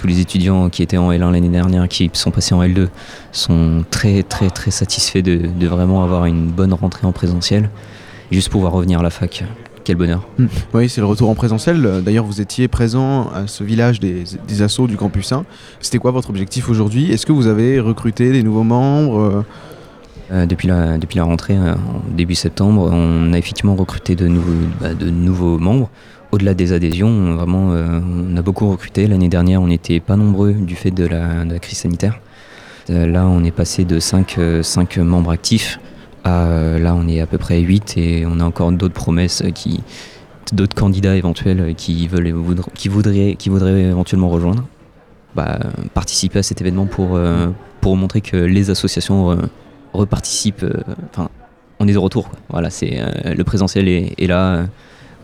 Tous 0.01 0.07
les 0.07 0.19
étudiants 0.19 0.69
qui 0.69 0.81
étaient 0.81 0.97
en 0.97 1.11
L1 1.11 1.31
l'année 1.31 1.47
dernière, 1.47 1.87
qui 1.87 2.09
sont 2.13 2.31
passés 2.31 2.55
en 2.55 2.63
L2, 2.63 2.87
sont 3.31 3.85
très 3.91 4.23
très 4.23 4.49
très 4.49 4.71
satisfaits 4.71 5.21
de, 5.21 5.35
de 5.47 5.67
vraiment 5.67 6.03
avoir 6.03 6.25
une 6.25 6.47
bonne 6.47 6.73
rentrée 6.73 7.05
en 7.05 7.11
présentiel. 7.11 7.69
Juste 8.31 8.49
pouvoir 8.49 8.71
revenir 8.71 9.01
à 9.01 9.03
la 9.03 9.11
fac, 9.11 9.43
quel 9.83 9.97
bonheur. 9.97 10.27
Oui, 10.73 10.89
c'est 10.89 11.01
le 11.01 11.05
retour 11.05 11.29
en 11.29 11.35
présentiel. 11.35 12.01
D'ailleurs, 12.03 12.25
vous 12.25 12.41
étiez 12.41 12.67
présent 12.67 13.29
à 13.29 13.45
ce 13.45 13.63
village 13.63 13.99
des, 13.99 14.23
des 14.47 14.61
assos 14.63 14.87
du 14.87 14.97
campus 14.97 15.31
1. 15.33 15.45
C'était 15.81 15.99
quoi 15.99 16.09
votre 16.09 16.31
objectif 16.31 16.67
aujourd'hui? 16.67 17.11
Est-ce 17.11 17.27
que 17.27 17.31
vous 17.31 17.45
avez 17.45 17.79
recruté 17.79 18.31
des 18.31 18.41
nouveaux 18.41 18.63
membres 18.63 19.19
euh, 19.19 19.45
Euh, 20.31 20.45
depuis, 20.45 20.69
la, 20.69 20.97
depuis 20.97 21.17
la 21.17 21.25
rentrée, 21.25 21.57
euh, 21.57 21.75
début 22.15 22.35
septembre, 22.35 22.89
on 22.91 23.33
a 23.33 23.37
effectivement 23.37 23.75
recruté 23.75 24.15
de 24.15 24.27
nouveaux, 24.27 24.65
bah, 24.79 24.93
de 24.93 25.09
nouveaux 25.09 25.57
membres. 25.57 25.89
Au-delà 26.31 26.53
des 26.53 26.71
adhésions, 26.73 27.07
on- 27.09 27.35
vraiment, 27.35 27.71
euh, 27.73 27.99
on 28.01 28.37
a 28.37 28.41
beaucoup 28.41 28.69
recruté. 28.69 29.07
L'année 29.07 29.27
dernière, 29.29 29.61
on 29.61 29.67
n'était 29.67 29.99
pas 29.99 30.15
nombreux 30.15 30.53
du 30.53 30.75
fait 30.75 30.91
de 30.91 31.05
la, 31.05 31.43
crise 31.59 31.79
sanitaire. 31.79 32.19
Euh, 32.89 33.05
là, 33.05 33.25
on 33.27 33.43
est 33.43 33.51
passé 33.51 33.83
de 33.85 33.99
5, 33.99 34.37
membres 34.97 35.31
actifs 35.31 35.79
à 36.23 36.45
euh, 36.45 36.79
là, 36.79 36.95
on 36.95 37.07
est 37.07 37.19
à 37.19 37.25
peu 37.25 37.37
près 37.37 37.59
8 37.59 37.97
et 37.97 38.25
on 38.27 38.39
a 38.39 38.43
encore 38.43 38.71
d'autres 38.71 38.93
promesses 38.93 39.41
euh, 39.43 39.49
qui 39.51 39.81
d'autres 40.53 40.75
candidats 40.75 41.15
éventuels 41.15 41.59
euh, 41.61 41.73
qui 41.73 42.07
veulent 42.07 42.33
qui 42.75 42.89
voudraient 42.89 43.35
qui 43.39 43.49
voudraient 43.49 43.81
éventuellement 43.81 44.29
rejoindre. 44.29 44.65
Bah, 45.35 45.59
euh, 45.63 45.69
participer 45.93 46.39
à 46.39 46.43
cet 46.43 46.61
événement 46.61 46.85
pour 46.85 47.15
euh, 47.15 47.47
pour 47.81 47.95
montrer 47.97 48.21
que 48.21 48.37
les 48.37 48.69
associations 48.69 49.31
euh, 49.31 49.35
reparticipent. 49.93 50.63
euh, 50.63 50.73
Enfin, 51.11 51.29
on 51.79 51.87
est 51.87 51.93
de 51.93 51.97
retour. 51.97 52.29
Voilà, 52.49 52.69
c'est 52.69 52.99
euh, 53.01 53.33
le 53.33 53.43
présentiel 53.43 53.87
est, 53.87 54.27
là. 54.27 54.55
euh, 54.55 54.65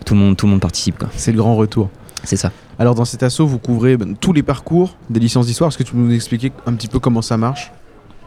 tout 0.07 0.13
le 0.15 0.21
monde 0.21 0.37
tout 0.37 0.45
le 0.45 0.51
monde 0.53 0.61
participe. 0.61 1.03
C'est 1.15 1.31
le 1.33 1.37
grand 1.37 1.55
retour. 1.55 1.89
C'est 2.23 2.37
ça. 2.37 2.51
Alors 2.79 2.95
dans 2.95 3.05
cet 3.05 3.21
asso, 3.23 3.41
vous 3.41 3.59
couvrez 3.59 3.97
ben, 3.97 4.15
tous 4.15 4.33
les 4.33 4.43
parcours 4.43 4.95
des 5.09 5.19
licences 5.19 5.45
d'histoire. 5.47 5.67
Est-ce 5.69 5.77
que 5.77 5.83
tu 5.83 5.91
peux 5.93 5.99
nous 5.99 6.13
expliquer 6.13 6.51
un 6.65 6.73
petit 6.73 6.87
peu 6.87 6.99
comment 6.99 7.21
ça 7.21 7.37
marche? 7.37 7.71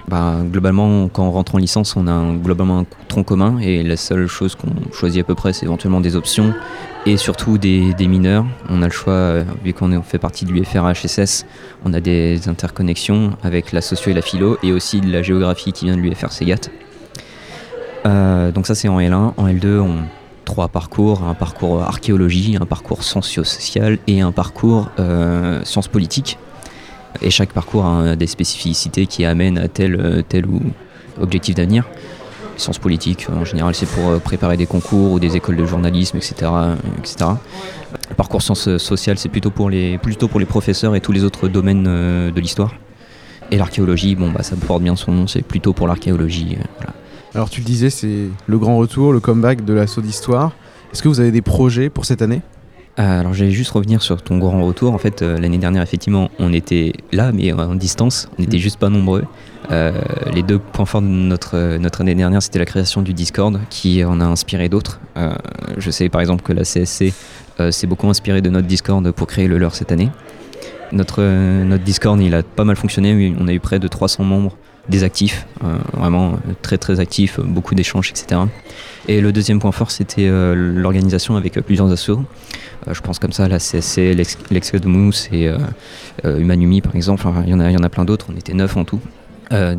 Bah, 0.09 0.39
globalement, 0.51 1.09
quand 1.09 1.25
on 1.25 1.31
rentre 1.31 1.55
en 1.55 1.59
licence, 1.59 1.95
on 1.97 2.07
a 2.07 2.13
un- 2.13 2.35
globalement 2.35 2.81
un 2.81 2.87
tronc 3.09 3.23
commun 3.23 3.59
et 3.61 3.83
la 3.83 3.97
seule 3.97 4.27
chose 4.27 4.57
qu'on 4.57 4.71
choisit 4.93 5.21
à 5.23 5.25
peu 5.25 5.35
près, 5.35 5.53
c'est 5.53 5.67
éventuellement 5.67 6.01
des 6.01 6.17
options 6.17 6.53
et 7.07 7.17
surtout 7.17 7.59
des, 7.59 7.95
des 7.95 8.09
mineurs. 8.09 8.45
On 8.69 8.83
a 8.83 8.87
le 8.87 8.93
choix, 8.93 9.13
euh, 9.13 9.45
vu 9.65 9.73
qu'on 9.73 10.03
fait 10.03 10.19
partie 10.19 10.45
de 10.47 10.53
l'UFR-HSS, 10.53 11.45
on 11.85 11.93
a 11.95 12.01
des 12.01 12.49
interconnexions 12.49 13.31
avec 13.43 13.73
la 13.73 13.81
socio 13.83 14.11
et 14.11 14.15
la 14.15 14.23
philo 14.23 14.59
et 14.63 14.73
aussi 14.73 15.01
de 15.01 15.11
la 15.13 15.23
géographie 15.23 15.73
qui 15.73 15.85
vient 15.85 15.97
de 15.97 16.03
l'UFR-SEGAT. 16.03 16.71
Euh, 18.07 18.51
donc 18.53 18.67
ça, 18.67 18.75
c'est 18.75 18.89
en 18.89 18.99
L1. 18.99 19.33
En 19.37 19.47
L2, 19.47 19.79
on 19.81 19.97
trois 20.51 20.67
parcours, 20.67 21.23
un 21.23 21.35
parcours 21.35 21.81
archéologie, 21.81 22.59
un 22.61 22.67
parcours 22.67 23.05
socio-social 23.05 23.99
et 24.09 24.21
un 24.21 24.33
parcours 24.33 24.91
euh, 24.99 25.63
sciences 25.65 25.87
politiques. 25.87 26.39
Et 27.23 27.31
chaque 27.31 27.53
parcours 27.53 27.87
a 27.87 28.17
des 28.17 28.27
spécificités 28.27 29.07
qui 29.07 29.25
amènent 29.25 29.59
à 29.59 29.69
tel, 29.69 29.95
euh, 29.95 30.23
tel 30.29 30.47
ou 30.47 30.61
objectif 31.21 31.55
d'avenir. 31.55 31.85
Sciences 32.57 32.81
politiques, 32.81 33.29
en 33.31 33.45
général, 33.45 33.77
c'est 33.77 33.87
pour 33.87 34.09
euh, 34.09 34.19
préparer 34.19 34.57
des 34.57 34.67
concours 34.67 35.13
ou 35.13 35.21
des 35.21 35.37
écoles 35.37 35.57
de 35.57 35.67
journalisme, 35.67 36.17
etc. 36.17 36.35
euh, 36.43 36.75
etc. 36.99 37.31
Le 38.09 38.15
parcours 38.17 38.43
sciences 38.43 38.77
sociales, 38.79 39.19
c'est 39.19 39.29
plutôt 39.29 39.51
pour, 39.53 39.71
les, 39.71 39.99
plutôt 39.99 40.27
pour 40.27 40.41
les 40.41 40.47
professeurs 40.47 40.97
et 40.97 41.01
tous 41.01 41.13
les 41.13 41.23
autres 41.23 41.47
domaines 41.47 41.87
euh, 41.87 42.33
de 42.33 42.41
l'histoire. 42.41 42.75
Et 43.53 43.57
l'archéologie, 43.57 44.17
bon, 44.17 44.33
bah, 44.33 44.43
ça 44.43 44.57
porte 44.57 44.83
bien 44.83 44.97
son 44.97 45.13
nom, 45.13 45.29
c'est 45.29 45.43
plutôt 45.43 45.73
pour 45.73 45.87
l'archéologie. 45.87 46.59
euh. 46.59 46.91
Alors 47.35 47.49
tu 47.49 47.61
le 47.61 47.67
disais, 47.67 47.91
c'est 47.91 48.29
le 48.47 48.59
grand 48.59 48.77
retour, 48.77 49.13
le 49.13 49.21
comeback 49.21 49.65
de 49.65 49.73
l'assaut 49.73 50.01
d'histoire. 50.01 50.53
Est-ce 50.93 51.03
que 51.03 51.09
vous 51.09 51.21
avez 51.21 51.31
des 51.31 51.43
projets 51.43 51.89
pour 51.89 52.05
cette 52.05 52.23
année? 52.23 52.43
Euh, 52.99 53.21
alors 53.21 53.35
j'allais 53.35 53.53
juste 53.53 53.71
revenir 53.71 54.03
sur 54.03 54.21
ton 54.21 54.39
grand 54.39 54.65
retour. 54.65 54.93
En 54.93 54.99
fait, 54.99 55.23
euh, 55.23 55.39
l'année 55.39 55.59
dernière, 55.59 55.83
effectivement, 55.83 56.29
on 56.41 56.53
était 56.53 56.93
là, 57.13 57.31
mais 57.31 57.53
en 57.53 57.77
distance. 57.77 58.29
On 58.37 58.43
n'était 58.43 58.59
juste 58.59 58.81
pas 58.81 58.89
nombreux. 58.89 59.25
Euh, 59.71 59.93
les 60.35 60.43
deux 60.43 60.59
points 60.59 60.87
forts 60.87 61.03
de 61.03 61.07
notre, 61.07 61.77
notre 61.79 62.01
année 62.01 62.17
dernière, 62.17 62.43
c'était 62.43 62.59
la 62.59 62.65
création 62.65 63.01
du 63.01 63.15
Discord, 63.15 63.61
qui 63.71 64.05
en 64.05 64.21
a 64.21 64.25
inspiré 64.25 64.69
d'autres. 64.69 65.01
Euh, 65.17 65.33
je 65.79 65.91
sais 65.93 66.09
par 66.09 66.21
exemple 66.21 66.43
que 66.43 66.53
la 66.53 66.65
CSC 66.65 67.13
s'est 67.71 67.87
beaucoup 67.87 68.09
inspirée 68.09 68.41
de 68.41 68.49
notre 68.49 68.67
Discord 68.67 69.09
pour 69.13 69.27
créer 69.27 69.47
le 69.47 69.59
leur 69.59 69.75
cette 69.75 69.93
année. 69.93 70.09
Notre, 70.93 71.23
notre 71.23 71.85
Discord, 71.85 72.19
il 72.21 72.35
a 72.35 72.43
pas 72.43 72.65
mal 72.65 72.75
fonctionné. 72.75 73.37
On 73.39 73.47
a 73.47 73.53
eu 73.53 73.61
près 73.61 73.79
de 73.79 73.87
300 73.87 74.25
membres 74.25 74.57
des 74.89 75.05
actifs, 75.05 75.47
euh, 75.63 75.79
vraiment 75.93 76.33
euh, 76.33 76.53
très 76.63 76.79
très 76.79 77.01
actifs, 77.01 77.39
euh, 77.39 77.43
beaucoup 77.43 77.75
d'échanges, 77.75 78.11
etc. 78.11 78.41
Et 79.09 79.21
le 79.21 79.33
deuxième 79.33 79.61
point 79.61 79.73
fort, 79.73 79.91
c'était 79.91 80.29
l'organisation 80.55 81.37
avec 81.37 81.55
plusieurs 81.61 81.91
assos. 81.91 82.23
Je 82.91 83.01
pense 83.01 83.19
comme 83.19 83.33
ça, 83.33 83.49
la 83.49 83.59
CSC, 83.59 84.15
l'ex- 84.15 84.39
l'Excademous 84.51 85.13
et 85.33 85.51
Humanumi 86.25 86.81
par 86.81 86.95
exemple. 86.95 87.27
Il 87.45 87.51
y 87.51 87.55
en 87.55 87.83
a, 87.83 87.89
plein 87.89 88.05
d'autres. 88.05 88.27
On 88.33 88.37
était 88.37 88.53
neuf 88.53 88.77
en 88.77 88.85
tout. 88.85 89.01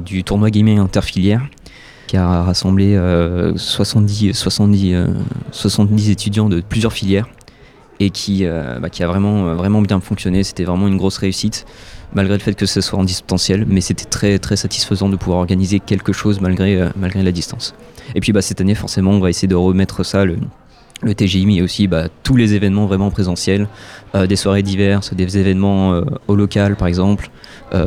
Du 0.06 0.24
tournoi 0.24 0.50
gaming 0.50 0.80
interfilière 0.80 1.42
qui 2.08 2.18
a 2.18 2.44
rassemblé 2.44 2.96
euh, 2.96 3.56
70, 3.56 4.34
70, 4.34 4.94
euh, 4.94 5.08
70 5.52 6.10
étudiants 6.10 6.50
de 6.50 6.60
plusieurs 6.60 6.92
filières 6.92 7.30
et 8.02 8.10
qui, 8.10 8.44
bah, 8.44 8.90
a 9.00 9.08
vraiment, 9.08 9.56
vraiment 9.56 9.82
bien 9.82 10.00
fonctionné. 10.02 10.44
C'était 10.44 10.66
vraiment 10.66 10.88
une 10.88 10.98
grosse 10.98 11.18
réussite, 11.20 11.66
malgré 12.14 12.36
le 12.36 12.42
fait 12.42 12.54
que 12.54 12.66
ce 12.66 12.82
soit 12.82 13.00
en 13.00 13.04
distanciel, 13.04 13.66
mais 13.68 13.82
c'était 13.82 14.06
très, 14.06 14.40
très 14.40 14.56
satisfaisant 14.56 15.10
de 15.10 15.16
pouvoir 15.16 15.40
organiser 15.40 15.80
quelque 15.80 16.14
chose 16.14 16.42
malgré, 16.42 16.80
euh, 16.82 16.90
la 17.16 17.32
distance. 17.32 17.74
Et 18.16 18.20
puis 18.20 18.32
bah, 18.32 18.42
cette 18.42 18.62
année, 18.62 18.76
forcément, 18.76 19.12
on 19.12 19.20
va 19.20 19.30
essayer 19.30 19.48
de 19.48 19.56
remettre 19.56 20.04
ça, 20.04 20.26
le, 20.26 20.38
le 21.02 21.16
TGI, 21.16 21.46
mais 21.46 21.62
aussi 21.62 21.88
bah, 21.88 22.08
tous 22.24 22.36
les 22.36 22.54
événements 22.54 22.86
vraiment 22.86 23.12
présentiels, 23.12 23.68
euh, 24.16 24.28
des 24.28 24.36
soirées 24.36 24.64
diverses, 24.64 25.14
des 25.14 25.38
événements 25.38 25.94
euh, 25.94 26.02
au 26.28 26.36
local 26.36 26.76
par 26.76 26.88
exemple, 26.88 27.30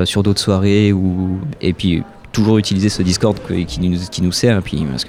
sur 0.05 0.23
d'autres 0.23 0.41
soirées, 0.41 0.95
ou... 0.95 1.39
et 1.61 1.75
puis 1.75 2.03
toujours 2.33 2.57
utiliser 2.57 2.89
ce 2.89 3.03
Discord 3.03 3.37
qui, 3.69 3.81
nous, 3.81 3.99
qui 4.11 4.23
nous 4.23 4.33
sert, 4.33 4.63
puis, 4.63 4.83
parce 4.91 5.05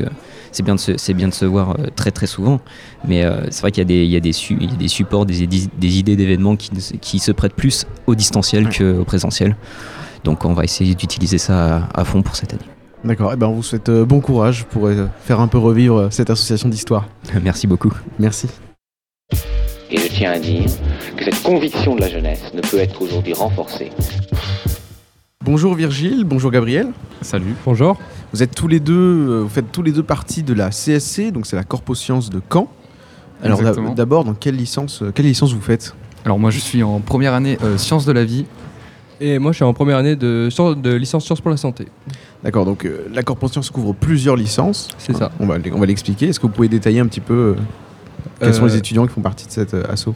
c'est 0.55 0.63
bien, 0.63 0.75
de 0.75 0.79
se- 0.79 0.97
c'est 0.97 1.13
bien 1.13 1.27
de 1.27 1.33
se 1.33 1.45
voir 1.45 1.71
euh, 1.71 1.87
très 1.95 2.11
très 2.11 2.27
souvent, 2.27 2.59
mais 3.07 3.23
euh, 3.25 3.45
c'est 3.51 3.61
vrai 3.61 3.71
qu'il 3.71 3.81
y 3.81 3.85
a 3.85 3.85
des, 3.85 4.03
il 4.05 4.09
y 4.11 4.15
a 4.15 4.19
des, 4.19 4.31
su- 4.33 4.57
il 4.59 4.71
y 4.71 4.73
a 4.73 4.77
des 4.77 4.87
supports, 4.87 5.25
des, 5.25 5.45
des- 5.47 5.67
des 5.77 5.97
idées 5.99 6.15
d'événements 6.15 6.55
qui, 6.55 6.69
qui 7.01 7.19
se 7.19 7.31
prêtent 7.31 7.53
plus 7.55 7.85
au 8.07 8.15
distanciel 8.15 8.69
qu'au 8.69 9.03
présentiel. 9.03 9.55
Donc 10.23 10.45
on 10.45 10.53
va 10.53 10.63
essayer 10.63 10.95
d'utiliser 10.95 11.37
ça 11.37 11.87
à, 11.93 12.01
à 12.01 12.05
fond 12.05 12.21
pour 12.21 12.35
cette 12.35 12.53
année. 12.53 12.63
D'accord, 13.03 13.33
et 13.33 13.35
ben 13.35 13.47
on 13.47 13.53
vous 13.53 13.63
souhaite 13.63 13.89
euh, 13.89 14.05
bon 14.05 14.19
courage 14.21 14.63
pour 14.65 14.87
euh, 14.87 15.07
faire 15.23 15.39
un 15.39 15.47
peu 15.47 15.57
revivre 15.59 15.97
euh, 15.97 16.07
cette 16.09 16.29
association 16.29 16.69
d'histoire. 16.69 17.05
Merci 17.43 17.67
beaucoup. 17.67 17.91
Merci. 18.17 18.47
Et 19.91 19.97
je 19.97 20.07
tiens 20.07 20.31
à 20.31 20.39
dire 20.39 20.63
que 21.15 21.23
cette 21.25 21.43
conviction 21.43 21.95
de 21.95 22.01
la 22.01 22.09
jeunesse 22.09 22.41
ne 22.55 22.61
peut 22.61 22.79
être 22.79 22.99
aujourd'hui 23.01 23.33
renforcée. 23.33 23.91
Bonjour 25.43 25.75
Virgile, 25.75 26.23
bonjour 26.25 26.49
Gabriel. 26.49 26.87
Salut. 27.21 27.53
Bonjour. 27.65 27.99
Vous 28.35 28.43
êtes 28.43 28.53
tous 28.53 28.67
les 28.67 28.81
deux, 28.81 28.93
euh, 28.93 29.39
vous 29.43 29.47
faites 29.47 29.71
tous 29.71 29.81
les 29.81 29.93
deux 29.93 30.03
partie 30.03 30.43
de 30.43 30.53
la 30.53 30.69
CSC, 30.69 31.31
donc 31.31 31.45
c'est 31.45 31.55
la 31.55 31.63
Corpo 31.63 31.95
Sciences 31.95 32.29
de 32.29 32.41
Caen. 32.51 32.67
Alors 33.41 33.61
d'abord, 33.95 34.25
dans 34.25 34.33
quelle 34.33 34.57
licence, 34.57 35.03
euh, 35.03 35.13
quelle 35.15 35.25
licence 35.25 35.53
vous 35.53 35.61
faites? 35.61 35.95
Alors 36.25 36.37
moi 36.37 36.51
je 36.51 36.59
suis 36.59 36.83
en 36.83 36.99
première 36.99 37.33
année 37.33 37.57
euh, 37.63 37.77
sciences 37.77 38.05
de 38.05 38.11
la 38.11 38.25
vie. 38.25 38.45
Et 39.21 39.39
moi 39.39 39.53
je 39.53 39.55
suis 39.55 39.63
en 39.63 39.73
première 39.73 39.95
année 39.95 40.17
de, 40.17 40.49
licence 40.97 41.23
sciences 41.23 41.39
pour 41.39 41.49
la 41.49 41.55
santé. 41.55 41.87
D'accord, 42.43 42.65
donc 42.65 42.83
euh, 42.83 43.07
la 43.13 43.23
Corpo 43.23 43.47
Sciences 43.47 43.69
couvre 43.69 43.93
plusieurs 43.93 44.35
licences. 44.35 44.89
C'est 44.97 45.15
ça. 45.15 45.31
On 45.39 45.45
va, 45.45 45.55
on 45.71 45.79
va 45.79 45.85
l'expliquer. 45.85 46.27
Est-ce 46.27 46.41
que 46.41 46.47
vous 46.47 46.53
pouvez 46.53 46.67
détailler 46.67 46.99
un 46.99 47.07
petit 47.07 47.21
peu 47.21 47.33
euh, 47.33 47.55
quels 48.39 48.53
sont 48.53 48.65
les 48.65 48.75
étudiants 48.75 49.07
qui 49.07 49.13
font 49.13 49.21
partie 49.21 49.47
de 49.47 49.51
cette 49.51 49.73
euh, 49.73 49.89
asso 49.89 50.09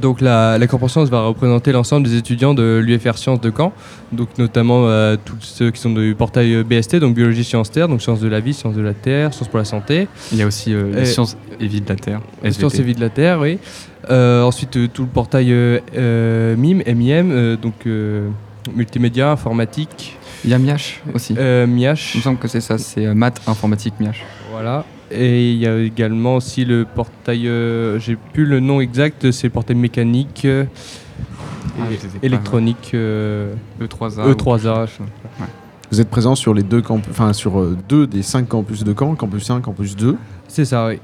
Donc 0.00 0.20
la, 0.20 0.58
la 0.58 0.66
Corpo 0.66 0.86
Sciences 0.88 1.08
va 1.10 1.22
représenter 1.26 1.72
l'ensemble 1.72 2.06
des 2.06 2.16
étudiants 2.16 2.54
de 2.54 2.80
l'UFR 2.84 3.18
Sciences 3.18 3.40
de 3.40 3.52
Caen, 3.56 3.72
donc 4.12 4.28
notamment 4.38 4.86
euh, 4.86 5.16
tous 5.24 5.36
ceux 5.40 5.70
qui 5.70 5.80
sont 5.80 5.90
du 5.90 6.14
portail 6.16 6.54
euh, 6.54 6.62
BST, 6.64 6.96
donc 6.96 7.14
biologie 7.14 7.42
sciences 7.44 7.70
terre, 7.70 7.88
donc 7.88 8.00
sciences 8.00 8.20
de 8.20 8.28
la 8.28 8.40
vie, 8.40 8.54
sciences 8.54 8.74
de 8.76 8.82
la 8.82 8.94
terre, 8.94 9.34
sciences 9.34 9.48
pour 9.48 9.58
la 9.58 9.64
santé. 9.64 10.06
Il 10.30 10.38
y 10.38 10.42
a 10.42 10.46
aussi 10.46 10.72
euh, 10.72 11.00
Et- 11.00 11.04
sciences 11.04 11.36
et 11.58 11.66
vie 11.66 11.80
de 11.80 11.88
la 11.88 11.96
terre. 11.96 12.20
SVT. 12.42 12.52
Sciences 12.58 12.78
et 12.78 12.82
vie 12.82 12.94
de 12.94 13.00
la 13.00 13.10
terre, 13.10 13.40
oui. 13.40 13.58
Euh, 14.10 14.42
ensuite 14.42 14.92
tout 14.92 15.02
le 15.02 15.08
portail 15.08 15.46
MIM, 15.96 16.82
MIM, 16.94 17.56
donc 17.56 17.86
multimédia, 18.74 19.30
informatique. 19.32 20.16
Il 20.44 20.50
y 20.50 20.54
a 20.54 20.58
Miach 20.58 21.00
aussi. 21.14 21.34
Miach. 21.34 22.14
Il 22.14 22.18
me 22.18 22.22
semble 22.22 22.38
que 22.38 22.48
c'est 22.48 22.60
ça, 22.60 22.78
c'est 22.78 23.12
maths, 23.14 23.40
informatique, 23.46 23.94
Miach. 24.00 24.24
Voilà. 24.50 24.84
Et 25.12 25.52
il 25.52 25.58
y 25.58 25.66
a 25.66 25.78
également 25.78 26.36
aussi 26.36 26.64
le 26.64 26.84
portail, 26.84 27.46
euh, 27.46 27.98
j'ai 27.98 28.16
plus 28.16 28.46
le 28.46 28.60
nom 28.60 28.80
exact, 28.80 29.30
c'est 29.30 29.48
le 29.48 29.52
portail 29.52 29.76
mécanique, 29.76 30.44
euh, 30.44 30.64
Ah, 31.78 31.84
et 31.90 32.26
électronique, 32.26 32.92
euh, 32.94 33.54
E3A. 33.80 34.32
E3A. 34.32 34.82
Ouais. 35.00 35.46
Vous 35.90 36.00
êtes 36.00 36.08
présent 36.08 36.34
sur 36.34 36.54
les 36.54 36.62
deux 36.62 36.80
campus, 36.80 37.10
enfin 37.10 37.32
sur 37.34 37.62
deux 37.88 38.06
des 38.06 38.22
cinq 38.22 38.48
campus 38.48 38.82
de 38.84 38.94
Caen, 38.98 39.14
campus 39.14 39.50
1, 39.50 39.60
campus 39.60 39.94
2. 39.94 40.16
C'est 40.48 40.64
ça, 40.64 40.86
oui. 40.86 40.98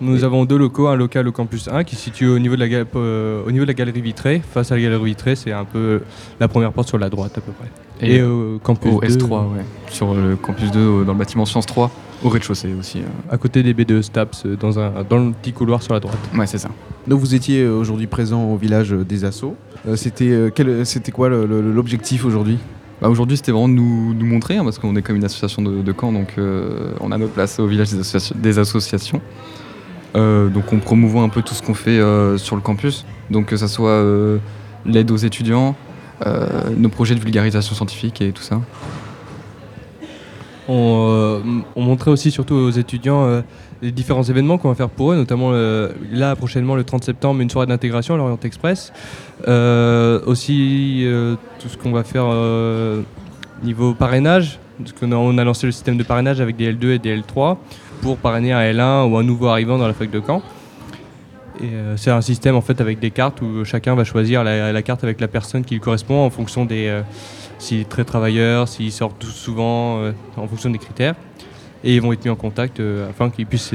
Nous 0.00 0.22
avons 0.22 0.44
deux 0.44 0.56
locaux, 0.56 0.86
un 0.86 0.94
local 0.94 1.26
au 1.26 1.32
campus 1.32 1.68
1 1.68 1.82
qui 1.82 1.96
se 1.96 2.02
situe 2.02 2.28
au 2.28 2.38
niveau 2.38 2.54
de 2.54 2.60
la, 2.60 2.68
ga- 2.68 2.84
euh, 2.94 3.42
au 3.44 3.50
niveau 3.50 3.64
de 3.64 3.68
la 3.70 3.74
galerie 3.74 4.00
vitrée. 4.00 4.40
Face 4.52 4.70
à 4.70 4.76
la 4.76 4.82
galerie 4.82 5.06
vitrée, 5.06 5.34
c'est 5.34 5.50
un 5.50 5.64
peu 5.64 6.02
la 6.38 6.46
première 6.46 6.72
porte 6.72 6.86
sur 6.88 6.98
la 6.98 7.10
droite 7.10 7.36
à 7.36 7.40
peu 7.40 7.50
près. 7.50 7.68
Et, 8.08 8.22
au 8.22 8.60
campus 8.62 8.92
au 8.92 9.00
2, 9.00 9.08
S3, 9.08 9.28
ouais. 9.52 9.64
Sur 9.90 10.14
le 10.14 10.36
campus 10.36 10.70
2, 10.70 10.78
euh, 10.78 11.04
dans 11.04 11.14
le 11.14 11.18
bâtiment 11.18 11.44
Sciences 11.44 11.66
3, 11.66 11.90
au 12.22 12.28
rez-de-chaussée 12.28 12.68
aussi. 12.78 12.98
euh. 12.98 13.02
à 13.34 13.38
côté 13.38 13.64
des 13.64 13.74
B2 13.74 14.02
STAPS, 14.02 14.44
euh, 14.46 14.56
dans, 14.56 14.78
un, 14.78 14.92
dans 15.08 15.18
le 15.18 15.32
petit 15.32 15.52
couloir 15.52 15.82
sur 15.82 15.94
la 15.94 16.00
droite. 16.00 16.18
Ouais, 16.36 16.46
c'est 16.46 16.58
ça. 16.58 16.68
Donc 17.08 17.18
vous 17.18 17.34
étiez 17.34 17.62
euh, 17.62 17.74
aujourd'hui 17.76 18.06
présent 18.06 18.44
au 18.44 18.56
village 18.56 18.90
des 18.90 19.24
Assauts. 19.24 19.56
Euh, 19.88 19.96
c'était 19.96 20.30
euh, 20.30 20.50
quel- 20.54 20.86
c'était 20.86 21.10
quoi 21.10 21.28
l'objectif 21.28 22.24
aujourd'hui? 22.24 22.58
Bah, 23.02 23.08
Aujourd'hui, 23.08 23.36
c'était 23.36 23.50
vraiment 23.52 23.68
de 23.68 23.74
nous, 23.74 24.14
nous 24.14 24.26
montrer, 24.26 24.58
hein, 24.58 24.64
parce 24.64 24.78
qu'on 24.78 24.94
est 24.94 25.02
comme 25.02 25.16
une 25.16 25.24
association 25.24 25.62
de, 25.62 25.82
de 25.82 25.94
Caen, 26.00 26.12
donc 26.12 26.34
euh, 26.38 26.92
on 27.00 27.10
a 27.10 27.18
notre 27.18 27.32
place 27.32 27.58
au 27.58 27.66
village 27.66 27.90
des, 27.90 28.00
associa- 28.00 28.36
des 28.36 28.58
associations. 28.60 29.20
Euh, 30.16 30.48
donc 30.48 30.72
on 30.72 30.78
promouvoit 30.78 31.22
un 31.22 31.28
peu 31.28 31.42
tout 31.42 31.54
ce 31.54 31.62
qu'on 31.62 31.74
fait 31.74 31.98
euh, 31.98 32.38
sur 32.38 32.56
le 32.56 32.62
campus, 32.62 33.04
donc 33.30 33.46
que 33.46 33.56
ça 33.56 33.68
soit 33.68 33.90
euh, 33.90 34.38
l'aide 34.86 35.10
aux 35.10 35.16
étudiants, 35.16 35.76
euh, 36.26 36.46
nos 36.76 36.88
projets 36.88 37.14
de 37.14 37.20
vulgarisation 37.20 37.74
scientifique 37.74 38.20
et 38.20 38.32
tout 38.32 38.42
ça. 38.42 38.60
On, 40.70 41.06
euh, 41.10 41.40
on 41.76 41.82
montrait 41.82 42.10
aussi 42.10 42.30
surtout 42.30 42.54
aux 42.54 42.70
étudiants 42.70 43.24
euh, 43.24 43.40
les 43.80 43.90
différents 43.90 44.22
événements 44.22 44.58
qu'on 44.58 44.68
va 44.68 44.74
faire 44.74 44.90
pour 44.90 45.12
eux, 45.12 45.16
notamment 45.16 45.50
euh, 45.52 45.90
là 46.10 46.36
prochainement 46.36 46.74
le 46.74 46.84
30 46.84 47.04
septembre 47.04 47.40
une 47.40 47.48
soirée 47.48 47.66
d'intégration 47.66 48.14
à 48.14 48.16
l'Orient 48.18 48.38
Express. 48.42 48.92
Euh, 49.46 50.20
aussi 50.26 51.02
euh, 51.04 51.36
tout 51.58 51.68
ce 51.68 51.76
qu'on 51.76 51.92
va 51.92 52.04
faire 52.04 52.24
euh, 52.26 53.02
niveau 53.62 53.94
parrainage, 53.94 54.58
parce 54.78 54.92
qu'on 54.92 55.12
on 55.12 55.38
a 55.38 55.44
lancé 55.44 55.66
le 55.66 55.72
système 55.72 55.96
de 55.96 56.02
parrainage 56.02 56.40
avec 56.40 56.56
des 56.56 56.72
L2 56.72 56.90
et 56.90 56.98
des 56.98 57.16
L3 57.16 57.56
pour 58.00 58.16
parrainer 58.16 58.52
un 58.52 58.60
L1 58.60 59.10
ou 59.10 59.16
un 59.16 59.22
nouveau 59.22 59.48
arrivant 59.48 59.78
dans 59.78 59.86
la 59.86 59.94
fac 59.94 60.10
de 60.10 60.20
Caen. 60.24 60.42
Euh, 61.62 61.96
c'est 61.96 62.10
un 62.10 62.20
système 62.20 62.54
en 62.54 62.60
fait 62.60 62.80
avec 62.80 63.00
des 63.00 63.10
cartes 63.10 63.42
où 63.42 63.64
chacun 63.64 63.94
va 63.94 64.04
choisir 64.04 64.44
la, 64.44 64.72
la 64.72 64.82
carte 64.82 65.02
avec 65.02 65.20
la 65.20 65.26
personne 65.28 65.64
qui 65.64 65.74
lui 65.74 65.80
correspond 65.80 66.24
en 66.24 66.30
fonction 66.30 66.64
des 66.64 66.86
euh, 66.86 67.02
s'il 67.58 67.80
est 67.80 67.88
très 67.88 68.04
travailleur, 68.04 68.68
s'il 68.68 68.92
sort 68.92 69.12
tout 69.14 69.26
souvent, 69.26 69.98
euh, 69.98 70.12
en 70.36 70.46
fonction 70.46 70.70
des 70.70 70.78
critères. 70.78 71.14
Et 71.84 71.96
ils 71.96 72.02
vont 72.02 72.12
être 72.12 72.24
mis 72.24 72.30
en 72.30 72.36
contact 72.36 72.80
euh, 72.80 73.10
afin 73.10 73.30
qu'ils 73.30 73.46
puissent, 73.46 73.74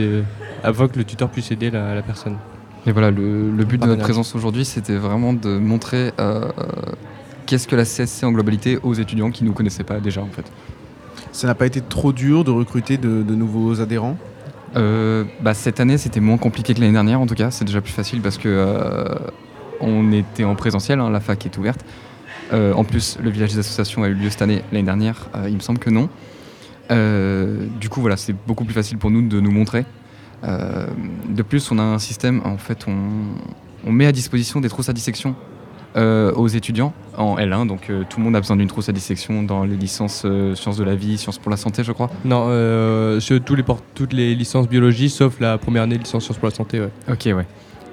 afin 0.63 0.87
que 0.87 0.97
le 0.97 1.03
tuteur 1.03 1.29
puisse 1.29 1.51
aider 1.51 1.71
la, 1.71 1.95
la 1.95 2.01
personne. 2.01 2.37
Et 2.85 2.91
voilà, 2.91 3.11
le, 3.11 3.49
le 3.51 3.63
but 3.65 3.81
de 3.81 3.87
notre 3.87 4.01
présence 4.01 4.35
aujourd'hui, 4.35 4.65
c'était 4.65 4.95
vraiment 4.97 5.33
de 5.33 5.57
montrer 5.57 6.11
qu'est-ce 7.45 7.65
que 7.67 7.77
la 7.77 7.85
CSC 7.85 8.25
en 8.25 8.31
globalité 8.33 8.77
aux 8.83 8.93
étudiants 8.93 9.31
qui 9.31 9.43
ne 9.43 9.49
nous 9.49 9.53
connaissaient 9.53 9.85
pas 9.85 9.99
déjà 10.01 10.21
en 10.21 10.27
fait. 10.27 10.43
Ça 11.33 11.47
n'a 11.47 11.55
pas 11.55 11.65
été 11.65 11.81
trop 11.81 12.13
dur 12.13 12.43
de 12.43 12.51
recruter 12.51 12.97
de, 12.97 13.35
nouveaux 13.35 13.81
adhérents 13.81 14.17
Euh, 14.75 15.23
bah, 15.41 15.53
cette 15.53 15.79
année, 15.79 15.99
c'était 15.99 16.19
moins 16.19 16.37
compliqué 16.37 16.73
que 16.73 16.79
l'année 16.79 16.93
dernière, 16.93 17.19
en 17.19 17.27
tout 17.27 17.35
cas. 17.35 17.51
C'est 17.51 17.65
déjà 17.65 17.81
plus 17.81 17.91
facile 17.91 18.21
parce 18.21 18.37
que 18.37 18.47
euh, 18.49 19.03
on 19.81 20.11
était 20.11 20.43
en 20.43 20.55
présentiel, 20.55 20.99
hein, 20.99 21.09
la 21.09 21.19
fac 21.19 21.45
est 21.45 21.57
ouverte. 21.57 21.85
Euh, 22.53 22.73
en 22.73 22.83
plus, 22.83 23.17
le 23.21 23.29
village 23.29 23.51
des 23.51 23.59
associations 23.59 24.03
a 24.03 24.07
eu 24.07 24.13
lieu 24.13 24.29
cette 24.29 24.41
année. 24.41 24.63
L'année 24.71 24.85
dernière, 24.85 25.29
il 25.47 25.55
me 25.55 25.59
semble 25.59 25.79
que 25.79 25.89
non. 25.89 26.09
Du 27.79 27.89
coup, 27.89 28.01
voilà, 28.01 28.17
c'est 28.17 28.35
beaucoup 28.47 28.65
plus 28.65 28.73
facile 28.73 28.97
pour 28.97 29.11
nous 29.11 29.27
de 29.27 29.39
nous 29.39 29.51
montrer. 29.51 29.85
De 30.43 31.41
plus, 31.41 31.71
on 31.71 31.79
a 31.79 31.83
un 31.83 31.99
système, 31.99 32.41
en 32.45 32.57
fait, 32.57 32.85
on, 32.87 32.97
on 33.85 33.91
met 33.91 34.05
à 34.05 34.11
disposition 34.11 34.59
des 34.61 34.69
trousses 34.69 34.89
à 34.89 34.93
dissection 34.93 35.35
aux 35.95 36.47
étudiants 36.47 36.93
en 37.17 37.37
L1. 37.37 37.67
Donc, 37.67 37.89
euh, 37.89 38.03
tout 38.09 38.19
le 38.19 38.25
monde 38.25 38.35
a 38.35 38.39
besoin 38.39 38.55
d'une 38.57 38.67
trousse 38.67 38.89
à 38.89 38.91
dissection 38.91 39.43
dans 39.43 39.63
les 39.63 39.75
licences 39.75 40.23
euh, 40.25 40.55
sciences 40.55 40.77
de 40.77 40.83
la 40.83 40.95
vie, 40.95 41.17
sciences 41.17 41.37
pour 41.37 41.51
la 41.51 41.57
santé, 41.57 41.83
je 41.83 41.91
crois. 41.91 42.09
Non, 42.25 42.45
euh, 42.47 43.19
sur 43.19 43.39
tous 43.43 43.55
les 43.55 43.63
toutes 43.95 44.13
les 44.13 44.35
licences 44.35 44.67
biologie, 44.67 45.09
sauf 45.09 45.39
la 45.39 45.57
première 45.57 45.83
année 45.83 45.97
de 45.97 46.03
licence 46.03 46.23
sciences 46.23 46.37
pour 46.37 46.47
la 46.49 46.55
santé. 46.55 46.79
Ouais. 46.79 46.89
Ok, 47.11 47.25
ouais. 47.25 47.45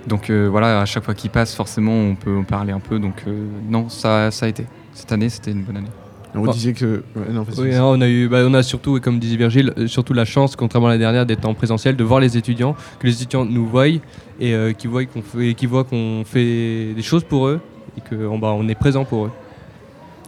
Donc 0.07 0.31
euh, 0.31 0.49
voilà, 0.51 0.81
à 0.81 0.87
chaque 0.87 1.05
fois 1.05 1.15
qu'il 1.15 1.31
passe, 1.31 1.55
forcément, 1.55 1.93
on 1.93 2.15
peut 2.15 2.37
en 2.39 2.45
parler 2.45 2.73
un 2.73 2.81
peu. 2.81 2.99
Donc 2.99 3.25
euh, 3.27 3.47
non, 3.69 3.89
ça, 3.89 4.31
ça 4.31 4.47
a 4.47 4.49
été. 4.49 4.65
Cette 4.95 5.13
année, 5.13 5.29
c'était 5.29 5.51
une 5.53 5.63
bonne 5.63 5.77
année. 5.77 5.89
On 6.35 6.43
Bon. 6.43 6.53
disait 6.53 6.73
que. 6.75 7.03
ouais, 7.17 7.33
non, 7.33 7.45
Oui, 7.59 7.75
non, 7.75 7.91
on 7.91 8.01
a 8.01 8.09
eu, 8.09 8.29
bah, 8.29 8.39
on 8.47 8.55
a 8.55 8.63
surtout, 8.63 9.01
comme 9.01 9.19
disait 9.19 9.37
Virgile, 9.37 9.73
euh, 9.77 9.89
surtout 9.89 10.13
la 10.15 10.25
chance, 10.25 10.55
contrairement 10.57 10.87
à 10.87 10.91
l'année 10.91 11.01
dernière, 11.03 11.27
d'être 11.27 11.45
en 11.45 11.55
présentiel, 11.55 11.97
de 11.97 12.05
voir 12.05 12.21
les 12.21 12.37
étudiants, 12.37 12.77
que 13.01 13.07
les 13.07 13.15
étudiants 13.15 13.45
nous 13.45 13.67
voient 13.67 13.89
et 13.89 14.01
euh, 14.43 14.73
qu'ils 14.73 14.91
voient 14.91 15.05
qu'on 15.07 15.23
fait, 15.23 15.55
qu'ils 15.55 15.69
voient 15.69 15.85
qu'on 15.85 16.23
fait 16.25 16.95
des 16.95 17.03
choses 17.03 17.25
pour 17.25 17.49
eux 17.49 17.61
et 17.97 18.01
qu'on 18.01 18.39
bah, 18.39 18.55
on 18.57 18.69
est 18.69 18.75
présent 18.75 19.05
pour 19.05 19.27
eux. 19.27 19.31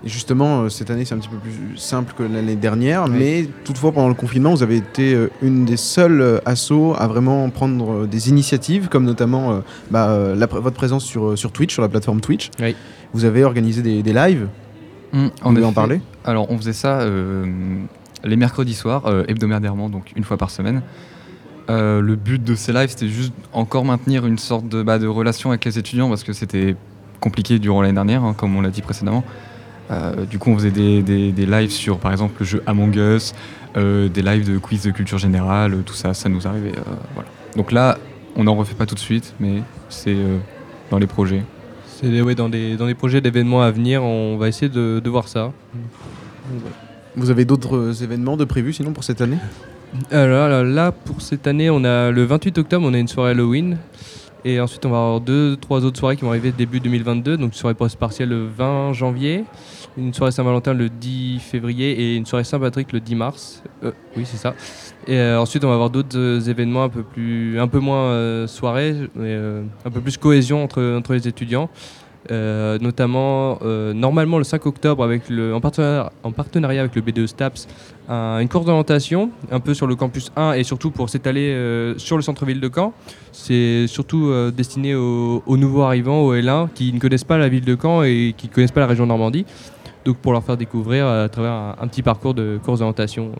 Et 0.04 0.08
justement, 0.08 0.62
euh, 0.62 0.68
cette 0.68 0.90
année, 0.90 1.04
c'est 1.04 1.14
un 1.14 1.18
petit 1.18 1.28
peu 1.28 1.36
plus 1.36 1.76
simple 1.76 2.12
que 2.16 2.24
l'année 2.24 2.56
dernière, 2.56 3.06
mais 3.06 3.46
toutefois, 3.64 3.92
pendant 3.92 4.08
le 4.08 4.14
confinement, 4.14 4.50
vous 4.52 4.64
avez 4.64 4.76
été 4.76 5.14
euh, 5.14 5.30
une 5.42 5.64
des 5.64 5.76
seules 5.76 6.20
euh, 6.20 6.38
assos 6.44 6.94
à 6.98 7.06
vraiment 7.06 7.48
prendre 7.50 8.06
des 8.06 8.28
initiatives, 8.28 8.88
comme 8.88 9.04
notamment 9.04 9.62
bah, 9.90 10.34
la 10.34 10.46
votre 10.46 10.74
présence 10.74 11.04
sur, 11.04 11.38
sur 11.38 11.52
Twitch, 11.52 11.72
sur 11.72 11.82
la 11.82 11.88
plateforme 11.88 12.20
Twitch. 12.20 12.50
Vous 13.12 13.24
avez 13.24 13.44
organisé 13.44 13.82
des, 13.82 14.02
des 14.02 14.12
lives. 14.12 14.48
Hum, 15.12 15.30
Vous 15.42 15.50
voulez 15.50 15.64
en 15.64 15.72
parler? 15.72 16.00
Alors, 16.24 16.50
on 16.50 16.56
faisait 16.56 16.72
ça 16.72 17.00
euh, 17.00 17.44
les 18.24 18.36
mercredis 18.36 18.74
soirs, 18.74 19.06
euh, 19.06 19.24
hebdomadairement, 19.28 19.90
donc 19.90 20.12
une 20.16 20.24
fois 20.24 20.36
par 20.36 20.50
semaine. 20.50 20.82
Euh, 21.70 22.00
le 22.00 22.16
but 22.16 22.42
de 22.42 22.54
ces 22.54 22.72
lives, 22.72 22.88
c'était 22.90 23.08
juste 23.08 23.32
encore 23.52 23.84
maintenir 23.84 24.26
une 24.26 24.38
sorte 24.38 24.68
de, 24.68 24.82
bah, 24.82 24.98
de 24.98 25.06
relation 25.06 25.50
avec 25.50 25.64
les 25.64 25.78
étudiants 25.78 26.08
parce 26.08 26.24
que 26.24 26.32
c'était 26.32 26.74
compliqué 27.22 27.58
durant 27.58 27.80
l'année 27.82 27.94
dernière, 27.94 28.22
hein, 28.24 28.34
comme 28.36 28.54
on 28.56 28.60
l'a 28.60 28.70
dit 28.70 28.82
précédemment. 28.82 29.24
Euh, 29.90 30.24
du 30.26 30.38
coup, 30.38 30.50
on 30.50 30.56
faisait 30.56 30.70
des, 30.70 31.02
des- 31.02 31.32
des 31.32 31.46
lives 31.46 31.70
sur, 31.70 31.98
par 31.98 32.10
exemple, 32.12 32.34
le 32.40 32.44
jeu 32.46 32.62
Among 32.66 32.94
Us, 32.96 33.32
euh, 33.76 34.08
des 34.08 34.22
lives 34.22 34.46
de 34.50 34.58
quiz 34.58 34.82
de 34.82 34.90
culture 34.90 35.18
générale, 35.18 35.82
tout 35.86 35.94
ça, 35.94 36.12
ça 36.14 36.28
nous 36.28 36.46
arrivait. 36.46 36.72
euh, 36.76 36.82
voilà. 37.14 37.28
Donc 37.56 37.72
là, 37.72 37.98
on 38.36 38.44
n'en 38.44 38.54
refait 38.56 38.74
pas 38.74 38.86
tout 38.86 38.94
de 38.94 39.00
suite, 39.00 39.34
mais 39.40 39.62
c'est 39.88 40.14
euh, 40.14 40.38
dans 40.90 40.98
les 40.98 41.06
projets. 41.06 41.42
C'est 41.86 42.20
ouais, 42.22 42.34
dans, 42.34 42.48
des, 42.48 42.76
dans 42.76 42.86
des 42.86 42.94
projets 42.94 43.20
d'événements 43.20 43.62
à 43.62 43.70
venir, 43.70 44.02
on 44.02 44.36
va 44.36 44.48
essayer 44.48 44.68
de, 44.70 45.00
de 45.04 45.10
voir 45.10 45.28
ça. 45.28 45.52
Vous 47.14 47.30
avez 47.30 47.44
d'autres 47.44 48.02
événements 48.02 48.36
de 48.36 48.44
prévus 48.44 48.72
sinon 48.72 48.92
pour 48.92 49.04
cette 49.04 49.20
année? 49.20 49.36
Alors 50.10 50.48
là, 50.48 50.62
là, 50.64 50.90
pour 50.92 51.20
cette 51.20 51.46
année, 51.46 51.68
on 51.70 51.84
a 51.84 52.10
le 52.10 52.24
28 52.24 52.56
octobre, 52.58 52.86
on 52.88 52.94
a 52.94 52.98
une 52.98 53.08
soirée 53.08 53.32
Halloween. 53.32 53.76
Et 54.44 54.60
ensuite, 54.60 54.84
on 54.84 54.90
va 54.90 54.96
avoir 54.98 55.20
deux, 55.20 55.56
trois 55.56 55.84
autres 55.84 55.98
soirées 55.98 56.16
qui 56.16 56.22
vont 56.22 56.30
arriver 56.30 56.50
début 56.50 56.80
2022. 56.80 57.36
Donc, 57.36 57.52
une 57.52 57.52
soirée 57.52 57.74
post-partielle 57.74 58.30
le 58.30 58.46
20 58.46 58.92
janvier, 58.92 59.44
une 59.96 60.12
soirée 60.12 60.32
Saint-Valentin 60.32 60.74
le 60.74 60.88
10 60.88 61.38
février 61.38 61.92
et 61.92 62.16
une 62.16 62.26
soirée 62.26 62.42
Saint-Patrick 62.42 62.92
le 62.92 62.98
10 62.98 63.14
mars. 63.14 63.62
Euh, 63.84 63.92
oui, 64.16 64.24
c'est 64.26 64.36
ça. 64.36 64.54
Et 65.06 65.16
euh, 65.16 65.40
ensuite, 65.40 65.64
on 65.64 65.68
va 65.68 65.74
avoir 65.74 65.90
d'autres 65.90 66.18
euh, 66.18 66.40
événements 66.40 66.84
un 66.84 66.88
peu, 66.88 67.04
plus, 67.04 67.60
un 67.60 67.68
peu 67.68 67.78
moins 67.78 68.46
soirées, 68.48 68.96
mais 69.14 69.36
un 69.84 69.90
peu 69.90 70.00
plus 70.00 70.16
cohésion 70.16 70.64
entre, 70.64 70.82
entre 70.82 71.14
les 71.14 71.28
étudiants. 71.28 71.70
Notamment, 72.30 73.58
normalement 73.94 74.38
le 74.38 74.44
5 74.44 74.66
octobre, 74.66 75.04
avec 75.04 75.28
le, 75.28 75.54
en, 75.54 75.60
partenariat, 75.60 76.12
en 76.22 76.32
partenariat 76.32 76.80
avec 76.80 76.96
le 76.96 77.02
B2 77.02 77.26
STAPS, 77.26 77.68
un- 78.08 78.38
une 78.40 78.48
course 78.48 78.66
d'orientation, 78.66 79.30
un 79.50 79.60
peu 79.60 79.74
sur 79.74 79.86
le 79.86 79.94
campus 79.94 80.32
1 80.36 80.54
et 80.54 80.64
surtout 80.64 80.90
pour 80.90 81.08
s'étaler 81.08 81.50
euh, 81.50 81.96
sur 81.98 82.16
le 82.16 82.22
centre-ville 82.22 82.60
de 82.60 82.70
Caen. 82.74 82.92
C'est 83.32 83.86
surtout 83.86 84.26
euh, 84.26 84.50
destiné 84.50 84.94
aux, 84.94 85.42
aux 85.46 85.56
nouveaux 85.56 85.82
arrivants, 85.82 86.20
aux 86.20 86.34
L1, 86.34 86.68
qui 86.74 86.92
ne 86.92 86.98
connaissent 86.98 87.24
pas 87.24 87.38
la 87.38 87.48
ville 87.48 87.64
de 87.64 87.76
Caen 87.80 88.02
et 88.02 88.34
qui 88.36 88.48
ne 88.48 88.52
connaissent 88.52 88.72
pas 88.72 88.80
la 88.80 88.86
région 88.86 89.06
Normandie. 89.06 89.46
Donc 90.04 90.16
pour 90.16 90.32
leur 90.32 90.42
faire 90.42 90.56
découvrir 90.56 91.06
à 91.06 91.28
travers 91.28 91.76
un, 91.80 91.86
petit 91.86 92.02
parcours 92.02 92.34
de 92.34 92.58
course 92.62 92.80
d'orientation 92.80 93.32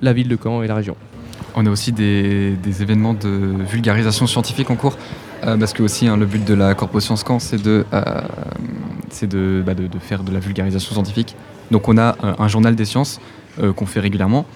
la 0.00 0.12
ville 0.12 0.28
de 0.28 0.38
Caen 0.42 0.62
et 0.62 0.66
la 0.66 0.74
région. 0.74 0.96
On 1.54 1.64
a 1.66 1.70
aussi 1.70 1.92
des, 1.92 2.56
événements 2.80 3.14
de 3.14 3.54
vulgarisation 3.68 4.26
scientifique 4.26 4.70
en 4.70 4.76
cours, 4.76 4.96
euh, 5.44 5.56
parce 5.56 5.72
que 5.72 5.82
aussi 5.82 6.08
hein, 6.08 6.16
le 6.16 6.26
but 6.26 6.44
de 6.44 6.54
la 6.54 6.74
Corpo 6.74 7.00
Science 7.00 7.24
Caen, 7.26 7.38
c'est 7.38 7.62
bah, 7.90 8.14
de, 9.26 9.86
de 9.86 9.98
faire 9.98 10.22
de 10.22 10.32
la 10.32 10.40
vulgarisation 10.40 10.92
scientifique. 10.92 11.36
Donc 11.70 11.88
on 11.88 11.96
a 11.96 12.16
un 12.38 12.48
journal 12.48 12.74
des 12.76 12.84
sciences 12.84 13.18
euh, 13.60 13.72
qu'on 13.72 13.86
fait 13.86 14.00
régulièrement. 14.00 14.46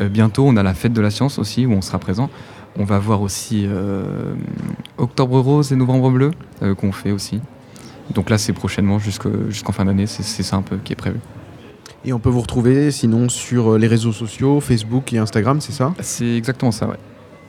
Euh, 0.00 0.08
bientôt, 0.08 0.44
on 0.46 0.56
a 0.56 0.62
la 0.62 0.74
fête 0.74 0.92
de 0.92 1.00
la 1.00 1.10
science 1.10 1.38
aussi, 1.38 1.66
où 1.66 1.72
on 1.72 1.82
sera 1.82 1.98
présent. 1.98 2.30
On 2.78 2.84
va 2.84 2.98
voir 2.98 3.22
aussi 3.22 3.64
euh, 3.66 4.34
Octobre 4.98 5.40
Rose 5.40 5.72
et 5.72 5.76
Novembre 5.76 6.10
Bleu, 6.10 6.30
euh, 6.62 6.74
qu'on 6.74 6.92
fait 6.92 7.10
aussi. 7.10 7.40
Donc 8.14 8.30
là, 8.30 8.38
c'est 8.38 8.52
prochainement, 8.52 8.98
jusqu'en 8.98 9.72
fin 9.72 9.84
d'année, 9.84 10.06
c'est 10.06 10.42
ça 10.42 10.56
un 10.56 10.62
peu 10.62 10.76
qui 10.76 10.92
est 10.92 10.96
prévu. 10.96 11.18
Et 12.04 12.12
on 12.12 12.20
peut 12.20 12.28
vous 12.28 12.42
retrouver 12.42 12.90
sinon 12.92 13.28
sur 13.28 13.78
les 13.78 13.88
réseaux 13.88 14.12
sociaux, 14.12 14.60
Facebook 14.60 15.12
et 15.12 15.18
Instagram, 15.18 15.60
c'est 15.60 15.72
ça? 15.72 15.92
C'est 16.00 16.36
exactement 16.36 16.70
ça, 16.70 16.86
ouais. 16.86 16.98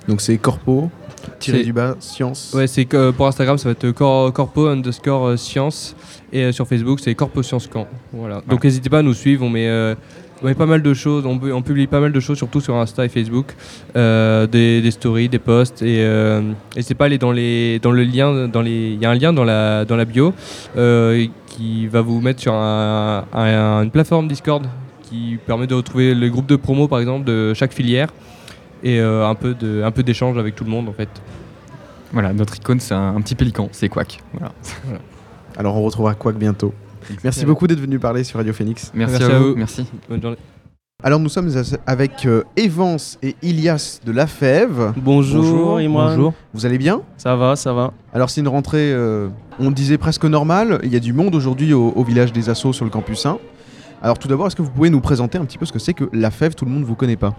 Donc 0.07 0.21
c'est 0.21 0.37
corpo, 0.37 0.89
tiré 1.37 1.63
du 1.63 1.73
bas, 1.73 1.95
science. 1.99 2.53
Ouais, 2.55 2.65
c'est 2.65 2.85
que 2.85 3.11
pour 3.11 3.27
Instagram, 3.27 3.57
ça 3.57 3.65
va 3.65 3.73
être 3.73 3.91
cor- 3.91 4.31
corpo 4.33 4.67
underscore 4.67 5.37
science. 5.37 5.95
Et 6.31 6.45
euh, 6.45 6.51
sur 6.53 6.65
Facebook, 6.65 7.01
c'est 7.01 7.13
corpo 7.13 7.43
science 7.43 7.67
camp. 7.67 7.87
Voilà. 8.13 8.41
Donc 8.47 8.63
n'hésitez 8.63 8.89
pas 8.89 8.99
à 8.99 9.03
nous 9.03 9.13
suivre. 9.13 9.45
On 9.45 9.49
met, 9.49 9.67
euh, 9.67 9.95
on 10.41 10.45
met 10.45 10.55
pas 10.55 10.65
mal 10.65 10.81
de 10.81 10.93
choses. 10.93 11.25
On, 11.25 11.39
on 11.51 11.61
publie 11.61 11.87
pas 11.87 11.99
mal 11.99 12.11
de 12.11 12.19
choses, 12.19 12.37
surtout 12.37 12.61
sur 12.61 12.75
Insta 12.75 13.05
et 13.05 13.09
Facebook. 13.09 13.55
Euh, 13.95 14.47
des, 14.47 14.81
des 14.81 14.91
stories, 14.91 15.29
des 15.29 15.39
posts. 15.39 15.81
Et 15.81 15.97
euh, 16.01 16.41
n'hésitez 16.75 16.95
pas 16.95 17.05
aller 17.05 17.17
dans, 17.17 17.31
les, 17.31 17.79
dans 17.79 17.91
le 17.91 18.03
lien. 18.03 18.47
dans 18.47 18.61
les- 18.61 18.91
Il 18.93 19.01
y 19.01 19.05
a 19.05 19.09
un 19.11 19.15
lien 19.15 19.33
dans 19.33 19.43
la, 19.43 19.85
dans 19.85 19.95
la 19.95 20.05
bio 20.05 20.33
euh, 20.77 21.25
qui 21.47 21.87
va 21.87 22.01
vous 22.01 22.21
mettre 22.21 22.39
sur 22.41 22.53
un- 22.53 23.25
un- 23.33 23.83
une 23.83 23.91
plateforme 23.91 24.27
Discord 24.27 24.65
qui 25.03 25.37
permet 25.45 25.67
de 25.67 25.73
retrouver 25.73 26.13
le 26.13 26.29
groupe 26.29 26.47
de 26.47 26.55
promo, 26.57 26.87
par 26.87 26.99
exemple, 26.99 27.25
de 27.25 27.53
chaque 27.53 27.73
filière. 27.73 28.09
et 28.83 28.99
euh, 28.99 29.25
un 29.27 29.33
peu 29.35 29.53
de- 29.55 29.81
un 29.83 29.89
peu 29.91 30.03
d'échange 30.03 30.37
avec 30.37 30.53
tout 30.55 30.63
le 30.63 30.69
monde 30.69 30.87
en 30.87 30.93
fait. 30.93 31.09
Voilà, 32.13 32.31
notre 32.31 32.55
icône, 32.57 32.79
c'est 32.79 32.93
un, 32.93 33.15
un 33.15 33.21
petit 33.21 33.33
pélican, 33.35 33.69
c'est 33.71 33.89
Quack. 33.89 34.19
Voilà. 34.33 34.53
Alors 35.57 35.75
on 35.77 35.81
retrouvera 35.81 36.13
Quack 36.13 36.35
bientôt. 36.37 36.73
Merci 37.23 37.45
beaucoup 37.45 37.67
d'être 37.67 37.79
venu 37.79 37.99
parler 37.99 38.23
sur 38.23 38.37
Radio 38.37 38.53
Phoenix. 38.53 38.91
Merci 38.93 39.23
à 39.23 39.39
vous, 39.39 39.55
merci. 39.55 39.85
Bonne 40.09 40.21
journée. 40.21 40.37
Alors 41.03 41.19
nous 41.19 41.29
sommes 41.29 41.51
avec 41.85 42.25
euh, 42.25 42.43
Evans 42.55 42.97
et 43.21 43.35
Ilias 43.43 43.99
de 44.03 44.11
La 44.11 44.25
Fève. 44.25 44.93
Bonjour, 44.97 45.77
Imran. 45.77 46.09
Bonjour. 46.09 46.33
Vous 46.55 46.65
allez 46.65 46.79
bien? 46.79 47.01
Ça 47.17 47.35
va, 47.35 47.55
ça 47.55 47.71
va. 47.71 47.93
Alors 48.13 48.31
c'est 48.31 48.41
une 48.41 48.47
rentrée, 48.47 48.91
euh, 48.93 49.29
on 49.59 49.69
disait 49.69 49.99
presque 49.99 50.25
normale. 50.25 50.79
Il 50.83 50.91
y 50.91 50.95
a 50.95 50.99
du 50.99 51.13
monde 51.13 51.35
aujourd'hui 51.35 51.71
au, 51.73 51.89
au 51.95 52.03
village 52.03 52.33
des 52.33 52.49
Assauts 52.49 52.73
sur 52.73 52.83
le 52.83 52.89
campus 52.89 53.27
1. 53.27 53.37
Alors 54.01 54.17
tout 54.17 54.27
d'abord, 54.27 54.47
est-ce 54.47 54.55
que 54.55 54.63
vous 54.63 54.71
pouvez 54.71 54.89
nous 54.89 55.01
présenter 55.01 55.37
un 55.37 55.45
petit 55.45 55.59
peu 55.59 55.65
ce 55.67 55.71
que 55.71 55.79
c'est 55.79 55.93
que 55.93 56.09
La 56.13 56.31
Fève? 56.31 56.55
Tout 56.55 56.65
le 56.65 56.71
monde 56.71 56.81
ne 56.81 56.87
vous 56.87 56.95
connaît 56.95 57.15
pas. 57.15 57.35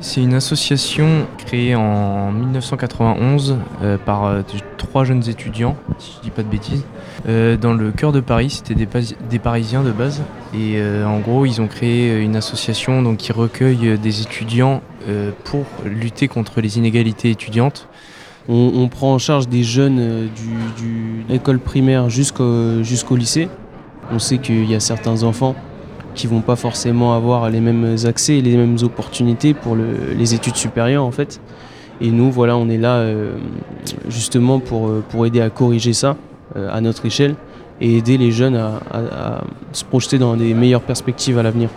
C'est 0.00 0.22
une 0.22 0.34
association 0.34 1.26
créée 1.38 1.74
en 1.74 2.30
1991 2.30 3.56
euh, 3.82 3.98
par 3.98 4.26
euh, 4.26 4.42
trois 4.76 5.02
jeunes 5.02 5.28
étudiants, 5.28 5.76
si 5.98 6.12
je 6.16 6.22
dis 6.22 6.30
pas 6.30 6.44
de 6.44 6.48
bêtises, 6.48 6.84
euh, 7.28 7.56
dans 7.56 7.72
le 7.72 7.90
cœur 7.90 8.12
de 8.12 8.20
Paris. 8.20 8.50
C'était 8.50 8.74
des, 8.76 9.38
Parisiens 9.40 9.82
de 9.82 9.90
base. 9.90 10.22
Et 10.54 10.80
en 11.04 11.18
gros, 11.18 11.46
ils 11.46 11.60
ont 11.60 11.66
créé 11.66 12.20
une 12.20 12.36
association 12.36 13.16
qui 13.16 13.32
recueille 13.32 13.98
des 13.98 14.22
étudiants 14.22 14.82
pour 15.44 15.64
lutter 15.84 16.26
contre 16.26 16.60
les 16.60 16.78
inégalités 16.78 17.30
étudiantes. 17.30 17.88
On, 18.48 18.88
prend 18.88 19.12
en 19.12 19.18
charge 19.18 19.48
des 19.48 19.62
jeunes 19.62 20.28
du, 20.34 20.82
du 20.82 21.24
école 21.34 21.58
primaire 21.58 22.08
jusqu'au 22.08 23.16
lycée. 23.16 23.48
On 24.10 24.18
sait 24.18 24.38
qu'il 24.38 24.70
y 24.70 24.74
a 24.74 24.80
certains 24.80 25.22
enfants 25.22 25.54
qui 26.18 26.26
vont 26.26 26.42
pas 26.42 26.56
forcément 26.56 27.10
avoir 27.14 27.48
les 27.48 27.60
mêmes 27.60 27.96
accès 28.12 28.34
et 28.38 28.42
les 28.42 28.56
mêmes 28.56 28.76
opportunités 28.82 29.54
pour 29.54 29.74
le- 29.76 30.12
les 30.16 30.34
études 30.34 30.56
supérieures 30.56 31.04
en 31.04 31.12
fait. 31.18 31.40
Et 32.00 32.10
nous, 32.10 32.30
voilà, 32.30 32.56
on 32.56 32.68
est 32.68 32.76
là 32.88 32.94
euh, 32.96 33.36
justement 34.08 34.58
pour, 34.60 34.88
euh, 34.88 35.02
pour 35.10 35.26
aider 35.26 35.40
à 35.40 35.50
corriger 35.50 35.92
ça 35.92 36.16
euh, 36.56 36.68
à 36.76 36.80
notre 36.80 37.06
échelle 37.06 37.34
et 37.80 37.96
aider 37.98 38.18
les 38.18 38.32
jeunes 38.32 38.56
à 38.56 39.42
se 39.72 39.84
projeter 39.84 40.18
dans 40.18 40.34
des 40.36 40.52
meilleures 40.54 40.82
perspectives 40.92 41.38
à 41.38 41.42
l'avenir. 41.44 41.68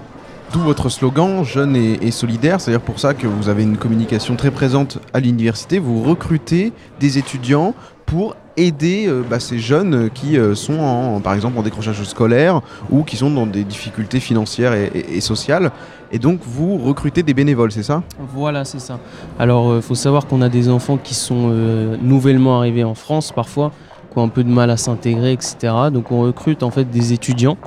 D'où 0.51 0.59
votre 0.59 0.89
slogan 0.89 1.43
jeune 1.45 1.75
et, 1.75 1.99
et 2.01 2.11
solidaire, 2.11 2.59
c'est-à-dire 2.59 2.81
pour 2.81 2.99
ça 2.99 3.13
que 3.13 3.27
vous 3.27 3.47
avez 3.49 3.63
une 3.63 3.77
communication 3.77 4.35
très 4.35 4.51
présente 4.51 4.97
à 5.13 5.19
l'université. 5.19 5.79
Vous 5.79 6.01
recrutez 6.03 6.73
des 6.99 7.17
étudiants 7.19 7.73
pour 8.11 8.35
aider 8.57 9.05
euh, 9.07 9.23
bah, 9.27 9.39
ces 9.39 9.57
jeunes 9.57 10.09
qui 10.13 10.37
euh, 10.37 10.53
sont 10.53 10.77
en, 10.79 11.21
par 11.21 11.33
exemple 11.33 11.57
en 11.57 11.63
décrochage 11.63 12.03
scolaire 12.03 12.59
ou 12.91 13.03
qui 13.03 13.15
sont 13.15 13.31
dans 13.31 13.47
des 13.47 13.63
difficultés 13.63 14.19
financières 14.19 14.73
et, 14.73 14.91
et- 14.93 15.17
et 15.17 15.21
sociales. 15.21 15.71
Et 16.11 16.19
donc 16.19 16.41
vous 16.45 16.77
recrutez 16.77 17.23
des 17.23 17.33
bénévoles, 17.33 17.71
c'est 17.71 17.83
ça? 17.83 18.03
Voilà, 18.35 18.65
c'est 18.65 18.81
ça. 18.81 18.99
Alors, 19.39 19.77
il 19.77 19.81
faut 19.81 19.95
savoir 19.95 20.27
qu'on 20.27 20.41
a 20.41 20.49
des 20.49 20.67
enfants 20.67 20.97
qui 21.01 21.13
sont 21.13 21.47
euh, 21.51 21.95
nouvellement 22.01 22.57
arrivés 22.59 22.83
en 22.83 22.95
France 22.95 23.31
parfois, 23.31 23.71
qui 24.11 24.19
ont 24.19 24.23
un 24.23 24.27
peu 24.27 24.43
de 24.43 24.49
mal 24.49 24.69
à 24.71 24.75
s'intégrer, 24.75 25.31
etc. 25.31 25.55
Donc, 25.93 26.11
on 26.11 26.19
recrute 26.23 26.63
en 26.63 26.69
fait 26.71 26.83
des 26.91 27.13
étudiants 27.13 27.57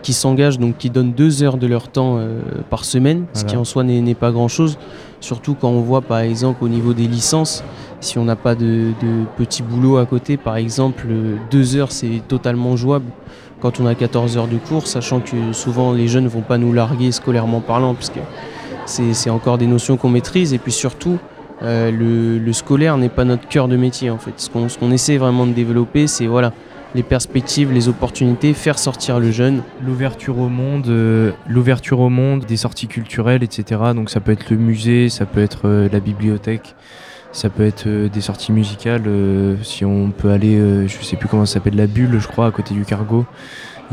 qui 0.00 0.12
s'engagent, 0.12 0.60
donc 0.60 0.78
qui 0.78 0.90
donnent 0.90 1.10
deux 1.12 1.42
heures 1.42 1.56
de 1.56 1.66
leur 1.66 1.88
temps 1.88 2.18
euh, 2.18 2.40
par 2.70 2.84
semaine, 2.84 3.24
ce 3.32 3.44
qui 3.44 3.56
en 3.56 3.64
soi 3.64 3.82
n'est 3.82 4.00
n'est 4.00 4.14
pas 4.14 4.30
grand-chose. 4.30 4.78
Surtout 5.20 5.56
quand 5.60 5.70
on 5.70 5.80
voit, 5.80 6.02
par 6.02 6.18
exemple, 6.20 6.62
au 6.62 6.68
niveau 6.68 6.92
des 6.94 7.08
licences, 7.08 7.64
si 8.00 8.18
on 8.18 8.24
n'a 8.24 8.36
pas 8.36 8.54
de, 8.54 8.92
de 9.02 9.62
boulots 9.62 9.98
à 9.98 10.06
côté, 10.06 10.36
par 10.36 10.56
exemple, 10.56 11.06
deux 11.50 11.76
heures, 11.76 11.92
c'est 11.92 12.22
totalement 12.28 12.76
jouable 12.76 13.06
quand 13.60 13.80
on 13.80 13.86
a 13.86 13.94
14 13.94 14.36
heures 14.36 14.46
de 14.46 14.56
cours, 14.56 14.86
sachant 14.86 15.20
que 15.20 15.52
souvent 15.52 15.92
les 15.92 16.08
jeunes 16.08 16.24
ne 16.24 16.28
vont 16.28 16.42
pas 16.42 16.58
nous 16.58 16.72
larguer 16.72 17.10
scolairement 17.12 17.60
parlant, 17.60 17.94
puisque 17.94 18.20
c'est 18.86 19.30
encore 19.30 19.58
des 19.58 19.66
notions 19.66 19.96
qu'on 19.96 20.08
maîtrise. 20.08 20.54
Et 20.54 20.58
puis 20.58 20.72
surtout, 20.72 21.18
euh, 21.62 21.90
le, 21.90 22.52
scolaire 22.52 22.96
n'est 22.96 23.08
pas 23.08 23.24
notre 23.24 23.48
cœur 23.48 23.68
de 23.68 23.76
métier 23.76 24.10
en 24.10 24.18
fait. 24.18 24.32
Ce 24.36 24.48
qu'on 24.48 24.68
ce 24.68 24.78
qu'on 24.78 24.90
essaie 24.90 25.16
vraiment 25.16 25.46
de 25.46 25.52
développer, 25.52 26.06
c'est 26.06 26.26
voilà, 26.26 26.52
les 26.94 27.02
perspectives, 27.02 27.72
les 27.72 27.88
opportunités, 27.88 28.54
faire 28.54 28.78
sortir 28.78 29.18
le 29.18 29.30
jeune. 29.30 29.62
L'ouverture 29.84 30.38
au 30.38 30.48
monde, 30.48 30.86
euh, 30.88 31.32
l'ouverture 31.48 32.00
au 32.00 32.08
monde, 32.08 32.44
des 32.44 32.56
sorties 32.56 32.86
culturelles, 32.86 33.42
etc. 33.42 33.80
Donc 33.94 34.10
ça 34.10 34.20
peut 34.20 34.32
être 34.32 34.50
le 34.50 34.56
musée, 34.56 35.08
ça 35.08 35.26
peut 35.26 35.42
être 35.42 35.62
euh, 35.64 35.88
la 35.92 36.00
bibliothèque, 36.00 36.74
ça 37.38 37.50
peut 37.50 37.64
être 37.64 37.86
euh, 37.86 38.08
des 38.08 38.20
sorties 38.20 38.50
musicales. 38.52 39.04
euh, 39.06 39.56
si 39.62 39.84
on 39.84 40.10
peut 40.10 40.30
aller, 40.30 40.56
euh, 40.56 40.88
je 40.88 41.02
sais 41.04 41.16
plus 41.16 41.28
comment 41.28 41.46
ça 41.46 41.54
s'appelle, 41.54 41.76
la 41.76 41.86
bulle, 41.86 42.18
je 42.18 42.26
crois, 42.26 42.46
à 42.46 42.50
côté 42.50 42.74
du 42.74 42.84
cargo. 42.84 43.24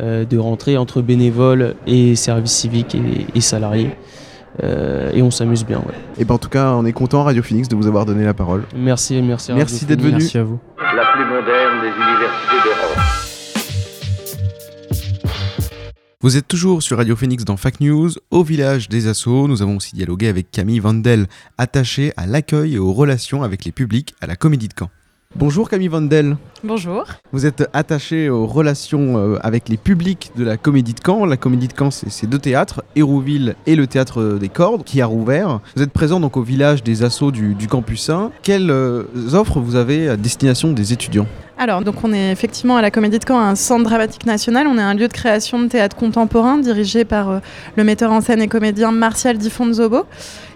euh, 0.00 0.24
de 0.24 0.38
rentrée 0.38 0.76
entre 0.78 1.02
bénévoles 1.02 1.74
et 1.86 2.14
services 2.16 2.52
civiques 2.52 2.94
et, 2.94 3.26
et 3.34 3.40
salariés. 3.40 3.90
Euh, 4.62 5.10
et 5.14 5.22
on 5.22 5.30
s'amuse 5.30 5.64
bien. 5.64 5.78
ouais. 5.78 5.94
Et 6.18 6.24
ben 6.26 6.34
en 6.34 6.38
tout 6.38 6.50
cas, 6.50 6.72
on 6.72 6.84
est 6.84 6.92
content 6.92 7.24
Radio 7.24 7.42
Phoenix 7.42 7.68
de 7.68 7.74
vous 7.76 7.86
avoir 7.86 8.04
donné 8.06 8.24
la 8.24 8.34
parole. 8.34 8.64
Merci, 8.76 9.20
merci. 9.22 9.52
Merci 9.54 9.84
d'être 9.86 10.00
venu. 10.02 10.12
Merci 10.18 10.38
à 10.38 10.44
vous. 10.44 10.58
La 10.78 11.06
plus 11.14 11.24
moderne 11.24 11.80
des 11.82 11.88
universités 11.88 12.58
d'Europe. 12.64 12.81
Vous 16.24 16.36
êtes 16.36 16.46
toujours 16.46 16.84
sur 16.84 16.98
Radio 16.98 17.16
Phoenix 17.16 17.44
dans 17.44 17.56
Fact 17.56 17.80
News, 17.80 18.10
au 18.30 18.44
village 18.44 18.88
des 18.88 19.08
Assauts. 19.08 19.48
Nous 19.48 19.60
avons 19.60 19.78
aussi 19.78 19.96
dialogué 19.96 20.28
avec 20.28 20.52
Camille 20.52 20.78
Vandel, 20.78 21.26
attachée 21.58 22.12
à 22.16 22.28
l'accueil 22.28 22.74
et 22.74 22.78
aux 22.78 22.92
relations 22.92 23.42
avec 23.42 23.64
les 23.64 23.72
publics 23.72 24.14
à 24.20 24.28
la 24.28 24.36
Comédie 24.36 24.68
de 24.68 24.74
Caen. 24.78 24.88
Bonjour 25.34 25.68
Camille 25.68 25.88
Vandel. 25.88 26.36
Bonjour. 26.62 27.06
Vous 27.32 27.44
êtes 27.44 27.68
attachée 27.72 28.28
aux 28.30 28.46
relations 28.46 29.18
euh, 29.18 29.38
avec 29.42 29.68
les 29.68 29.76
publics 29.76 30.30
de 30.36 30.44
la 30.44 30.56
Comédie 30.56 30.94
de 30.94 31.00
Caen. 31.04 31.26
La 31.26 31.36
Comédie 31.36 31.66
de 31.66 31.74
Caen, 31.76 31.90
c'est 31.90 32.28
deux 32.28 32.38
théâtres, 32.38 32.84
Hérouville 32.94 33.56
et 33.66 33.74
le 33.74 33.88
Théâtre 33.88 34.38
des 34.38 34.48
Cordes, 34.48 34.84
qui 34.84 35.00
a 35.00 35.06
rouvert. 35.06 35.58
Vous 35.74 35.82
êtes 35.82 35.90
présent 35.90 36.20
donc 36.20 36.36
au 36.36 36.42
village 36.42 36.84
des 36.84 37.02
Assauts 37.02 37.32
du, 37.32 37.56
du 37.56 37.66
Campus 37.66 38.10
1. 38.10 38.30
Quelles 38.44 38.70
euh, 38.70 39.02
offres 39.32 39.58
vous 39.58 39.74
avez 39.74 40.08
à 40.08 40.16
destination 40.16 40.72
des 40.72 40.92
étudiants? 40.92 41.26
Alors, 41.58 41.82
donc 41.82 41.96
on 42.02 42.12
est 42.12 42.32
effectivement 42.32 42.76
à 42.76 42.82
la 42.82 42.90
Comédie 42.90 43.18
de 43.18 43.24
Caen, 43.26 43.38
un 43.38 43.54
centre 43.54 43.84
dramatique 43.84 44.26
national. 44.26 44.66
On 44.66 44.78
est 44.78 44.82
un 44.82 44.94
lieu 44.94 45.06
de 45.06 45.12
création 45.12 45.60
de 45.60 45.68
théâtre 45.68 45.94
contemporain 45.96 46.58
dirigé 46.58 47.04
par 47.04 47.30
euh, 47.30 47.38
le 47.76 47.84
metteur 47.84 48.10
en 48.10 48.20
scène 48.20 48.40
et 48.42 48.48
comédien 48.48 48.90
Martial 48.90 49.38
Di 49.38 49.48
Fonzobo. 49.50 50.04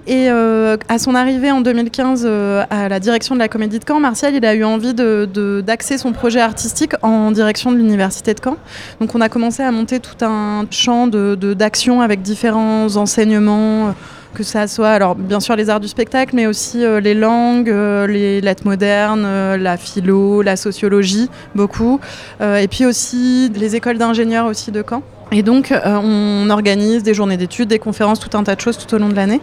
Et 0.09 0.31
euh, 0.31 0.77
à 0.89 0.99
son 0.99 1.15
arrivée 1.15 1.51
en 1.53 1.61
2015 1.61 2.23
euh, 2.25 2.65
à 2.71 2.89
la 2.89 2.99
direction 2.99 3.35
de 3.35 3.41
la 3.41 3.49
Comédie 3.49 3.79
de 3.79 3.85
Caen, 3.87 4.01
Martial 4.01 4.35
il 4.35 4.45
a 4.45 4.55
eu 4.55 4.65
envie 4.65 4.95
de- 4.95 5.29
de- 5.33 5.63
d'axer 5.65 5.99
son 5.99 6.13
projet 6.13 6.41
artistique 6.41 6.93
en 7.03 7.31
direction 7.31 7.71
de 7.73 7.77
l'Université 7.77 8.33
de 8.35 8.41
Caen. 8.43 8.57
Donc 9.01 9.15
on 9.15 9.21
a 9.21 9.29
commencé 9.29 9.63
à 9.63 9.71
monter 9.71 10.01
tout 10.01 10.25
un 10.25 10.65
champ 10.71 11.07
de- 11.09 11.37
de- 11.39 11.55
d'action 11.55 12.01
avec 12.03 12.23
différents 12.23 12.97
enseignements, 12.97 13.95
que 14.37 14.43
ça 14.43 14.69
soit, 14.69 15.15
bien 15.15 15.41
sûr 15.41 15.57
les 15.57 15.71
arts 15.71 15.81
du 15.81 15.89
spectacle, 15.89 16.37
mais 16.37 16.47
aussi 16.47 16.85
euh, 16.85 17.01
les 17.01 17.15
langues, 17.15 17.71
euh, 17.71 18.07
les 18.07 18.43
lettres 18.43 18.67
modernes, 18.67 19.25
euh, 19.25 19.57
la 19.57 19.79
philo, 19.79 20.43
la 20.43 20.57
sociologie, 20.57 21.31
beaucoup. 21.55 22.01
Et 22.41 22.69
puis 22.69 22.85
aussi 22.85 23.51
les 23.55 23.77
écoles 23.77 23.99
d'ingénieurs 23.99 24.47
aussi 24.47 24.71
de 24.71 24.85
Caen. 24.89 25.03
Et 25.33 25.43
donc, 25.43 25.73
on 25.85 26.51
organise 26.51 27.03
des 27.03 27.15
journées 27.15 27.37
d'études, 27.37 27.69
des 27.69 27.79
conférences, 27.79 28.21
tout 28.21 28.37
un 28.37 28.45
tas 28.45 28.55
de 28.55 28.61
choses 28.61 28.77
tout 28.79 28.95
au 28.95 28.99
long 28.99 29.09
de 29.09 29.15
l'année. 29.15 29.41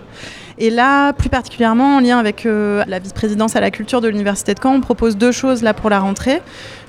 Et 0.58 0.70
là, 0.70 1.14
plus 1.14 1.30
particulièrement 1.30 1.98
en 1.98 2.00
lien 2.00 2.18
avec 2.18 2.46
euh, 2.46 2.84
la 2.88 3.00
vice-présidence 3.00 3.56
à 3.56 3.62
la 3.62 3.72
culture 3.72 4.02
de 4.02 4.08
l'Université 4.08 4.54
de 4.54 4.60
Caen, 4.62 4.76
on 4.76 4.82
propose 4.82 5.18
deux 5.18 5.32
choses 5.32 5.64
là 5.64 5.74
pour 5.74 5.90
la 5.90 6.00
rentrée. 6.00 6.42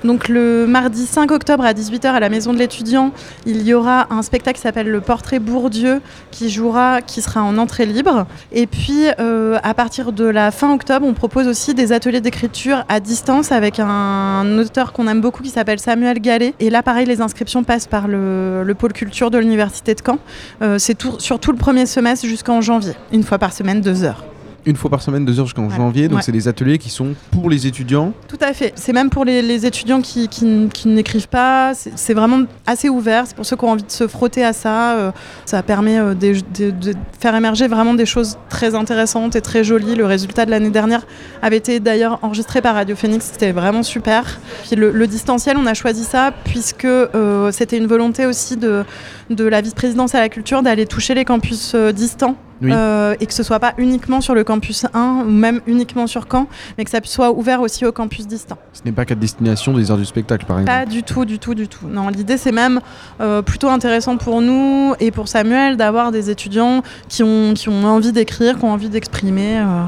Donc 0.03 0.27
le 0.29 0.67
mardi 0.67 1.05
5 1.05 1.31
octobre 1.31 1.65
à 1.65 1.73
18h 1.73 2.07
à 2.07 2.19
la 2.19 2.29
Maison 2.29 2.53
de 2.53 2.59
l'étudiant, 2.59 3.11
il 3.47 3.63
y 3.63 3.73
aura 3.73 4.07
un 4.11 4.21
spectacle 4.21 4.57
qui 4.57 4.61
s'appelle 4.61 4.87
Le 4.87 5.01
Portrait 5.01 5.39
Bourdieu 5.39 6.01
qui 6.29 6.49
jouera, 6.51 7.01
qui 7.01 7.23
sera 7.23 7.41
en 7.41 7.57
entrée 7.57 7.87
libre. 7.87 8.27
Et 8.51 8.67
puis 8.67 9.07
euh, 9.19 9.57
à 9.63 9.73
partir 9.73 10.11
de 10.11 10.25
la 10.25 10.51
fin 10.51 10.71
octobre, 10.73 11.07
on 11.07 11.13
propose 11.13 11.47
aussi 11.47 11.73
des 11.73 11.91
ateliers 11.91 12.21
d'écriture 12.21 12.85
à 12.87 12.99
distance 12.99 13.51
avec 13.51 13.79
un 13.79 14.57
auteur 14.59 14.93
qu'on 14.93 15.07
aime 15.07 15.21
beaucoup 15.21 15.41
qui 15.41 15.49
s'appelle 15.49 15.79
Samuel 15.79 16.19
Gallet. 16.19 16.53
Et 16.59 16.69
là, 16.69 16.83
pareil, 16.83 17.07
les 17.07 17.21
inscriptions 17.21 17.63
passent 17.63 17.87
par 17.87 18.07
le, 18.07 18.63
le 18.63 18.75
pôle 18.75 18.93
culture 18.93 19.31
de 19.31 19.39
l'Université 19.39 19.95
de 19.95 20.01
Caen. 20.05 20.19
Euh, 20.61 20.77
C'est 20.77 21.01
sur 21.19 21.39
tout 21.39 21.51
le 21.51 21.57
premier 21.57 21.87
semestre 21.87 22.27
jusqu'en 22.27 22.61
janvier, 22.61 22.93
une 23.11 23.23
fois 23.23 23.39
par 23.39 23.53
semaine, 23.55 23.81
deux 23.81 24.03
heures. 24.03 24.23
Une 24.67 24.75
fois 24.75 24.89
par 24.89 24.99
semaine, 25.03 25.25
deux 25.25 25.39
heures 25.39 25.45
jusqu'en 25.45 25.69
janvier. 25.69 26.07
Donc 26.07 26.17
Ouais. 26.17 26.23
c'est 26.23 26.31
des 26.31 26.47
ateliers 26.47 26.79
qui 26.79 26.89
sont 26.89 27.13
pour 27.29 27.51
les 27.51 27.67
étudiants. 27.67 28.13
Tout 28.27 28.39
à 28.41 28.51
fait. 28.51 28.73
C'est 28.75 28.93
même 28.93 29.11
pour 29.11 29.23
les, 29.23 29.43
les 29.43 29.67
étudiants 29.67 30.01
qui, 30.01 30.27
qui 30.27 30.43
n- 30.43 30.69
qui 30.73 30.87
n'écrivent 30.87 31.27
pas. 31.27 31.73
C'est 31.75 32.15
vraiment 32.15 32.45
assez 32.65 32.89
ouvert. 32.89 33.25
C'est 33.27 33.35
pour 33.35 33.45
ceux 33.45 33.55
qui 33.55 33.63
ont 33.63 33.69
envie 33.69 33.83
de 33.83 33.91
se 33.91 34.07
frotter 34.07 34.43
à 34.43 34.53
ça. 34.53 34.93
Euh, 34.97 35.11
ça 35.45 35.61
permet 35.61 35.99
euh, 35.99 36.15
de, 36.15 36.33
de 36.59 36.93
faire 37.19 37.35
émerger 37.35 37.67
vraiment 37.67 37.93
des 37.93 38.07
choses 38.07 38.39
très 38.49 38.73
intéressantes 38.73 39.35
et 39.35 39.41
très 39.41 39.63
jolies. 39.63 39.93
Le 39.93 40.07
résultat 40.07 40.47
de 40.47 40.49
l'année 40.49 40.71
dernière 40.71 41.05
avait 41.43 41.57
été 41.57 41.79
d'ailleurs 41.79 42.17
enregistré 42.23 42.59
par 42.63 42.73
Radio 42.73 42.95
Phoenix. 42.95 43.29
C'était 43.33 43.51
vraiment 43.51 43.83
super. 43.83 44.39
Puis 44.65 44.75
le, 44.75 44.89
le 44.89 45.05
distanciel, 45.05 45.57
on 45.59 45.67
a 45.67 45.75
choisi 45.75 46.03
ça 46.05 46.31
puisque 46.43 46.85
euh, 46.85 47.51
c'était 47.51 47.77
une 47.77 47.85
volonté 47.85 48.25
aussi 48.25 48.57
de, 48.57 48.83
de 49.29 49.43
la 49.43 49.61
vice-présidence 49.61 50.15
à 50.15 50.21
la 50.21 50.29
culture 50.29 50.63
d'aller 50.63 50.87
toucher 50.87 51.13
les 51.13 51.23
campus 51.23 51.75
distants. 51.93 52.35
Oui. 52.61 52.71
Euh, 52.73 53.15
et 53.19 53.25
que 53.25 53.33
ce 53.33 53.43
soit 53.43 53.59
pas 53.59 53.73
uniquement 53.77 54.21
sur 54.21 54.33
le 54.33 54.43
campus 54.43 54.85
1 54.93 55.23
ou 55.27 55.29
même 55.29 55.61
uniquement 55.67 56.07
sur 56.07 56.25
Caen, 56.31 56.47
mais 56.77 56.85
que 56.85 56.89
ça 56.89 56.99
soit 57.03 57.31
ouvert 57.31 57.61
aussi 57.61 57.85
au 57.85 57.91
campus 57.91 58.27
distant. 58.27 58.57
Ce 58.73 58.81
n'est 58.85 58.91
pas 58.91 59.05
qu'à 59.05 59.15
destination 59.15 59.73
des 59.73 59.91
arts 59.91 59.97
du 59.97 60.05
spectacle, 60.05 60.45
par 60.45 60.59
exemple. 60.59 60.77
Pas 60.79 60.85
du 60.85 61.03
tout, 61.03 61.25
du 61.25 61.37
tout, 61.39 61.53
du 61.53 61.67
tout. 61.67 61.87
Non, 61.87 62.07
l'idée 62.09 62.37
c'est 62.37 62.51
même 62.53 62.79
euh, 63.21 63.41
plutôt 63.41 63.69
intéressant 63.69 64.17
pour 64.17 64.41
nous 64.41 64.93
et 64.99 65.11
pour 65.11 65.27
Samuel 65.27 65.75
d'avoir 65.77 66.11
des 66.11 66.29
étudiants 66.29 66.81
qui 67.09 67.23
ont, 67.23 67.53
qui 67.53 67.69
ont 67.69 67.85
envie 67.85 68.11
d'écrire, 68.11 68.57
qui 68.57 68.63
ont 68.65 68.71
envie 68.71 68.89
d'exprimer 68.89 69.59
euh, 69.59 69.83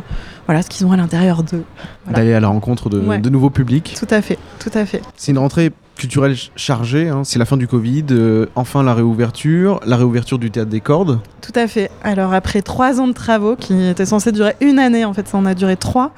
voilà, 0.45 0.61
ce 0.61 0.69
qu'ils 0.69 0.85
ont 0.85 0.91
à 0.91 0.97
l'intérieur 0.97 1.43
d'eux. 1.43 1.63
Voilà. 2.05 2.19
D'aller 2.19 2.33
à 2.33 2.39
la 2.39 2.47
rencontre 2.47 2.89
de, 2.89 2.99
Ouais. 2.99 3.19
de 3.19 3.29
nouveaux 3.29 3.49
publics. 3.49 3.95
Tout 3.99 4.13
à 4.13 4.21
fait, 4.21 4.37
tout 4.59 4.71
à 4.73 4.85
fait. 4.85 5.01
C'est 5.15 5.31
une 5.31 5.37
rentrée 5.39 5.71
culturelle 5.97 6.35
ch- 6.35 6.51
chargée. 6.55 7.09
hein. 7.09 7.23
C'est 7.23 7.39
la 7.39 7.45
fin 7.45 7.57
du 7.57 7.67
Covid. 7.67 8.05
euh, 8.11 8.45
enfin 8.55 8.83
la 8.83 8.93
réouverture. 8.93 9.79
La 9.85 9.97
réouverture 9.97 10.39
du 10.39 10.51
théâtre 10.51 10.69
des 10.69 10.79
cordes. 10.81 11.19
Tout 11.41 11.51
à 11.55 11.67
fait. 11.67 11.89
Alors 12.03 12.33
après 12.33 12.61
trois 12.61 12.99
ans 13.01 13.07
de 13.07 13.13
travaux 13.13 13.55
qui 13.55 13.87
étaient 13.87 14.05
censés 14.05 14.31
durer 14.31 14.55
une 14.61 14.79
année, 14.79 15.05
en 15.05 15.13
fait 15.13 15.27
ça 15.27 15.37
en 15.37 15.45
a 15.45 15.53
duré 15.53 15.75
trois. 15.77 16.11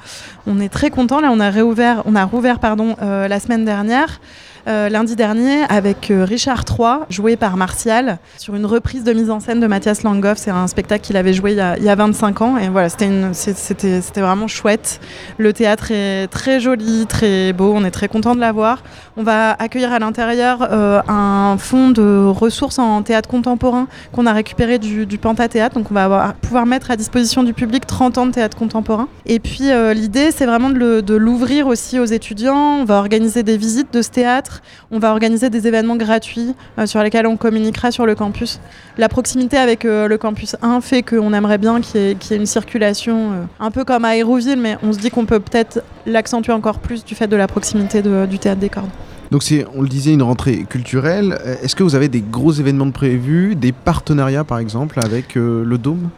On 0.46 0.60
est 0.60 0.68
très 0.68 0.90
content. 0.90 1.20
Là 1.20 1.30
on 1.32 1.40
a 1.40 1.50
réouvert, 1.50 2.02
on 2.04 2.14
a 2.14 2.24
rouvert 2.24 2.58
pardon 2.58 2.96
euh, 3.02 3.28
la 3.28 3.40
semaine 3.40 3.64
dernière. 3.64 4.20
Euh, 4.68 4.88
lundi 4.88 5.16
dernier 5.16 5.62
avec 5.68 6.10
euh, 6.10 6.24
Richard 6.24 6.64
III, 6.68 7.06
joué 7.08 7.36
par 7.36 7.56
Martial, 7.56 8.18
sur 8.36 8.54
une 8.54 8.66
reprise 8.66 9.04
de 9.04 9.12
mise 9.12 9.30
en 9.30 9.40
scène 9.40 9.58
de 9.58 9.66
Mathias 9.66 10.02
Langhoff. 10.02 10.38
C'est 10.38 10.50
un 10.50 10.66
spectacle 10.66 11.02
qu'il 11.04 11.16
avait 11.16 11.32
joué 11.32 11.52
il 11.52 11.56
y 11.56 11.60
a, 11.60 11.78
il 11.78 11.84
y 11.84 11.88
a 11.88 11.94
25 11.94 12.42
ans. 12.42 12.58
Et 12.58 12.68
voilà, 12.68 12.88
c'était 12.90 14.20
vraiment 14.20 14.48
chouette. 14.48 15.00
Le 15.38 15.52
théâtre 15.52 15.90
est 15.90 16.26
très 16.28 16.60
joli, 16.60 17.06
très 17.06 17.52
beau. 17.52 17.72
On 17.74 17.84
est 17.84 17.90
très 17.90 18.08
content 18.08 18.34
de 18.34 18.40
l'avoir. 18.40 18.82
On 19.16 19.22
va 19.22 19.52
accueillir 19.52 19.92
à 19.92 19.98
l'intérieur 19.98 20.68
euh, 20.70 21.00
un 21.08 21.56
fonds 21.58 21.90
de 21.90 22.26
ressources 22.26 22.78
en 22.78 23.02
théâtre 23.02 23.28
contemporain 23.28 23.86
qu'on 24.12 24.26
a 24.26 24.32
récupéré 24.32 24.78
du, 24.78 25.06
du. 25.06 25.18
Donc 25.20 25.90
on 25.90 25.94
va 25.94 26.34
pouvoir 26.42 26.66
mettre 26.66 26.90
à 26.90 26.96
disposition 26.96 27.42
du 27.42 27.54
public 27.54 27.86
30 27.86 28.18
ans 28.18 28.26
de 28.26 28.32
théâtre 28.32 28.56
contemporain. 28.56 29.08
Et 29.26 29.38
puis 29.38 29.70
l'idée, 29.94 30.30
c'est 30.32 30.46
vraiment 30.46 30.70
de 30.70 31.14
l'ouvrir 31.14 31.66
aussi 31.66 31.98
aux 31.98 32.04
étudiants. 32.04 32.80
On 32.80 32.84
va 32.84 32.98
organiser 32.98 33.42
des 33.42 33.56
visites 33.56 33.92
de 33.92 34.02
ce 34.02 34.10
théâtre. 34.10 34.59
On 34.90 34.98
va 34.98 35.10
organiser 35.12 35.50
des 35.50 35.66
événements 35.66 35.96
gratuits 35.96 36.54
euh, 36.78 36.86
sur 36.86 37.02
lesquels 37.02 37.26
on 37.26 37.36
communiquera 37.36 37.90
sur 37.90 38.06
le 38.06 38.14
campus. 38.14 38.60
La 38.98 39.08
proximité 39.08 39.56
avec 39.56 39.84
euh, 39.84 40.08
le 40.08 40.18
campus 40.18 40.56
1 40.62 40.80
fait 40.80 41.02
qu'on 41.02 41.32
aimerait 41.32 41.58
bien 41.58 41.80
qu'il 41.80 42.00
y, 42.00 42.04
ait- 42.10 42.36
une 42.36 42.46
circulation 42.46 43.32
euh, 43.32 43.42
un 43.58 43.70
peu 43.70 43.84
comme 43.84 44.04
à 44.04 44.08
Aéroville, 44.08 44.58
mais 44.58 44.76
on 44.82 44.92
se 44.92 44.98
dit 44.98 45.10
qu'on 45.10 45.26
peut 45.26 45.40
peut-être 45.40 45.82
l'accentuer 46.06 46.52
encore 46.52 46.78
plus 46.78 47.04
du 47.04 47.14
fait 47.14 47.26
de 47.28 47.36
la 47.36 47.46
proximité 47.46 48.02
du 48.02 48.38
théâtre 48.38 48.60
des 48.60 48.68
cordes. 48.68 48.88
Donc 49.30 49.42
c'est, 49.44 49.64
on 49.76 49.82
le 49.82 49.88
disait, 49.88 50.12
une 50.12 50.22
rentrée 50.22 50.64
culturelle. 50.68 51.38
Est-ce 51.62 51.76
que 51.76 51.82
vous 51.84 51.94
avez 51.94 52.08
des 52.08 52.20
gros 52.20 52.52
événements 52.52 52.90
prévus, 52.90 53.54
des 53.54 53.70
partenariats 53.72 54.42
par 54.44 54.58
exemple 54.58 54.98
avec 55.04 55.36
le 55.36 55.78
Dôme? 55.78 56.10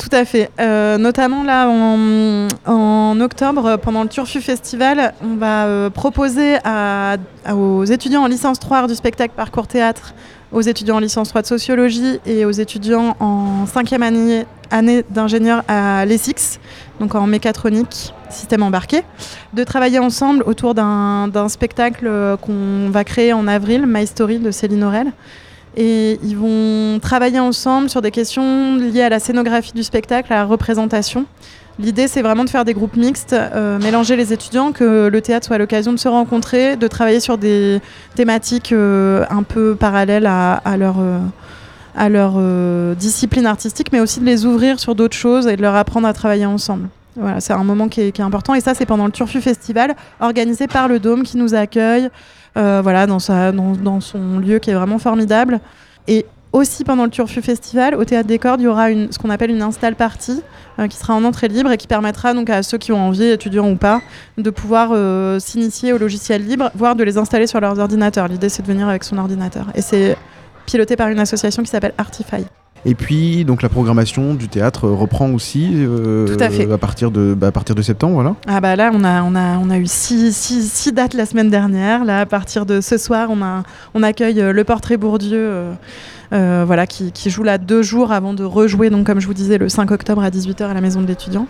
Tout 0.00 0.16
à 0.16 0.24
fait. 0.24 0.50
Euh, 0.58 0.96
notamment 0.96 1.44
là 1.44 1.68
en, 1.68 3.20
octobre, 3.20 3.76
pendant 3.76 4.02
le 4.02 4.08
Turfu 4.08 4.40
Festival, 4.40 5.12
on 5.22 5.36
va 5.36 5.66
euh, 5.66 5.90
proposer 5.90 6.56
aux 7.52 7.84
étudiants 7.84 8.22
en 8.22 8.26
licence 8.26 8.58
3 8.58 8.78
art 8.78 8.86
du 8.86 8.94
spectacle 8.94 9.34
parcours 9.36 9.66
théâtre, 9.66 10.14
aux 10.52 10.62
étudiants 10.62 10.96
en 10.96 11.00
licence 11.00 11.28
3 11.28 11.42
de 11.42 11.46
sociologie 11.46 12.18
et 12.24 12.46
aux 12.46 12.50
étudiants 12.50 13.14
en 13.20 13.66
cinquième 13.66 14.02
année, 14.02 14.46
année 14.70 15.04
d'ingénieur 15.10 15.64
à 15.68 16.06
l'ESIX, 16.06 16.60
donc 16.98 17.14
en 17.14 17.26
mécatronique, 17.26 18.14
système 18.30 18.62
embarqué, 18.62 19.02
de 19.52 19.64
travailler 19.64 19.98
ensemble 19.98 20.44
autour 20.46 20.74
d'un 20.74 21.28
d'un 21.28 21.50
spectacle 21.50 22.06
euh, 22.06 22.38
qu'on 22.38 22.88
va 22.88 23.04
créer 23.04 23.34
en 23.34 23.46
avril, 23.46 23.84
My 23.86 24.06
Story 24.06 24.38
de 24.38 24.50
Céline 24.50 24.82
Aurel. 24.82 25.12
Et 25.76 26.18
ils 26.24 26.36
vont 26.36 26.98
travailler 27.00 27.38
ensemble 27.38 27.88
sur 27.88 28.02
des 28.02 28.10
questions 28.10 28.76
liées 28.76 29.02
à 29.02 29.08
la 29.08 29.20
scénographie 29.20 29.72
du 29.72 29.84
spectacle, 29.84 30.32
à 30.32 30.36
la 30.36 30.44
représentation. 30.44 31.26
L'idée, 31.78 32.08
c'est 32.08 32.20
vraiment 32.20 32.44
de 32.44 32.50
faire 32.50 32.66
des 32.66 32.74
groupes 32.74 32.96
mixtes, 32.96 33.32
euh, 33.32 33.78
mélanger 33.78 34.14
les 34.14 34.34
étudiants, 34.34 34.72
que 34.72 35.08
le 35.08 35.20
théâtre 35.22 35.46
soit 35.46 35.56
l'occasion 35.56 35.92
de 35.92 35.98
se 35.98 36.08
rencontrer, 36.08 36.76
de 36.76 36.86
travailler 36.88 37.20
sur 37.20 37.38
des 37.38 37.80
thématiques 38.14 38.72
euh, 38.72 39.24
un 39.30 39.42
peu 39.42 39.74
parallèles 39.76 40.26
à, 40.26 40.60
leur, 40.76 40.96
euh, 40.98 42.94
discipline 42.96 43.46
artistique, 43.46 43.92
mais 43.92 44.00
aussi 44.00 44.20
de 44.20 44.26
les 44.26 44.44
ouvrir 44.44 44.78
sur 44.78 44.94
d'autres 44.94 45.16
choses 45.16 45.46
et 45.46 45.56
de 45.56 45.62
leur 45.62 45.74
apprendre 45.74 46.06
à 46.06 46.12
travailler 46.12 46.44
ensemble. 46.44 46.88
Voilà, 47.16 47.40
c'est 47.40 47.54
un 47.54 47.64
moment 47.64 47.88
qui 47.88 48.02
est, 48.02 48.12
qui 48.12 48.20
est 48.20 48.24
important. 48.24 48.54
Et 48.54 48.60
ça, 48.60 48.74
c'est 48.74 48.86
pendant 48.86 49.06
le 49.06 49.12
Turfu 49.12 49.40
Festival, 49.40 49.96
organisé 50.20 50.66
par 50.66 50.86
le 50.86 50.98
Dôme 50.98 51.22
qui 51.22 51.38
nous 51.38 51.54
accueille, 51.54 52.10
voilà, 52.54 53.06
dans, 53.06 53.18
son 53.20 54.38
lieu 54.38 54.58
qui 54.58 54.70
est 54.70 54.74
vraiment 54.74 54.98
formidable. 54.98 55.60
Et 56.08 56.26
aussi 56.52 56.84
pendant 56.84 57.04
le 57.04 57.10
Turfu 57.10 57.42
Festival, 57.42 57.94
au 57.94 58.04
Théâtre 58.04 58.26
des 58.26 58.38
Cordes, 58.38 58.60
il 58.60 58.64
y 58.64 58.66
aura 58.66 58.88
ce 58.88 59.18
qu'on 59.18 59.30
appelle 59.30 59.50
une 59.50 59.62
install 59.62 59.94
party 59.94 60.42
euh, 60.78 60.88
qui 60.88 60.96
sera 60.96 61.14
en 61.14 61.24
entrée 61.24 61.48
libre 61.48 61.70
et 61.70 61.76
qui 61.76 61.86
permettra 61.86 62.34
donc 62.34 62.50
à 62.50 62.62
ceux 62.62 62.78
qui 62.78 62.92
ont 62.92 63.00
envie, 63.00 63.24
étudiants 63.24 63.70
ou 63.70 63.76
pas, 63.76 64.00
de 64.36 64.50
pouvoir 64.50 64.90
euh, 64.92 65.38
s'initier 65.38 65.92
au 65.92 65.98
logiciel 65.98 66.44
libre, 66.44 66.70
voire 66.74 66.96
de 66.96 67.04
les 67.04 67.18
installer 67.18 67.46
sur 67.46 67.60
leurs 67.60 67.78
ordinateurs. 67.78 68.28
L'idée, 68.28 68.48
c'est 68.48 68.62
de 68.62 68.66
venir 68.66 68.88
avec 68.88 69.04
son 69.04 69.18
ordinateur. 69.18 69.66
Et 69.74 69.82
c'est 69.82 70.16
piloté 70.66 70.96
par 70.96 71.08
une 71.08 71.20
association 71.20 71.62
qui 71.62 71.70
s'appelle 71.70 71.94
Artify. 71.98 72.44
Et 72.86 72.94
puis 72.94 73.44
donc 73.44 73.62
la 73.62 73.68
programmation 73.68 74.34
du 74.34 74.48
théâtre 74.48 74.88
reprend 74.88 75.30
aussi 75.32 75.68
euh, 75.74 76.26
Tout 76.26 76.42
à 76.42 76.48
fait. 76.48 76.70
à 76.70 76.78
partir 76.78 77.10
de 77.10 77.34
bah, 77.34 77.48
à 77.48 77.52
partir 77.52 77.74
de 77.74 77.82
septembre, 77.82 78.14
voilà. 78.14 78.36
Ah 78.48 78.60
bah 78.60 78.74
là, 78.76 78.90
on 78.94 79.04
a, 79.04 79.22
on 79.22 79.34
a, 79.34 79.58
on 79.58 79.68
a 79.70 79.78
eu 79.78 79.86
six, 79.86 80.34
six, 80.34 80.70
six 80.72 80.92
dates 80.92 81.14
la 81.14 81.26
semaine 81.26 81.50
dernière. 81.50 82.04
Là, 82.04 82.20
à 82.20 82.26
partir 82.26 82.64
de 82.64 82.80
ce 82.80 82.96
soir, 82.96 83.28
on, 83.30 83.42
a, 83.42 83.64
on 83.94 84.02
accueille 84.02 84.40
euh, 84.40 84.52
le 84.52 84.64
Portrait 84.64 84.96
Bourdieu, 84.96 85.36
euh, 85.38 85.72
voilà, 86.30 86.86
qui, 86.86 87.12
qui 87.12 87.30
joue 87.30 87.42
là 87.42 87.58
deux 87.58 87.82
jours 87.82 88.12
avant 88.12 88.34
de 88.34 88.44
rejouer, 88.44 88.90
donc 88.90 89.06
comme 89.06 89.20
je 89.20 89.26
vous 89.26 89.34
disais, 89.34 89.58
le 89.58 89.68
5 89.68 89.90
octobre 89.90 90.22
à 90.22 90.30
18h 90.30 90.64
à 90.64 90.74
la 90.74 90.80
Maison 90.80 91.00
de 91.02 91.06
l'étudiant. 91.06 91.46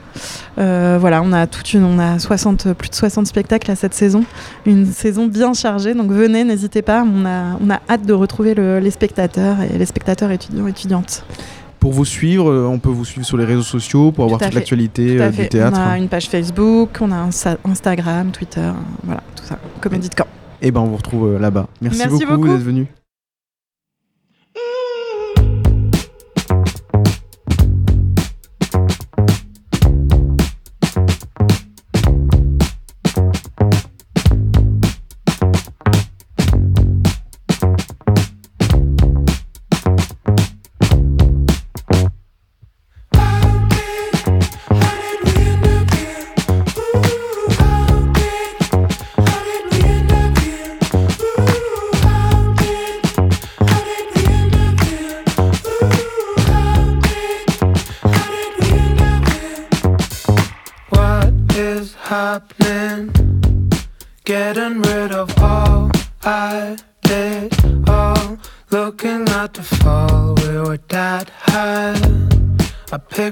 Euh, 0.59 0.97
voilà, 1.01 1.22
on 1.22 1.33
a 1.33 1.47
toute 1.47 1.72
une, 1.74 1.85
on 1.85 1.99
a 1.99 2.18
60, 2.18 2.72
plus 2.72 2.89
de 2.91 2.95
60 2.95 3.26
spectacles 3.26 3.70
à 3.70 3.76
cette 3.76 3.95
saison, 3.95 4.24
une 4.66 4.87
saison 4.87 5.26
bien 5.26 5.53
chargée. 5.53 5.95
Donc 5.95 6.11
venez, 6.11 6.45
n'hésitez 6.45 6.83
pas. 6.83 7.03
On 7.05 7.24
a, 7.26 7.57
on 7.61 7.70
a 7.70 7.81
hâte 7.89 8.07
de 8.07 8.12
retrouver 8.12 8.55
le- 8.55 8.78
les 8.81 8.91
spectateurs 8.91 9.57
et 9.62 9.76
les 9.78 9.87
spectateurs 9.87 10.31
étudiants 10.31 10.66
étudiantes. 10.66 11.24
Pour 11.78 11.93
vous 11.93 12.05
suivre, 12.05 12.51
euh, 12.51 12.66
on 12.66 12.78
peut 12.78 12.91
vous 12.91 13.07
suivre 13.07 13.24
sur 13.26 13.39
les 13.39 13.47
réseaux 13.47 13.62
sociaux 13.62 14.12
pour 14.12 14.24
avoir 14.24 14.39
Tout 14.39 14.45
toute 14.47 14.55
l'actualité 14.55 15.16
Tout 15.16 15.22
euh, 15.22 15.31
du 15.31 15.49
théâtre. 15.49 15.81
On 15.83 15.91
a 15.93 15.97
une 15.99 16.09
page 16.09 16.28
Facebook, 16.28 16.99
on 17.01 17.11
a 17.11 17.16
un 17.16 17.31
Instagram, 17.64 18.31
Twitter, 18.33 18.61
euh, 18.61 18.72
voilà, 19.05 19.22
tout 19.35 19.45
ça. 19.45 19.59
Comédie 19.81 20.11
de 20.11 20.14
Caen. 20.16 20.26
Et 20.61 20.70
ben 20.72 20.81
on 20.83 20.87
vous 20.89 20.97
retrouve 20.97 21.26
euh, 21.35 21.39
là-bas. 21.39 21.68
Merci, 21.81 22.01
Merci 22.01 22.24
beaucoup, 22.26 22.37
beaucoup. 22.43 22.49
d'être 22.49 22.62
venu. 22.64 22.87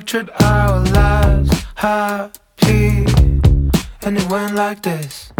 Pictured 0.09 0.31
our 0.41 0.81
lives 0.87 1.51
happy. 1.75 3.05
And 4.01 4.17
it 4.17 4.27
went 4.31 4.55
like 4.55 4.81
this. 4.81 5.31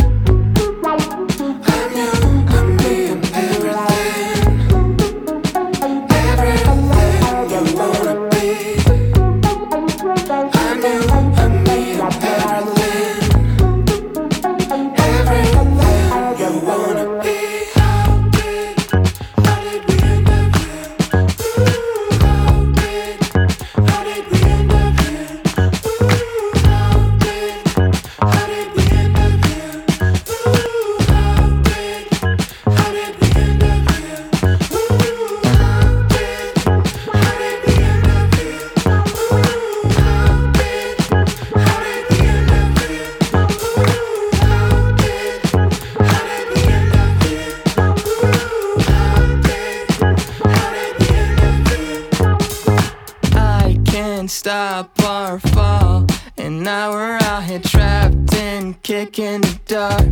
Stop 54.49 55.03
our 55.05 55.39
fall, 55.39 56.07
and 56.39 56.63
now 56.63 56.91
we're 56.91 57.19
out 57.21 57.45
here 57.45 57.59
trapped 57.59 58.35
in 58.35 58.73
kicking 58.83 59.43
the 59.43 59.61
dark. 59.67 60.09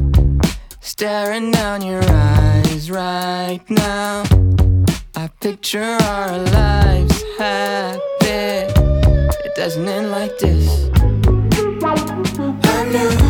Staring 0.81 1.53
down 1.53 1.81
your 1.81 2.05
eyes 2.05 2.91
right 2.91 3.63
now. 3.71 4.25
I 5.15 5.31
picture 5.41 5.97
our 6.13 6.37
lives 6.37 7.25
happy. 7.39 8.69
It 9.47 9.55
doesn't 9.57 9.89
end 9.89 10.11
like 10.11 10.37
this. 10.39 10.91
I'm 11.83 12.93
you, 12.93 13.26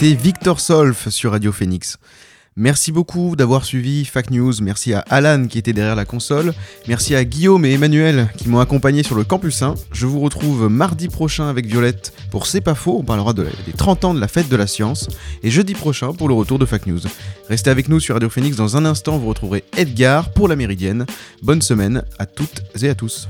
C'était 0.00 0.14
Victor 0.14 0.60
Solf 0.60 1.10
sur 1.10 1.32
Radio 1.32 1.52
Phoenix. 1.52 1.98
Merci 2.56 2.90
beaucoup 2.90 3.36
d'avoir 3.36 3.66
suivi 3.66 4.06
Fact 4.06 4.30
News. 4.30 4.54
Merci 4.62 4.94
à 4.94 5.00
Alan 5.10 5.46
qui 5.46 5.58
était 5.58 5.74
derrière 5.74 5.94
la 5.94 6.06
console. 6.06 6.54
Merci 6.88 7.14
à 7.14 7.22
Guillaume 7.22 7.66
et 7.66 7.74
Emmanuel 7.74 8.30
qui 8.38 8.48
m'ont 8.48 8.60
accompagné 8.60 9.02
sur 9.02 9.14
le 9.14 9.24
campus 9.24 9.60
1. 9.60 9.74
Je 9.92 10.06
vous 10.06 10.20
retrouve 10.20 10.70
mardi 10.70 11.08
prochain 11.08 11.50
avec 11.50 11.66
Violette 11.66 12.14
pour 12.30 12.46
C'est 12.46 12.62
pas 12.62 12.74
faux. 12.74 12.96
On 12.98 13.04
parlera 13.04 13.34
des 13.34 13.44
30 13.76 14.06
ans 14.06 14.14
de 14.14 14.20
la 14.20 14.28
fête 14.28 14.48
de 14.48 14.56
la 14.56 14.66
science. 14.66 15.06
Et 15.42 15.50
jeudi 15.50 15.74
prochain 15.74 16.14
pour 16.14 16.28
le 16.28 16.34
retour 16.34 16.58
de 16.58 16.64
Fact 16.64 16.86
News. 16.86 17.02
Restez 17.50 17.68
avec 17.68 17.90
nous 17.90 18.00
sur 18.00 18.14
Radio 18.14 18.30
Phoenix. 18.30 18.56
Dans 18.56 18.78
un 18.78 18.86
instant, 18.86 19.18
vous 19.18 19.28
retrouverez 19.28 19.64
Edgar 19.76 20.32
pour 20.32 20.48
la 20.48 20.56
Méridienne. 20.56 21.04
Bonne 21.42 21.60
semaine 21.60 22.04
à 22.18 22.24
toutes 22.24 22.62
et 22.82 22.88
à 22.88 22.94
tous. 22.94 23.28